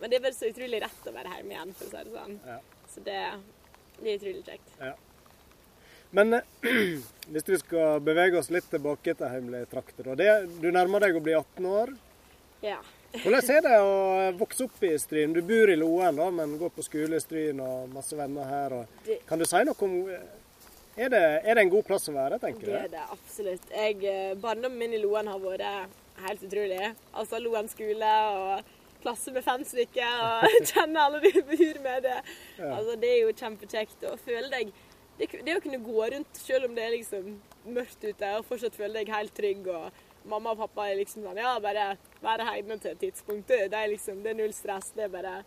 Men 0.00 0.12
det 0.12 0.18
er 0.18 0.24
bare 0.26 0.36
så 0.36 0.50
utrolig 0.50 0.82
rett 0.84 1.08
å 1.08 1.14
være 1.14 1.32
hjemme 1.32 1.56
igjen, 1.56 1.72
for 1.78 1.86
å 1.86 1.90
si 1.90 2.04
det 2.04 2.12
sånn. 2.18 2.36
Ja. 2.46 2.58
Så 2.92 3.04
det, 3.06 3.16
det 4.00 4.12
er 4.12 4.20
utrolig 4.20 4.44
kjekt. 4.44 4.74
Ja. 4.84 4.92
Men 6.10 6.40
hvis 7.32 7.48
du 7.48 7.54
skal 7.62 8.04
bevege 8.04 8.38
oss 8.40 8.52
litt 8.52 8.68
tilbake 8.70 9.16
til 9.16 9.34
hjemlige 9.36 9.72
trakter 9.72 10.12
og 10.12 10.22
Du 10.60 10.70
nærmer 10.70 11.06
deg 11.06 11.16
å 11.16 11.24
bli 11.24 11.34
18 11.38 11.72
år. 11.72 11.96
Ja. 12.64 12.80
Hvordan 13.10 13.50
er 13.56 13.62
det 13.64 13.78
å 13.82 13.94
vokse 14.38 14.66
opp 14.68 14.84
i 14.86 14.92
Stryn? 15.00 15.32
Du 15.34 15.40
bor 15.46 15.70
i 15.70 15.78
Loen, 15.78 16.18
da, 16.20 16.28
men 16.34 16.58
går 16.60 16.70
på 16.74 16.84
skole 16.86 17.18
i 17.18 17.22
Stryn 17.22 17.62
og 17.64 17.88
masse 17.94 18.18
venner 18.18 18.46
her. 18.46 18.76
Og... 18.80 19.08
Kan 19.26 19.40
du 19.40 19.46
si 19.48 19.62
noe 19.66 19.86
om 19.86 19.96
er 21.00 21.08
det, 21.08 21.22
er 21.46 21.56
det 21.56 21.62
en 21.64 21.72
god 21.72 21.86
plass 21.86 22.10
å 22.10 22.14
være, 22.14 22.38
tenker 22.42 22.66
du? 22.66 22.72
Det 22.74 22.82
er 22.84 22.92
det 22.92 23.06
absolutt. 23.14 23.70
Jeg, 23.72 23.96
eh, 24.04 24.34
barndommen 24.38 24.78
min 24.78 24.94
i 24.98 25.00
Loen 25.00 25.30
har 25.30 25.40
vært 25.40 25.96
helt 26.26 26.44
utrolig. 26.44 26.90
Altså 27.16 27.40
Loen 27.40 27.70
skole 27.72 28.10
og 28.34 28.76
klasse 29.00 29.32
med 29.32 29.46
fem 29.46 29.64
stykker, 29.64 30.20
og 30.26 30.58
kjenne 30.70 31.06
alle 31.06 31.22
de 31.24 31.32
bor 31.40 31.82
med 31.86 32.04
det. 32.04 32.18
Altså, 32.60 32.98
det 33.00 33.12
er 33.14 33.20
jo 33.22 33.36
kjempekjekt 33.38 34.06
å 34.10 34.16
føle 34.20 34.50
deg 34.52 34.74
det, 35.20 35.28
det 35.44 35.56
å 35.56 35.62
kunne 35.62 35.80
gå 35.84 36.04
rundt 36.14 36.38
selv 36.40 36.68
om 36.68 36.76
det 36.76 36.84
er 36.84 36.94
liksom 36.94 37.34
mørkt 37.76 38.04
ute, 38.04 38.30
og 38.38 38.46
fortsatt 38.48 38.76
føle 38.76 39.00
deg 39.00 39.12
helt 39.12 39.34
trygg. 39.36 39.66
og 39.68 39.90
Mamma 40.28 40.52
og 40.52 40.58
pappa 40.60 40.88
er 40.90 40.98
liksom 41.00 41.22
sånn 41.24 41.38
Ja, 41.40 41.54
bare 41.64 41.96
være 42.22 42.44
hjemme 42.58 42.76
til 42.82 42.90
et 42.92 43.00
tidspunkt. 43.00 43.48
Det 43.48 43.72
er 43.72 43.88
liksom, 43.88 44.22
det 44.22 44.34
er 44.34 44.38
null 44.42 44.52
stress. 44.52 44.90
Det 44.96 45.06
er 45.06 45.12
bare 45.14 45.38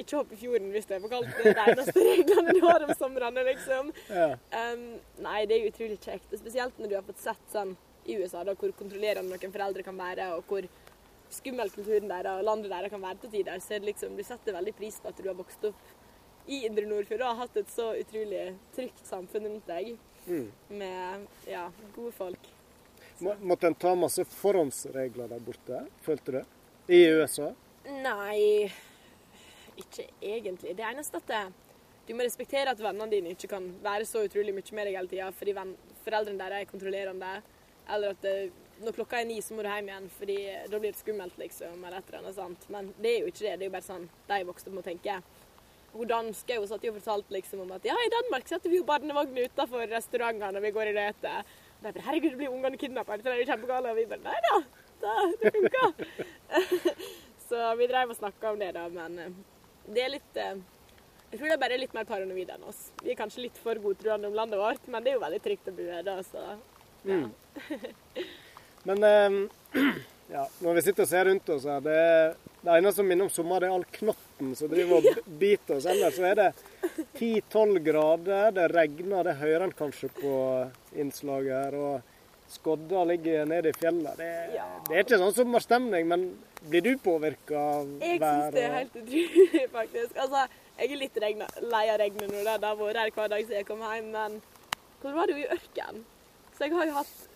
ikke 0.00 0.16
hopp 0.16 0.30
i 0.32 0.36
fjorden 0.40 0.70
hvis 0.72 0.86
det 0.88 0.96
er 0.96 1.02
for 1.04 1.12
kaldt. 1.12 1.34
Det 1.36 1.52
er 1.52 1.58
de 1.58 1.72
eneste 1.74 2.04
reglene 2.08 2.54
du 2.56 2.62
har 2.66 2.84
om 2.86 2.92
somrene, 2.98 3.42
liksom. 3.50 3.90
Ja. 4.08 4.30
Um, 4.72 4.84
nei, 5.22 5.42
det 5.46 5.58
er 5.58 5.68
utrolig 5.70 5.98
kjekt. 6.02 6.32
og 6.32 6.40
Spesielt 6.40 6.78
når 6.80 6.88
du 6.88 6.94
har 6.98 7.04
fått 7.06 7.20
sett 7.22 7.42
sånn 7.52 7.74
i 8.08 8.16
USA, 8.18 8.42
da, 8.42 8.54
hvor 8.58 8.72
kontrollerende 8.74 9.30
noen 9.36 9.52
foreldre 9.54 9.84
kan 9.86 9.98
være, 10.00 10.30
og 10.38 10.48
hvor 10.50 10.66
skummel 11.32 11.70
kulturen 11.72 12.08
deres 12.10 12.40
og 12.40 12.44
landet 12.48 12.72
deres 12.72 12.90
kan 12.92 13.04
være 13.04 13.20
til 13.22 13.30
tider. 13.36 13.60
Så 13.62 13.76
er 13.76 13.84
det 13.84 13.92
liksom, 13.92 14.16
du 14.18 14.24
setter 14.26 14.56
veldig 14.56 14.74
pris 14.80 14.98
på 15.00 15.12
at 15.12 15.20
du 15.22 15.28
har 15.30 15.36
vokst 15.38 15.68
opp 15.70 16.48
i 16.50 16.64
Indre 16.66 16.88
Nordfjord 16.90 17.22
og 17.22 17.28
har 17.30 17.44
hatt 17.44 17.60
et 17.60 17.70
så 17.70 17.92
utrolig 18.00 18.48
trygt 18.74 19.04
samfunn 19.06 19.46
rundt 19.52 19.68
deg 19.70 19.94
Mm. 20.22 20.52
med 20.78 21.24
ja, 21.50 21.64
gode 21.96 22.12
folk. 22.14 22.44
Må, 23.22 23.34
måtte 23.52 23.68
en 23.70 23.76
ta 23.78 23.94
masse 23.94 24.24
forhåndsregler 24.26 25.30
der 25.30 25.42
borte, 25.44 25.84
følte 26.02 26.38
du? 26.38 26.40
I 26.92 27.04
USA? 27.14 27.52
Nei, 28.02 28.70
ikke 29.78 30.08
egentlig. 30.18 30.74
Det 30.78 30.86
eneste 30.86 31.20
at 31.22 31.28
det, 31.30 31.42
du 32.08 32.16
må 32.18 32.26
respektere 32.26 32.74
at 32.74 32.82
vennene 32.82 33.10
dine 33.12 33.34
ikke 33.36 33.52
kan 33.54 33.68
være 33.84 34.08
så 34.08 34.24
utrolig 34.26 34.54
mye 34.56 34.74
med 34.74 34.88
deg 34.88 34.98
hele 34.98 35.10
tida 35.12 35.28
fordi 35.36 35.54
venn, 35.54 35.76
foreldrene 36.02 36.42
deres 36.42 36.64
er 36.64 36.70
kontrollerende. 36.72 37.30
Eller 37.92 38.16
at 38.16 38.26
det, 38.26 38.34
når 38.82 38.96
klokka 38.98 39.20
er 39.20 39.28
ni, 39.28 39.38
så 39.42 39.54
må 39.54 39.62
du 39.62 39.70
hjem 39.70 39.90
igjen, 39.90 40.10
fordi 40.18 40.36
da 40.70 40.78
blir 40.82 40.92
det 40.92 40.98
skummelt, 40.98 41.38
liksom. 41.38 41.78
Eller 41.78 41.98
et 41.98 42.10
eller 42.10 42.20
annet 42.22 42.38
sånt. 42.38 42.68
Men 42.74 42.90
det 42.98 43.14
er 43.14 43.22
jo 43.22 43.30
ikke 43.30 43.44
det. 43.44 43.54
Det 43.54 43.66
er 43.66 43.70
jo 43.70 43.76
bare 43.76 43.88
sånn 43.88 44.06
de 44.30 44.44
vokste 44.48 44.70
opp 44.70 44.76
med 44.76 44.84
å 44.84 44.90
tenke. 44.90 45.18
Hun 45.92 46.08
danske 46.08 46.56
hun 46.56 46.68
satt 46.70 46.86
jo 46.86 46.94
og 46.94 46.98
fortalte 46.98 47.36
liksom 47.36 47.66
om 47.66 47.74
at 47.76 47.84
ja, 47.84 47.94
i 47.94 48.12
Danmark 48.14 48.48
setter 48.48 48.72
vi 48.72 48.78
jo 48.80 48.88
barnevogn 48.88 49.42
utafor 49.44 49.84
restaurantene 49.90 50.54
når 50.56 50.66
vi 50.66 50.74
går 50.74 50.90
i 50.90 50.94
røte. 50.96 51.34
Og 51.82 51.88
de 51.88 51.98
bare 51.98 52.06
herregud, 52.06 52.30
det 52.30 52.38
blir 52.38 52.52
ungene 52.54 52.78
kidnappa, 52.78 53.16
Det 53.16 53.26
er 53.26 53.40
jo 53.40 53.46
kjempegale. 53.48 53.90
Og 53.90 53.96
vi 53.96 54.04
bare 54.06 54.22
nei 54.22 54.38
da, 54.44 54.58
da 55.02 55.14
det 55.40 55.50
funka. 55.56 55.88
så 57.48 57.72
vi 57.80 57.88
drev 57.90 58.12
og 58.14 58.16
snakka 58.20 58.52
om 58.52 58.60
det, 58.60 58.68
da, 58.76 58.84
men 58.88 59.18
eh, 59.18 59.32
det 59.90 60.04
er 60.04 60.12
litt 60.14 60.38
eh, 60.38 60.60
Jeg 61.32 61.40
tror 61.40 61.48
det 61.48 61.56
er 61.56 61.64
bare 61.64 61.80
litt 61.80 61.96
mer 61.96 62.06
paranoid 62.06 62.52
enn 62.54 62.68
oss. 62.70 62.92
Vi 63.02 63.10
er 63.10 63.18
kanskje 63.18 63.48
litt 63.48 63.58
for 63.58 63.74
godtroende 63.82 64.30
om 64.30 64.36
landet 64.38 64.62
vårt, 64.62 64.86
men 64.86 65.02
det 65.02 65.10
er 65.10 65.18
jo 65.18 65.24
veldig 65.24 65.42
trygt 65.42 65.72
å 65.72 65.74
bo 65.74 65.88
her, 65.90 66.06
da, 66.06 66.20
så 66.22 66.54
ja. 67.02 67.26
Men 68.86 69.02
eh, 69.08 69.82
ja, 70.36 70.46
når 70.62 70.78
vi 70.78 70.86
sitter 70.86 71.02
og 71.02 71.10
ser 71.10 71.26
rundt 71.26 71.50
oss 71.56 71.66
her, 71.66 71.82
det, 71.82 71.98
det 72.62 72.78
ene 72.78 72.94
som 72.94 73.10
minner 73.10 73.26
om 73.26 73.34
sommer, 73.34 73.58
det 73.58 73.72
er 73.72 73.74
all 73.74 73.90
knotten 73.98 74.31
som 74.58 74.70
driver 74.72 75.00
og 75.00 75.20
biter 75.40 75.76
oss. 75.78 75.86
Ellers 75.90 76.16
så 76.18 76.24
er 76.30 76.38
det 76.40 76.48
10-12 77.18 77.78
grader, 77.86 78.50
det 78.56 78.68
regner, 78.74 79.24
det 79.28 79.36
hører 79.40 79.66
en 79.68 79.76
kanskje 79.78 80.10
på 80.18 80.32
innslaget 80.98 81.52
her. 81.58 81.76
og 81.78 82.08
Skodda 82.52 83.04
ligger 83.08 83.46
nede 83.48 83.70
i 83.72 83.76
fjellet. 83.78 84.16
Det, 84.18 84.30
Ja. 84.54 84.66
det 84.88 84.96
er 84.98 85.04
ikke 85.06 85.18
sånn 85.22 85.32
sommerstemning, 85.38 86.06
men 86.10 86.26
blir 86.68 86.82
du 86.84 86.90
påvirka 87.00 87.56
av 87.56 87.86
Jeg 88.02 88.20
vær? 88.20 88.42
syns 88.42 88.54
det 88.54 88.64
er 88.66 88.74
helt 88.76 88.96
utrolig, 89.00 89.62
faktisk. 89.72 90.16
Altså, 90.26 90.42
jeg 90.78 90.92
er 90.92 91.00
litt 91.00 91.16
regna, 91.22 91.46
lei 91.62 91.84
av 91.94 91.98
regnet 92.02 92.28
når. 92.28 92.44
Det 92.60 92.68
har 92.68 92.76
vært 92.76 93.00
her 93.00 93.10
hver 93.16 93.28
dag 93.32 93.44
siden 93.46 93.56
jeg 93.62 93.66
kom 93.70 93.80
hjem, 93.86 94.10
men 94.12 94.42
hvordan 95.00 95.16
var 95.16 95.26
det 95.32 95.38
jo 95.38 95.44
i 95.46 95.56
ørken? 95.56 96.04
Så 96.58 96.66
jeg 96.66 96.72
har 96.76 96.86
jo 96.86 96.92
hatt 97.00 97.28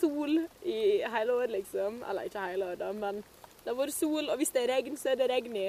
sol 0.00 0.34
i 0.66 0.78
hele 1.14 1.32
år, 1.38 1.46
liksom. 1.54 2.02
Eller 2.10 2.26
ikke 2.26 2.48
hele 2.50 2.72
år, 2.72 2.76
da, 2.82 2.90
men 2.92 3.22
det 3.62 3.70
har 3.70 3.78
vært 3.78 3.94
sol. 3.94 4.28
Og 4.30 4.36
hvis 4.42 4.50
det 4.50 4.64
er 4.64 4.72
regn, 4.74 4.96
så 4.98 5.12
er 5.12 5.20
det 5.22 5.30
regn 5.30 5.56
i 5.56 5.68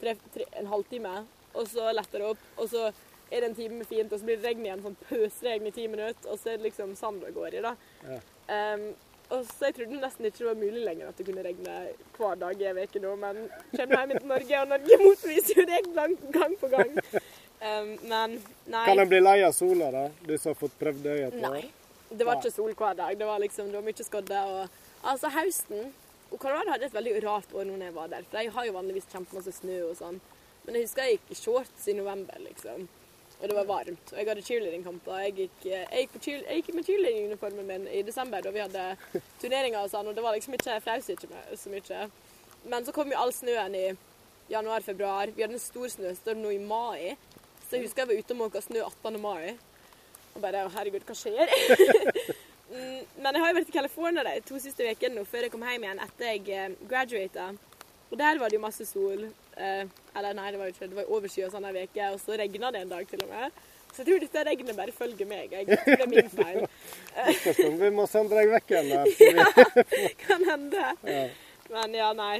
tre, 0.00 0.14
tre, 0.34 0.46
en 0.60 0.70
halvtime, 0.70 1.14
og 1.54 1.68
så 1.70 1.90
letter 1.96 2.22
det 2.22 2.30
opp. 2.32 2.46
Og 2.56 2.70
så 2.72 2.86
er 3.30 3.42
det 3.42 3.50
en 3.50 3.58
time 3.58 3.80
med 3.80 3.88
fint, 3.90 4.12
og 4.12 4.20
så 4.20 4.28
blir 4.28 4.38
det 4.38 4.48
regn 4.48 4.64
igjen, 4.64 4.84
sånn 4.84 4.96
pøsregn 5.08 5.68
i 5.68 5.74
ti 5.74 5.84
minutter, 5.90 6.30
og 6.30 6.40
så 6.40 6.54
er 6.54 6.60
det 6.60 6.70
liksom 6.70 6.94
sand 6.98 7.26
og 7.28 7.36
går 7.36 7.58
i, 7.58 7.64
da. 7.64 7.74
Ja. 8.08 8.22
Um, 8.48 8.88
og 9.28 9.42
så 9.44 9.68
Jeg 9.68 9.74
trodde 9.76 9.98
nesten 10.00 10.24
ikke 10.24 10.38
det 10.38 10.46
var 10.46 10.54
mulig 10.56 10.84
lenger 10.86 11.08
at 11.10 11.18
det 11.20 11.26
kunne 11.26 11.42
regne 11.44 11.72
hver 12.16 12.38
dag 12.40 12.62
i 12.62 12.68
en 12.70 12.78
uke 12.80 13.02
nå, 13.02 13.10
men 13.20 13.42
kommer 13.74 13.98
hjem 13.98 14.14
til 14.14 14.30
Norge, 14.30 14.60
og 14.62 14.70
Norge 14.72 14.98
motviser 15.02 15.60
jo 15.60 15.66
det 15.68 15.82
gang, 15.92 16.54
på 16.62 16.70
gang. 16.72 16.94
Um, 17.58 17.90
men 18.08 18.38
nei. 18.70 18.84
Kan 18.86 19.02
en 19.02 19.10
bli 19.10 19.20
lei 19.20 19.42
av 19.44 19.52
sola, 19.52 19.90
da? 19.92 20.06
Du 20.24 20.32
som 20.38 20.54
har 20.54 20.60
fått 20.62 20.78
prøvd 20.80 21.04
det 21.04 21.16
i 21.18 21.24
et 21.26 21.38
Nei. 21.42 21.66
Det 22.08 22.24
var 22.24 22.38
ikke 22.40 22.54
sol 22.54 22.72
hver 22.72 22.94
dag. 22.96 23.16
Det 23.20 23.26
var 23.28 23.40
liksom, 23.42 23.68
det 23.68 23.76
var 23.76 23.84
mye 23.84 24.06
skodde. 24.06 24.42
Og, 24.48 24.76
altså, 25.02 25.28
høsten 25.34 25.90
og 26.28 26.38
Colorado 26.40 26.74
hadde 26.74 26.88
et 26.88 26.94
veldig 26.94 27.14
rart 27.24 27.52
år 27.56 27.66
når 27.68 27.86
jeg 27.86 27.94
var 27.96 28.10
der. 28.12 28.26
For 28.28 28.38
de 28.38 28.54
har 28.56 28.68
jo 28.68 28.76
vanligvis 28.76 29.08
kjempemasse 29.12 29.54
snø 29.56 29.78
og 29.88 29.94
sånn. 29.98 30.18
Men 30.66 30.76
jeg 30.76 30.84
husker 30.84 31.06
jeg 31.06 31.18
gikk 31.18 31.30
i 31.32 31.38
shorts 31.38 31.86
i 31.88 31.94
november, 31.96 32.40
liksom. 32.44 32.88
Og 33.38 33.44
det 33.46 33.54
var 33.54 33.68
varmt. 33.68 34.10
Og 34.12 34.18
jeg 34.18 34.28
hadde 34.28 34.44
cheerleadingkamper. 34.44 35.20
Jeg 35.24 35.34
gikk, 35.36 35.58
jeg 35.70 36.02
gikk, 36.04 36.18
cheer, 36.24 36.42
jeg 36.44 36.60
gikk 36.60 36.74
med 36.74 36.88
cheerleadinguniformen 36.88 37.70
min 37.70 37.86
i 37.94 38.02
desember 38.04 38.42
da 38.44 38.52
vi 38.52 38.64
hadde 38.64 38.84
turneringer 39.40 39.84
og 39.84 39.92
sånn, 39.92 40.10
og 40.10 40.18
det 40.18 40.24
var 40.26 40.36
liksom 40.36 40.58
ikke 40.58 40.80
flaut 40.84 41.06
så 41.06 41.72
mye. 41.72 42.02
Men 42.68 42.84
så 42.84 42.94
kom 42.96 43.14
jo 43.14 43.20
all 43.20 43.32
snøen 43.32 43.78
i 43.78 43.86
januar-februar. 44.50 45.32
Vi 45.36 45.46
hadde 45.46 45.56
en 45.56 45.62
stor 45.62 45.88
snøstorm 45.94 46.42
nå 46.42 46.52
i 46.56 46.60
mai. 46.60 47.14
Så 47.68 47.76
jeg 47.76 47.86
husker 47.86 48.04
jeg 48.04 48.10
var 48.10 48.20
ute 48.24 48.36
og 48.36 48.42
måka 48.42 48.64
snø 48.64 48.82
18. 48.82 49.20
mai. 49.22 49.56
Og 50.34 50.42
bare 50.42 50.66
«Å, 50.66 50.74
Herregud, 50.74 51.06
hva 51.08 51.16
skjer? 51.16 51.52
Mm, 52.68 53.00
Men 53.22 53.34
jeg 53.34 53.42
har 53.42 53.52
jo 53.52 53.56
vært 53.58 53.70
i 53.72 53.76
California 53.78 54.24
de 54.26 54.34
to 54.48 54.58
siste 54.60 54.84
ukene 54.90 55.24
før 55.28 55.46
jeg 55.46 55.52
kom 55.54 55.64
hjem 55.64 55.86
igjen 55.86 56.02
etter 56.04 56.32
jeg 56.34 56.42
eh, 56.52 56.76
graduata. 56.90 57.48
Og 58.08 58.16
der 58.20 58.38
var 58.40 58.48
det 58.48 58.56
jo 58.58 58.64
masse 58.64 58.84
sol. 58.88 59.24
Eh, 59.56 59.84
eller 60.16 60.36
nei, 60.36 60.50
det 60.52 60.60
var 60.60 60.68
jo 60.68 60.74
ikke 60.74 60.84
det. 60.86 60.90
Det 60.92 61.00
var 61.00 61.10
overskyet 61.16 61.52
sånn 61.52 61.66
ei 61.68 61.84
uke, 61.88 62.12
og 62.14 62.20
så 62.22 62.36
regna 62.40 62.70
det 62.74 62.84
en 62.84 62.92
dag 62.94 63.08
til 63.10 63.24
og 63.24 63.32
med. 63.32 63.58
Så 63.88 64.02
jeg 64.04 64.08
tror 64.10 64.20
dette 64.22 64.44
regnet 64.46 64.76
bare 64.78 64.92
følger 64.94 65.28
meg. 65.28 65.52
Jeg 65.52 65.66
tror 65.70 65.88
det 65.88 66.04
er 66.04 66.12
min 66.12 66.30
feil. 66.32 66.64
Spørs 67.40 67.60
om 67.66 67.78
vi 67.80 67.90
må 67.96 68.04
sende 68.08 68.36
deg 68.36 68.52
vekk 68.52 68.74
igjen. 68.76 68.88
ja, 69.40 70.12
Kan 70.26 70.44
hende. 70.48 70.86
Ja. 71.08 71.24
Men 71.72 71.96
ja, 71.96 72.12
nei. 72.16 72.36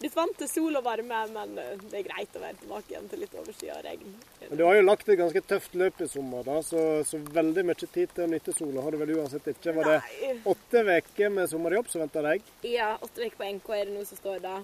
Litt 0.00 0.14
vant 0.16 0.32
til 0.40 0.48
sol 0.48 0.78
og 0.78 0.84
varme, 0.86 1.18
men 1.34 1.58
eh, 1.60 1.74
det 1.90 1.98
er 1.98 2.06
greit 2.06 2.36
å 2.38 2.40
være 2.40 2.56
tilbake 2.62 2.94
igjen 2.94 3.08
til 3.10 3.20
litt 3.20 3.34
overskya 3.36 3.74
regn. 3.84 4.14
Men 4.46 4.56
Du 4.56 4.62
har 4.64 4.78
jo 4.78 4.84
lagt 4.86 5.10
et 5.12 5.20
ganske 5.20 5.42
tøft 5.44 5.76
løp 5.76 6.00
i 6.00 6.08
sommer, 6.08 6.46
da, 6.46 6.62
så, 6.64 6.84
så 7.04 7.20
veldig 7.36 7.66
mye 7.68 7.76
tid 7.82 8.14
til 8.16 8.24
å 8.24 8.30
nyte 8.32 8.54
sola 8.56 8.86
har 8.86 8.96
du 8.96 9.00
vel 9.02 9.12
uansett 9.18 9.50
ikke. 9.52 9.74
Var 9.76 9.90
det 9.90 10.32
åtte 10.54 10.84
uker 10.88 11.34
med 11.36 11.50
sommerjobb 11.52 11.92
som 11.92 12.00
venter 12.06 12.24
deg? 12.30 12.48
Ja, 12.64 12.94
åtte 12.96 13.26
uker 13.26 13.36
på 13.42 13.50
NK 13.58 13.70
er 13.76 13.90
det 13.90 13.98
nå 13.98 14.06
som 14.08 14.22
står 14.22 14.40
da. 14.46 14.56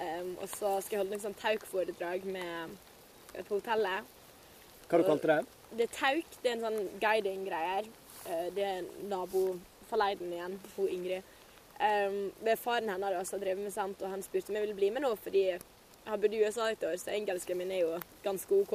Um, 0.00 0.34
og 0.40 0.46
så 0.48 0.74
skal 0.80 0.96
jeg 0.96 1.02
holde 1.04 1.14
noe 1.14 1.22
sånn 1.22 1.38
taukforedrag 1.38 2.26
med, 2.34 2.76
på 3.36 3.60
hotellet. 3.60 4.14
Hva 4.90 4.98
du 4.98 5.06
kalte 5.06 5.30
det? 5.30 5.40
Det 5.78 5.86
er 5.86 5.94
tauk, 5.94 6.38
det 6.42 6.50
er 6.50 6.56
en 6.56 6.66
sånn 6.66 6.94
guiding-greier. 6.98 7.86
Eh, 8.26 8.46
det 8.56 8.64
er 8.66 8.88
nabo 9.06 9.52
Forleiden 9.90 10.32
igjen, 10.34 10.56
hun 10.74 10.90
Ingrid. 10.90 11.29
Um, 11.80 12.16
det 12.44 12.54
er 12.54 12.60
faren 12.60 12.90
hennes 12.92 13.28
som 13.28 13.38
har 13.38 13.44
drevet 13.46 13.64
med 13.64 13.72
sant, 13.72 14.02
og 14.04 14.12
han 14.12 14.24
spurte 14.24 14.52
om 14.52 14.58
jeg 14.58 14.66
ville 14.66 14.76
bli 14.76 14.90
med 14.92 15.04
nå, 15.04 15.14
fordi 15.24 15.46
jeg 15.48 15.60
har 16.04 16.18
bodd 16.20 16.34
i 16.36 16.42
USA 16.44 16.66
et 16.68 16.84
år, 16.84 16.98
så 17.00 17.14
engelsken 17.14 17.56
min 17.56 17.72
er 17.72 17.86
jo 17.86 17.94
ganske 18.24 18.58
OK. 18.58 18.74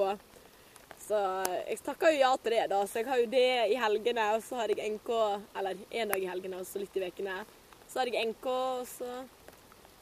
Så 1.06 1.20
jeg 1.68 1.78
takka 1.86 2.10
jo 2.10 2.18
ja 2.18 2.32
til 2.42 2.56
det, 2.56 2.64
da. 2.72 2.80
Så 2.90 3.02
jeg 3.02 3.10
har 3.12 3.22
jo 3.22 3.28
det 3.30 3.50
i 3.70 3.78
helgene, 3.78 4.26
og 4.34 4.42
så 4.42 4.58
har 4.58 4.74
jeg 4.74 4.96
NK 4.96 5.12
Eller 5.60 5.84
én 5.92 6.10
dag 6.10 6.24
i 6.24 6.30
helgene, 6.30 6.64
og 6.64 6.66
så 6.66 6.82
litt 6.82 6.98
i 6.98 7.06
ukene. 7.06 7.44
Så 7.92 8.02
har 8.02 8.10
jeg 8.10 8.32
NK, 8.32 8.48
og 8.50 8.88
så 8.90 9.12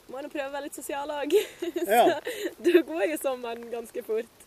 må 0.07 0.19
jeg 0.19 0.27
nå 0.27 0.31
prøve 0.31 0.47
å 0.47 0.53
være 0.55 0.67
litt 0.69 0.79
sosial 0.79 1.11
òg. 1.11 1.35
Ja. 1.83 2.05
så 2.07 2.63
da 2.63 2.85
går 2.87 3.05
jo 3.09 3.19
sommeren 3.19 3.67
ganske 3.73 4.05
fort. 4.07 4.42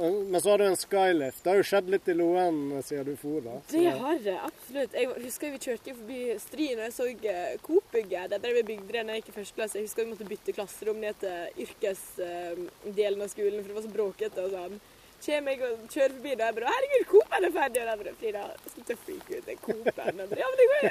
Og- 0.00 0.22
Men 0.32 0.40
så 0.40 0.50
har 0.50 0.58
du 0.58 0.64
en 0.64 0.76
skylift. 0.80 1.42
Det 1.44 1.50
har 1.52 1.58
jo 1.60 1.66
skjedd 1.70 1.90
litt 1.92 2.06
i 2.08 2.14
Loen 2.16 2.60
siden 2.82 3.04
du 3.04 3.16
for, 3.20 3.40
da. 3.44 3.56
Det 3.68 3.82
har 4.00 4.18
det, 4.24 4.36
absolutt. 4.48 4.92
Jeg 4.96 5.08
husker 5.26 5.50
vi 5.52 5.58
kjørte 5.66 5.94
forbi 5.98 6.20
Stryn 6.40 6.78
og 6.78 6.86
jeg 6.86 6.94
så 6.96 7.08
eh, 7.34 7.56
Coop-bygget. 7.66 8.30
Der 8.40 8.54
vi 8.56 8.62
bygde 8.70 8.88
det 8.94 9.02
da 9.06 9.12
jeg 9.12 9.22
gikk 9.22 9.28
i 9.34 9.38
første 9.40 9.54
klasse. 9.58 9.76
Jeg 9.76 9.84
husker 9.88 10.04
vi 10.06 10.12
måtte 10.14 10.28
bytte 10.30 10.54
klasserom 10.56 11.02
ned 11.04 11.20
til 11.20 11.66
yrkesdelen 11.66 13.20
av 13.26 13.28
skolen, 13.34 13.60
for 13.60 13.68
det 13.68 13.76
var 13.76 13.86
så 13.88 13.92
bråkete 13.98 14.46
og 14.46 14.56
sånn. 14.56 14.80
Kjem 15.20 15.48
jeg 15.52 15.60
og 15.66 15.80
kjører 15.92 16.14
forbi 16.16 16.30
da, 16.40 16.46
jeg 16.48 16.54
bare 16.56 16.70
'Herregud, 16.72 17.04
Coop-en 17.10 17.44
er 17.44 17.50
ferdig!' 17.52 17.82
Og 17.82 17.88
jeg 17.90 17.98
bare 18.00 18.14
'Frida, 18.16 18.44
slutt 18.72 18.92
å 18.94 18.96
freake 19.04 19.36
ut. 19.36 19.44
Det 19.44 19.52
er 19.52 19.60
Coop-en.' 19.66 20.16
Ja, 20.40 20.46
men 20.48 20.56
det 20.56 20.68
går. 20.70 20.84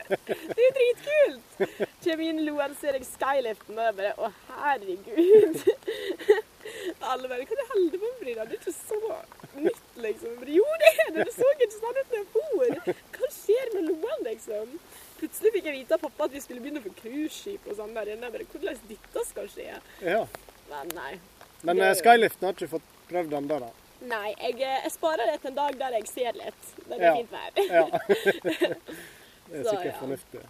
Det 0.53 0.59
er 0.59 0.67
jo 0.67 0.73
dritkult! 0.77 1.47
Kjem 2.03 2.21
inn 2.27 2.39
i 2.39 2.45
Loen, 2.45 2.75
ser 2.77 2.93
jeg 2.93 3.07
skyliften, 3.09 3.73
og 3.73 3.85
jeg 3.87 3.95
bare 3.97 4.13
'Å, 4.13 4.31
herregud'. 4.53 6.45
Alle 7.01 7.27
bare 7.27 7.45
'Hva 7.45 7.51
er 7.51 7.55
det 7.55 7.65
du 7.65 7.71
holder 7.73 7.97
på 7.97 8.05
med, 8.05 8.19
Frida? 8.19 8.45
Det 8.45 8.53
er 8.53 8.59
ikke 8.59 8.73
så 8.73 8.99
nytt, 9.65 9.89
liksom. 9.95 10.43
Jo, 10.59 10.65
det 10.81 10.91
er 11.05 11.11
det! 11.13 11.25
Det 11.25 11.33
så 11.35 11.47
ikke 11.55 11.71
sånn 11.75 11.99
ut 12.01 12.09
da 12.09 12.17
jeg 12.17 12.27
for. 12.33 12.93
Hva 13.17 13.29
skjer 13.39 13.73
med 13.73 13.83
Loen, 13.89 14.23
liksom? 14.29 14.79
Plutselig 15.19 15.51
fikk 15.53 15.65
jeg 15.65 15.73
vite 15.79 15.93
av 15.93 15.99
pappa 16.05 16.23
at 16.29 16.31
vi 16.31 16.39
skulle 16.41 16.61
begynne 16.63 16.81
på 16.83 16.93
cruiseskip 17.01 17.67
og 17.67 17.75
sånn 17.75 17.93
der 17.93 18.13
inne. 18.13 18.29
Jeg 18.29 18.31
bare, 18.31 18.45
Hvordan 18.53 18.79
dette 18.89 19.25
skal 19.27 19.47
skje? 19.51 19.81
Ja. 20.01 20.25
Men 20.69 20.87
nei. 20.95 21.19
Men 21.63 21.75
Det- 21.77 21.89
eh, 21.89 21.95
skyliften 22.01 22.45
har 22.45 22.53
ikke 22.53 22.69
fått 22.69 22.87
prøvd 23.09 23.29
den 23.29 23.47
da, 23.47 23.59
da. 23.59 23.69
Nei, 24.01 24.33
jeg, 24.39 24.61
eh, 24.61 24.81
jeg 24.83 24.91
sparer 24.91 25.25
det 25.31 25.41
til 25.41 25.49
en 25.49 25.55
dag 25.55 25.77
der 25.77 25.91
jeg 25.97 26.07
ser 26.07 26.31
litt. 26.31 26.63
Der 26.87 26.97
det 26.97 27.01
Ja. 27.01 27.11
er 27.11 27.17
fint 27.17 27.31
vær. 27.31 27.51
Ja. 27.67 27.85
Det 29.49 29.59
er 29.59 29.63
Så, 29.63 29.69
sikkert 29.69 29.85
ja. 29.85 29.99
fornuftig. 29.99 30.41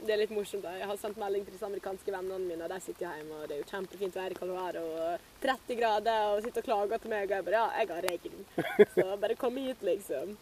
Det 0.00 0.14
er 0.14 0.20
litt 0.22 0.34
morsomt. 0.34 0.64
da. 0.64 0.74
Jeg 0.78 0.88
har 0.88 1.00
sendt 1.00 1.18
melding 1.20 1.46
til 1.46 1.56
de 1.56 1.64
amerikanske 1.66 2.12
vennene 2.14 2.46
mine, 2.46 2.64
og 2.64 2.72
de 2.72 2.78
sitter 2.84 3.06
hjemme, 3.08 3.40
og 3.40 3.48
det 3.48 3.56
er 3.56 3.62
jo 3.62 3.70
kjempefint 3.70 4.16
vær 4.16 4.34
i 4.34 4.38
Colorado, 4.38 4.84
og 4.96 5.26
30 5.42 5.80
grader, 5.80 6.28
og 6.30 6.44
sitter 6.44 6.64
og 6.64 6.68
klager 6.68 7.02
til 7.02 7.12
meg, 7.12 7.26
og 7.26 7.36
jeg 7.36 7.48
bare 7.48 7.58
ja, 7.58 7.66
jeg 7.80 7.90
har 7.94 8.08
regn. 8.08 8.46
Så 8.94 9.08
bare 9.24 9.36
kom 9.40 9.60
hit, 9.60 9.84
liksom. 9.84 10.38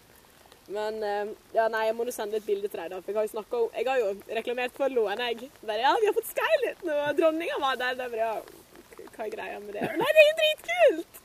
Men 0.69 1.03
eh, 1.03 1.31
ja, 1.57 1.65
nei, 1.73 1.87
jeg 1.89 1.97
må 1.97 2.05
nå 2.05 2.13
sende 2.13 2.37
et 2.37 2.47
bilde 2.47 2.69
til 2.69 2.81
deg, 2.83 2.93
da. 2.93 3.01
For 3.01 3.13
jeg 3.13 3.19
har 3.19 3.27
jo 3.27 3.33
snakket 3.33 3.59
om 3.59 3.77
Jeg 3.79 3.89
har 3.89 4.03
jo 4.03 4.11
reklamert 4.39 4.75
for 4.77 4.93
Loen, 4.93 5.23
jeg. 5.25 5.49
Bare 5.63 5.81
ja, 5.81 5.95
vi 5.97 6.11
har 6.11 6.17
fått 6.19 6.29
Skylit 6.35 6.85
nå, 6.85 6.97
og 7.07 7.17
dronninga 7.19 7.57
var 7.63 7.81
der. 7.81 7.97
Det 7.97 8.11
bare 8.13 8.27
ja, 8.27 9.07
hva 9.15 9.25
er 9.25 9.33
greia 9.33 9.63
med 9.65 9.73
det? 9.75 9.87
Men 9.89 10.05
nei, 10.05 10.11
det 10.15 10.23
er 10.23 10.29
jo 10.29 10.37
dritkult! 10.43 11.23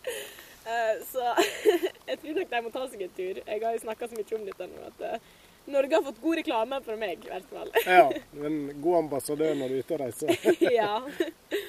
Uh, 0.63 0.95
så 1.03 1.23
jeg 2.09 2.19
tror 2.21 2.37
nok 2.39 2.53
de 2.53 2.61
må 2.63 2.71
ta 2.71 2.85
seg 2.87 3.03
en 3.03 3.15
tur. 3.17 3.41
Jeg 3.43 3.65
har 3.65 3.75
jo 3.75 3.83
snakka 3.83 4.07
så 4.07 4.19
mye 4.19 4.37
om 4.37 4.45
dette 4.47 4.69
nå 4.71 4.85
at 4.87 5.03
eh, 5.09 5.31
Norge 5.65 5.95
har 5.95 6.03
fått 6.03 6.21
god 6.21 6.35
reklame 6.35 6.79
fra 6.83 6.95
meg, 6.99 7.23
i 7.23 7.31
hvert 7.31 7.51
fall. 7.51 7.69
Ja, 7.85 8.07
du 8.31 8.39
er 8.43 8.49
en 8.49 8.81
god 8.83 8.97
ambassadør 9.05 9.53
når 9.55 9.71
du 9.71 9.75
er 9.77 9.85
ute 9.85 9.95
og 9.95 10.01
reiser. 10.03 10.49
ja. 10.79 10.97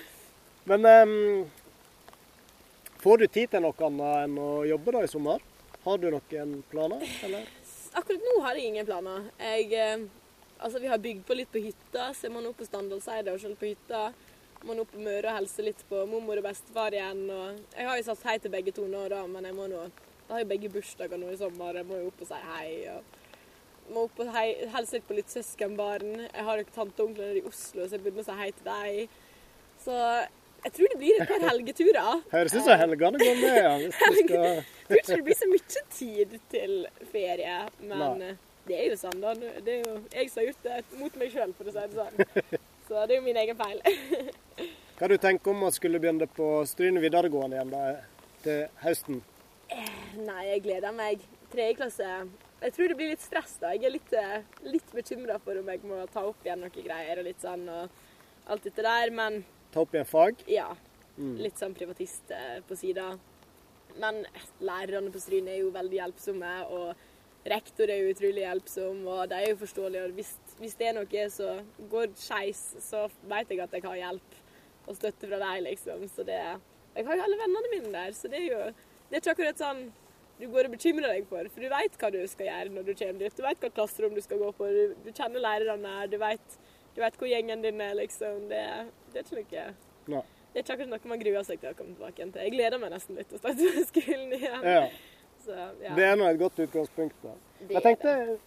Men 0.70 0.88
um, 0.88 1.14
får 3.04 3.22
du 3.22 3.26
tid 3.28 3.52
til 3.52 3.62
noe 3.62 3.86
annet 3.86 4.24
enn 4.24 4.38
å 4.40 4.50
jobbe 4.66 4.96
da 4.96 5.04
i 5.04 5.12
sommer? 5.12 5.44
Har 5.84 6.00
du 6.00 6.08
noen 6.10 6.58
planer, 6.72 7.06
eller? 7.26 7.48
Akkurat 7.94 8.22
nå 8.26 8.38
har 8.42 8.58
jeg 8.58 8.72
ingen 8.72 8.86
planer. 8.88 9.26
Jeg, 9.38 10.06
altså, 10.58 10.80
vi 10.82 10.88
har 10.90 11.02
bygd 11.02 11.26
på 11.28 11.36
litt 11.38 11.52
på 11.52 11.62
hytta, 11.62 12.08
så 12.16 12.26
jeg 12.26 12.34
må 12.34 12.42
nå 12.42 12.54
på 12.56 12.66
Standalseidet 12.66 13.34
og 13.36 13.42
selv 13.42 13.60
på 13.60 13.68
hytta. 13.68 14.08
Må 14.64 14.74
nå 14.74 14.86
på 14.88 15.02
Møre 15.04 15.28
og 15.28 15.36
helse 15.42 15.62
litt 15.62 15.84
på 15.86 16.00
mormor 16.08 16.40
og 16.40 16.48
bestefar 16.48 16.96
igjen. 16.96 17.26
Og 17.28 17.76
jeg 17.76 17.86
har 17.86 18.00
jo 18.00 18.06
sagt 18.08 18.24
hei 18.26 18.38
til 18.40 18.50
begge 18.50 18.72
to 18.74 18.88
nå, 18.88 19.04
da, 19.12 19.20
men 19.28 19.46
jeg 19.46 19.54
må 19.54 19.68
nå 19.70 19.84
Da 20.24 20.38
har 20.38 20.40
jo 20.40 20.48
begge 20.54 20.72
bursdager 20.72 21.20
nå 21.20 21.28
i 21.30 21.36
sommer. 21.36 21.76
Jeg 21.76 21.86
må 21.86 22.00
jo 22.00 22.08
opp 22.08 22.24
og 22.24 22.30
si 22.32 22.40
hei. 22.48 22.70
og 22.96 23.20
må 23.92 24.06
opp 24.08 24.22
og 24.24 24.30
hei, 24.34 24.46
helse 24.72 24.98
litt 24.98 25.06
på 25.08 25.16
litt 25.18 25.32
søskenbarn. 25.32 26.14
Jeg 26.28 26.46
har 26.46 26.60
jo 26.60 26.64
tante 26.74 27.02
og 27.02 27.10
onkler 27.10 27.36
i 27.40 27.44
Oslo, 27.48 27.84
så 27.84 27.98
jeg 27.98 28.04
burde 28.06 28.24
si 28.26 28.38
hei 28.38 28.48
til 28.56 28.70
deg. 28.70 29.20
Så 29.84 29.98
jeg 30.64 30.72
tror 30.78 30.92
det 30.94 30.98
blir 31.02 31.20
et 31.20 31.28
par 31.28 31.44
helgeturer. 31.50 32.22
Høres 32.34 32.56
ut 32.56 32.64
som 32.64 32.80
helgene 32.80 33.20
går 33.20 33.40
med, 33.42 33.58
ja. 33.60 33.74
Hvis 33.82 34.00
du 34.00 34.20
skal 34.22 34.62
tror 34.88 35.00
ikke 35.02 35.18
det 35.18 35.26
blir 35.28 35.40
så 35.40 35.50
mye 35.50 35.82
tid 35.98 36.36
til 36.54 36.74
ferie, 37.12 37.58
men 37.82 37.98
Nei. 38.22 38.30
eh, 38.30 38.38
det 38.64 38.78
er 38.80 38.86
jo 38.88 39.00
sånn, 39.02 39.18
da. 39.20 39.34
Det 39.36 39.74
er 39.74 39.82
jo 39.84 39.98
jeg 40.14 40.30
som 40.32 40.40
har 40.40 40.48
gjort 40.48 40.70
det 40.70 41.02
mot 41.02 41.20
meg 41.20 41.34
sjøl, 41.34 41.52
for 41.58 41.68
å 41.68 41.74
si 41.74 41.84
det 41.84 42.00
sånn. 42.00 42.48
Så 42.88 43.04
det 43.08 43.14
er 43.14 43.20
jo 43.20 43.24
min 43.24 43.38
egen 43.40 43.56
feil. 43.56 43.78
Hva 44.98 45.08
du 45.10 45.14
tenker 45.20 45.52
om 45.52 45.62
å 45.66 45.70
skulle 45.74 46.00
begynne 46.00 46.28
på 46.30 46.48
Stryne 46.68 47.00
videregående 47.02 47.56
igjen 47.56 47.70
da, 47.72 47.84
til 48.44 48.66
høsten? 48.84 49.22
Nei, 50.20 50.42
jeg 50.52 50.64
gleder 50.66 50.92
meg. 50.96 51.24
Tredje 51.52 51.78
klasse 51.80 52.10
Jeg 52.64 52.72
tror 52.72 52.88
det 52.88 52.96
blir 52.96 53.10
litt 53.12 53.20
stress, 53.20 53.58
da. 53.60 53.74
Jeg 53.76 53.84
er 53.84 53.92
litt, 53.92 54.12
eh, 54.16 54.44
litt 54.64 54.92
bekymra 54.96 55.36
for 55.44 55.58
om 55.60 55.68
jeg 55.68 55.82
må 55.84 55.98
ta 56.08 56.22
opp 56.24 56.46
igjen 56.46 56.62
noen 56.64 56.72
greier 56.72 57.20
og 57.20 57.26
litt 57.26 57.42
sånn 57.42 57.66
og 57.68 57.90
alt 58.48 58.64
dette 58.64 58.84
der, 58.86 59.10
men 59.12 59.42
Ta 59.74 59.82
opp 59.82 59.92
igjen 59.92 60.08
fag? 60.08 60.44
ja. 60.48 60.70
Mm. 61.14 61.36
Litt 61.38 61.60
sånn 61.60 61.74
privatist 61.76 62.30
eh, 62.34 62.60
på 62.66 62.74
sida. 62.74 63.12
Men 64.02 64.24
lærerne 64.58 65.12
på 65.14 65.20
Stryn 65.22 65.46
er 65.46 65.60
jo 65.60 65.68
veldig 65.70 66.00
hjelpsomme, 66.00 66.54
og 66.74 66.96
rektor 67.46 67.86
er 67.92 68.00
jo 68.00 68.14
utrolig 68.16 68.42
hjelpsom, 68.42 69.04
og 69.06 69.28
de 69.30 69.36
er 69.38 69.52
jo 69.52 69.60
forståelige. 69.60 70.08
Og 70.08 70.16
hvis, 70.18 70.32
hvis 70.58 70.74
det 70.80 70.88
er 70.88 70.96
noe 70.96 71.26
som 71.30 71.68
går 71.92 72.16
skeis, 72.18 72.64
så 72.82 73.04
vet 73.30 73.52
jeg 73.52 73.62
at 73.62 73.76
jeg 73.76 73.86
har 73.86 74.00
hjelp 74.00 74.40
og 74.88 74.96
støtte 74.98 75.28
fra 75.30 75.38
dem, 75.44 75.68
liksom. 75.68 76.08
Så 76.10 76.26
det 76.26 76.40
Jeg 76.96 77.06
har 77.06 77.16
jo 77.16 77.22
alle 77.28 77.38
vennene 77.38 77.70
mine 77.76 77.92
der, 77.92 78.12
så 78.12 78.28
det 78.28 78.40
er 78.40 78.48
jo 78.50 78.64
Det 79.10 79.14
er 79.14 79.20
ikke 79.20 79.36
akkurat 79.36 79.62
sånn 79.62 79.92
du 80.44 80.52
går 80.52 80.68
og 80.68 80.76
bekymrer 80.76 81.16
deg 81.16 81.26
for, 81.30 81.48
for 81.54 81.64
du 81.64 81.70
vet 81.72 81.98
hva 82.00 82.12
du 82.12 82.20
skal 82.30 82.50
gjøre 82.50 82.74
når 82.74 82.86
du 82.86 82.92
kommer 83.00 83.24
dit. 83.24 83.36
Du 83.38 83.42
vet 83.46 83.64
hva 83.64 83.72
klasserom 83.80 84.14
du 84.16 84.22
skal 84.24 84.40
gå 84.42 84.52
på, 84.58 84.70
du, 84.76 84.94
du 85.06 85.10
kjenner 85.10 85.44
lærerne 85.44 85.96
du 86.12 86.18
vet, 86.20 86.60
du 86.94 87.02
vet 87.02 87.18
hvor 87.18 87.30
gjengen 87.30 87.64
din 87.64 87.82
er, 87.82 87.96
liksom. 87.98 88.46
Det, 88.52 88.62
det 89.14 89.22
er 89.22 89.26
ikke 89.26 89.40
noe 89.40 89.66
Nei. 90.14 90.22
det 90.52 90.60
er 90.60 90.64
ikke 90.66 90.76
akkurat 90.76 90.92
noe 90.92 91.10
man 91.14 91.20
gruer 91.24 91.46
seg 91.48 91.60
til 91.62 91.72
å 91.72 91.76
komme 91.78 91.96
tilbake 91.96 92.20
igjen 92.20 92.32
til. 92.34 92.44
Jeg 92.44 92.56
gleder 92.56 92.82
meg 92.82 92.92
nesten 92.92 93.18
litt 93.18 93.30
til 93.32 93.40
å 93.40 93.42
starte 93.42 93.70
på 93.78 93.84
skolen 93.90 94.34
igjen. 94.36 94.66
Ja. 94.76 94.86
Så, 95.44 95.52
ja. 95.82 95.92
Det 95.96 96.04
er 96.08 96.18
nå 96.20 96.26
et 96.28 96.40
godt 96.40 96.60
utgangspunkt. 96.64 97.16
da. 97.24 97.34
Det 97.60 97.76
Jeg 97.76 97.86
tenkte, 97.88 98.38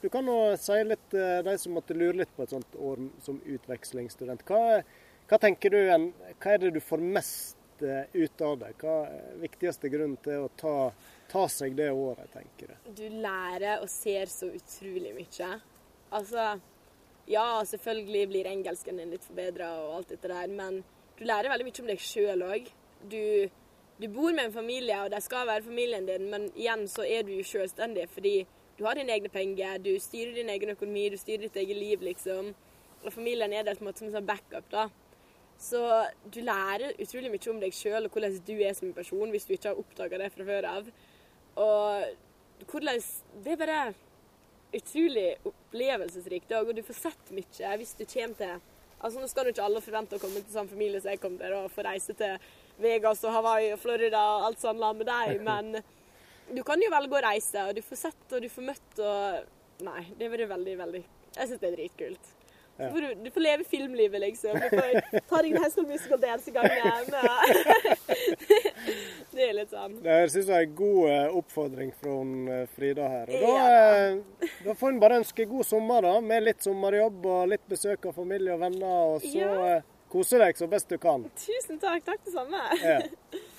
Du 0.00 0.08
kan 0.08 0.24
nå 0.24 0.36
si 0.56 0.78
litt 0.86 1.14
eh, 1.16 1.40
de 1.44 1.54
som 1.60 1.74
måtte 1.76 1.96
lure 1.96 2.22
litt 2.22 2.30
på 2.36 2.46
et 2.46 2.54
sånt 2.54 2.76
år 2.80 3.02
som 3.24 3.40
utvekslingsstudent. 3.44 4.44
Hva, 4.48 4.80
hva 5.28 5.38
tenker 5.42 5.74
du, 5.74 5.80
hva 5.84 6.54
er 6.54 6.62
det 6.62 6.72
du 6.76 6.80
får 6.80 7.04
mest 7.04 7.84
eh, 7.84 8.08
ut 8.14 8.44
av 8.46 8.56
det? 8.62 8.72
Hva 8.80 8.94
er 9.10 9.42
viktigste 9.42 9.90
grunnen 9.92 10.16
til 10.24 10.46
å 10.46 10.48
ta, 10.56 10.74
ta 11.28 11.44
seg 11.52 11.76
det 11.78 11.90
året, 11.92 12.28
tenker 12.32 12.72
jeg. 12.72 12.96
Du 12.96 13.06
lærer 13.22 13.82
og 13.82 13.88
ser 13.92 14.30
så 14.32 14.48
utrolig 14.48 15.14
mye. 15.16 15.48
Altså, 16.16 16.50
ja, 17.28 17.46
selvfølgelig 17.68 18.28
blir 18.30 18.48
engelsken 18.48 19.00
din 19.00 19.12
litt 19.12 19.26
forbedra 19.26 19.70
og 19.82 19.96
alt 19.98 20.14
dette 20.14 20.30
der, 20.32 20.52
men 20.52 20.82
du 21.18 21.24
lærer 21.28 21.50
veldig 21.52 21.66
mye 21.68 21.82
om 21.82 21.90
deg 21.90 22.04
sjøl 22.04 22.44
òg. 22.46 22.70
Du, 23.12 23.24
du 24.00 24.06
bor 24.14 24.32
med 24.32 24.48
en 24.48 24.54
familie, 24.54 25.02
og 25.04 25.10
de 25.12 25.20
skal 25.24 25.48
være 25.50 25.66
familien 25.66 26.08
din, 26.08 26.30
men 26.32 26.48
igjen 26.54 26.86
så 26.90 27.04
er 27.04 27.26
du 27.26 27.34
jo 27.36 27.44
selvstendig 27.46 28.08
fordi 28.14 28.38
du 28.78 28.84
har 28.86 28.94
dine 28.94 29.10
egne 29.10 29.28
penger, 29.28 29.80
du 29.82 29.90
styrer 29.98 30.36
din 30.36 30.50
egen 30.54 30.70
økonomi, 30.70 31.08
du 31.10 31.18
styrer 31.18 31.48
ditt 31.48 31.56
eget 31.58 31.76
liv, 31.76 32.02
liksom. 32.06 32.52
Og 33.02 33.12
familien 33.12 33.52
er 33.52 33.64
der 33.66 33.74
på 33.74 33.82
en 33.82 33.88
måte 33.90 34.04
som 34.04 34.08
en 34.08 34.14
sånn 34.14 34.28
backup, 34.28 34.68
da. 34.70 34.86
Så 35.58 35.80
du 36.30 36.38
lærer 36.46 36.94
utrolig 37.02 37.32
mye 37.32 37.50
om 37.50 37.58
deg 37.58 37.74
sjøl 37.74 38.06
og 38.06 38.14
hvordan 38.14 38.36
du 38.46 38.54
er 38.62 38.76
som 38.78 38.94
person, 38.94 39.32
hvis 39.34 39.48
du 39.48 39.56
ikke 39.56 39.72
har 39.72 39.80
oppdaga 39.82 40.20
det 40.22 40.30
fra 40.30 40.46
før 40.46 40.68
av. 40.70 40.92
Og 41.58 42.66
hvordan 42.68 43.00
Det 43.44 43.52
er 43.54 43.60
bare 43.60 43.82
utrolig 44.74 45.28
opplevelsesrikt 45.48 46.52
og 46.58 46.74
du 46.76 46.82
får 46.84 46.98
sett 46.98 47.30
mye 47.32 47.76
hvis 47.80 47.94
du 47.96 48.04
kommer 48.04 48.36
til 48.36 48.58
Altså 48.98 49.20
Nå 49.22 49.28
skal 49.30 49.46
jo 49.46 49.52
ikke 49.54 49.62
alle 49.62 49.80
forvente 49.80 50.18
å 50.18 50.22
komme 50.22 50.40
til 50.42 50.50
samme 50.50 50.72
familie 50.72 50.98
som 50.98 51.12
jeg 51.12 51.20
kom 51.22 51.36
til, 51.38 51.52
og 51.54 51.70
få 51.70 51.84
reise 51.86 52.16
til 52.18 52.48
Vegas 52.82 53.22
og 53.22 53.30
Hawaii 53.36 53.68
og 53.70 53.78
Florida 53.78 54.18
og 54.18 54.48
alt 54.48 54.58
sånt 54.58 54.82
med 54.82 55.06
deg, 55.06 55.38
men 55.46 55.78
du 56.56 56.64
kan 56.66 56.82
jo 56.82 56.90
velge 56.90 57.14
å 57.14 57.22
reise, 57.22 57.62
og 57.68 57.78
du 57.78 57.82
får 57.86 58.00
sett 58.00 58.34
og 58.34 58.42
du 58.42 58.48
får 58.50 58.66
møtt 58.72 59.04
og 59.04 59.54
Nei, 59.86 60.00
det 60.18 60.26
har 60.26 60.32
vært 60.32 60.50
veldig, 60.50 60.72
veldig 60.80 61.00
Jeg 61.04 61.46
syns 61.46 61.60
det 61.62 61.68
er 61.68 61.76
dritkult. 61.76 62.30
Ja. 62.78 62.88
du, 62.94 63.14
du 63.24 63.30
får 63.34 63.40
leve 63.42 63.64
filmlivet, 63.66 64.20
liksom. 64.20 64.54
Du 64.54 64.68
får 64.70 65.20
ta 65.28 65.42
deg 65.42 65.52
en 65.56 65.62
High 65.62 65.70
School 65.74 65.86
Musical-dansegangen. 65.88 67.14
og- 67.18 67.98
Det 69.38 69.44
er 69.48 69.52
litt 69.54 69.70
sånn. 69.70 69.96
Det 70.02 70.10
høres 70.14 70.36
ut 70.38 70.46
som 70.48 70.54
en 70.58 70.74
god 70.78 71.10
eh, 71.12 71.34
oppfordring 71.40 71.90
fra 72.00 72.14
eh, 72.54 72.64
Frida 72.74 73.08
her. 73.12 73.28
Og 73.34 73.42
da, 73.44 73.52
Ja. 73.52 73.66
eh, 74.08 74.48
da 74.64 74.74
får 74.78 74.88
en 74.94 75.00
bare 75.02 75.18
ønske 75.20 75.46
god 75.50 75.66
sommer, 75.68 76.02
da, 76.02 76.14
med 76.20 76.42
litt 76.48 76.62
sommerjobb 76.64 77.26
og 77.26 77.48
litt 77.52 77.66
besøk 77.70 78.06
av 78.10 78.16
familie 78.16 78.54
og 78.56 78.60
venner, 78.64 79.14
og 79.14 79.22
så 79.22 79.36
Ja. 79.38 79.52
eh, 79.76 79.82
kose 80.10 80.38
deg 80.40 80.56
så 80.56 80.66
best 80.70 80.88
du 80.88 80.96
kan. 80.98 81.26
Tusen 81.36 81.78
takk. 81.78 82.04
Takk 82.04 82.24
det 82.24 82.32
samme. 82.32 82.62
Ja. 82.82 83.00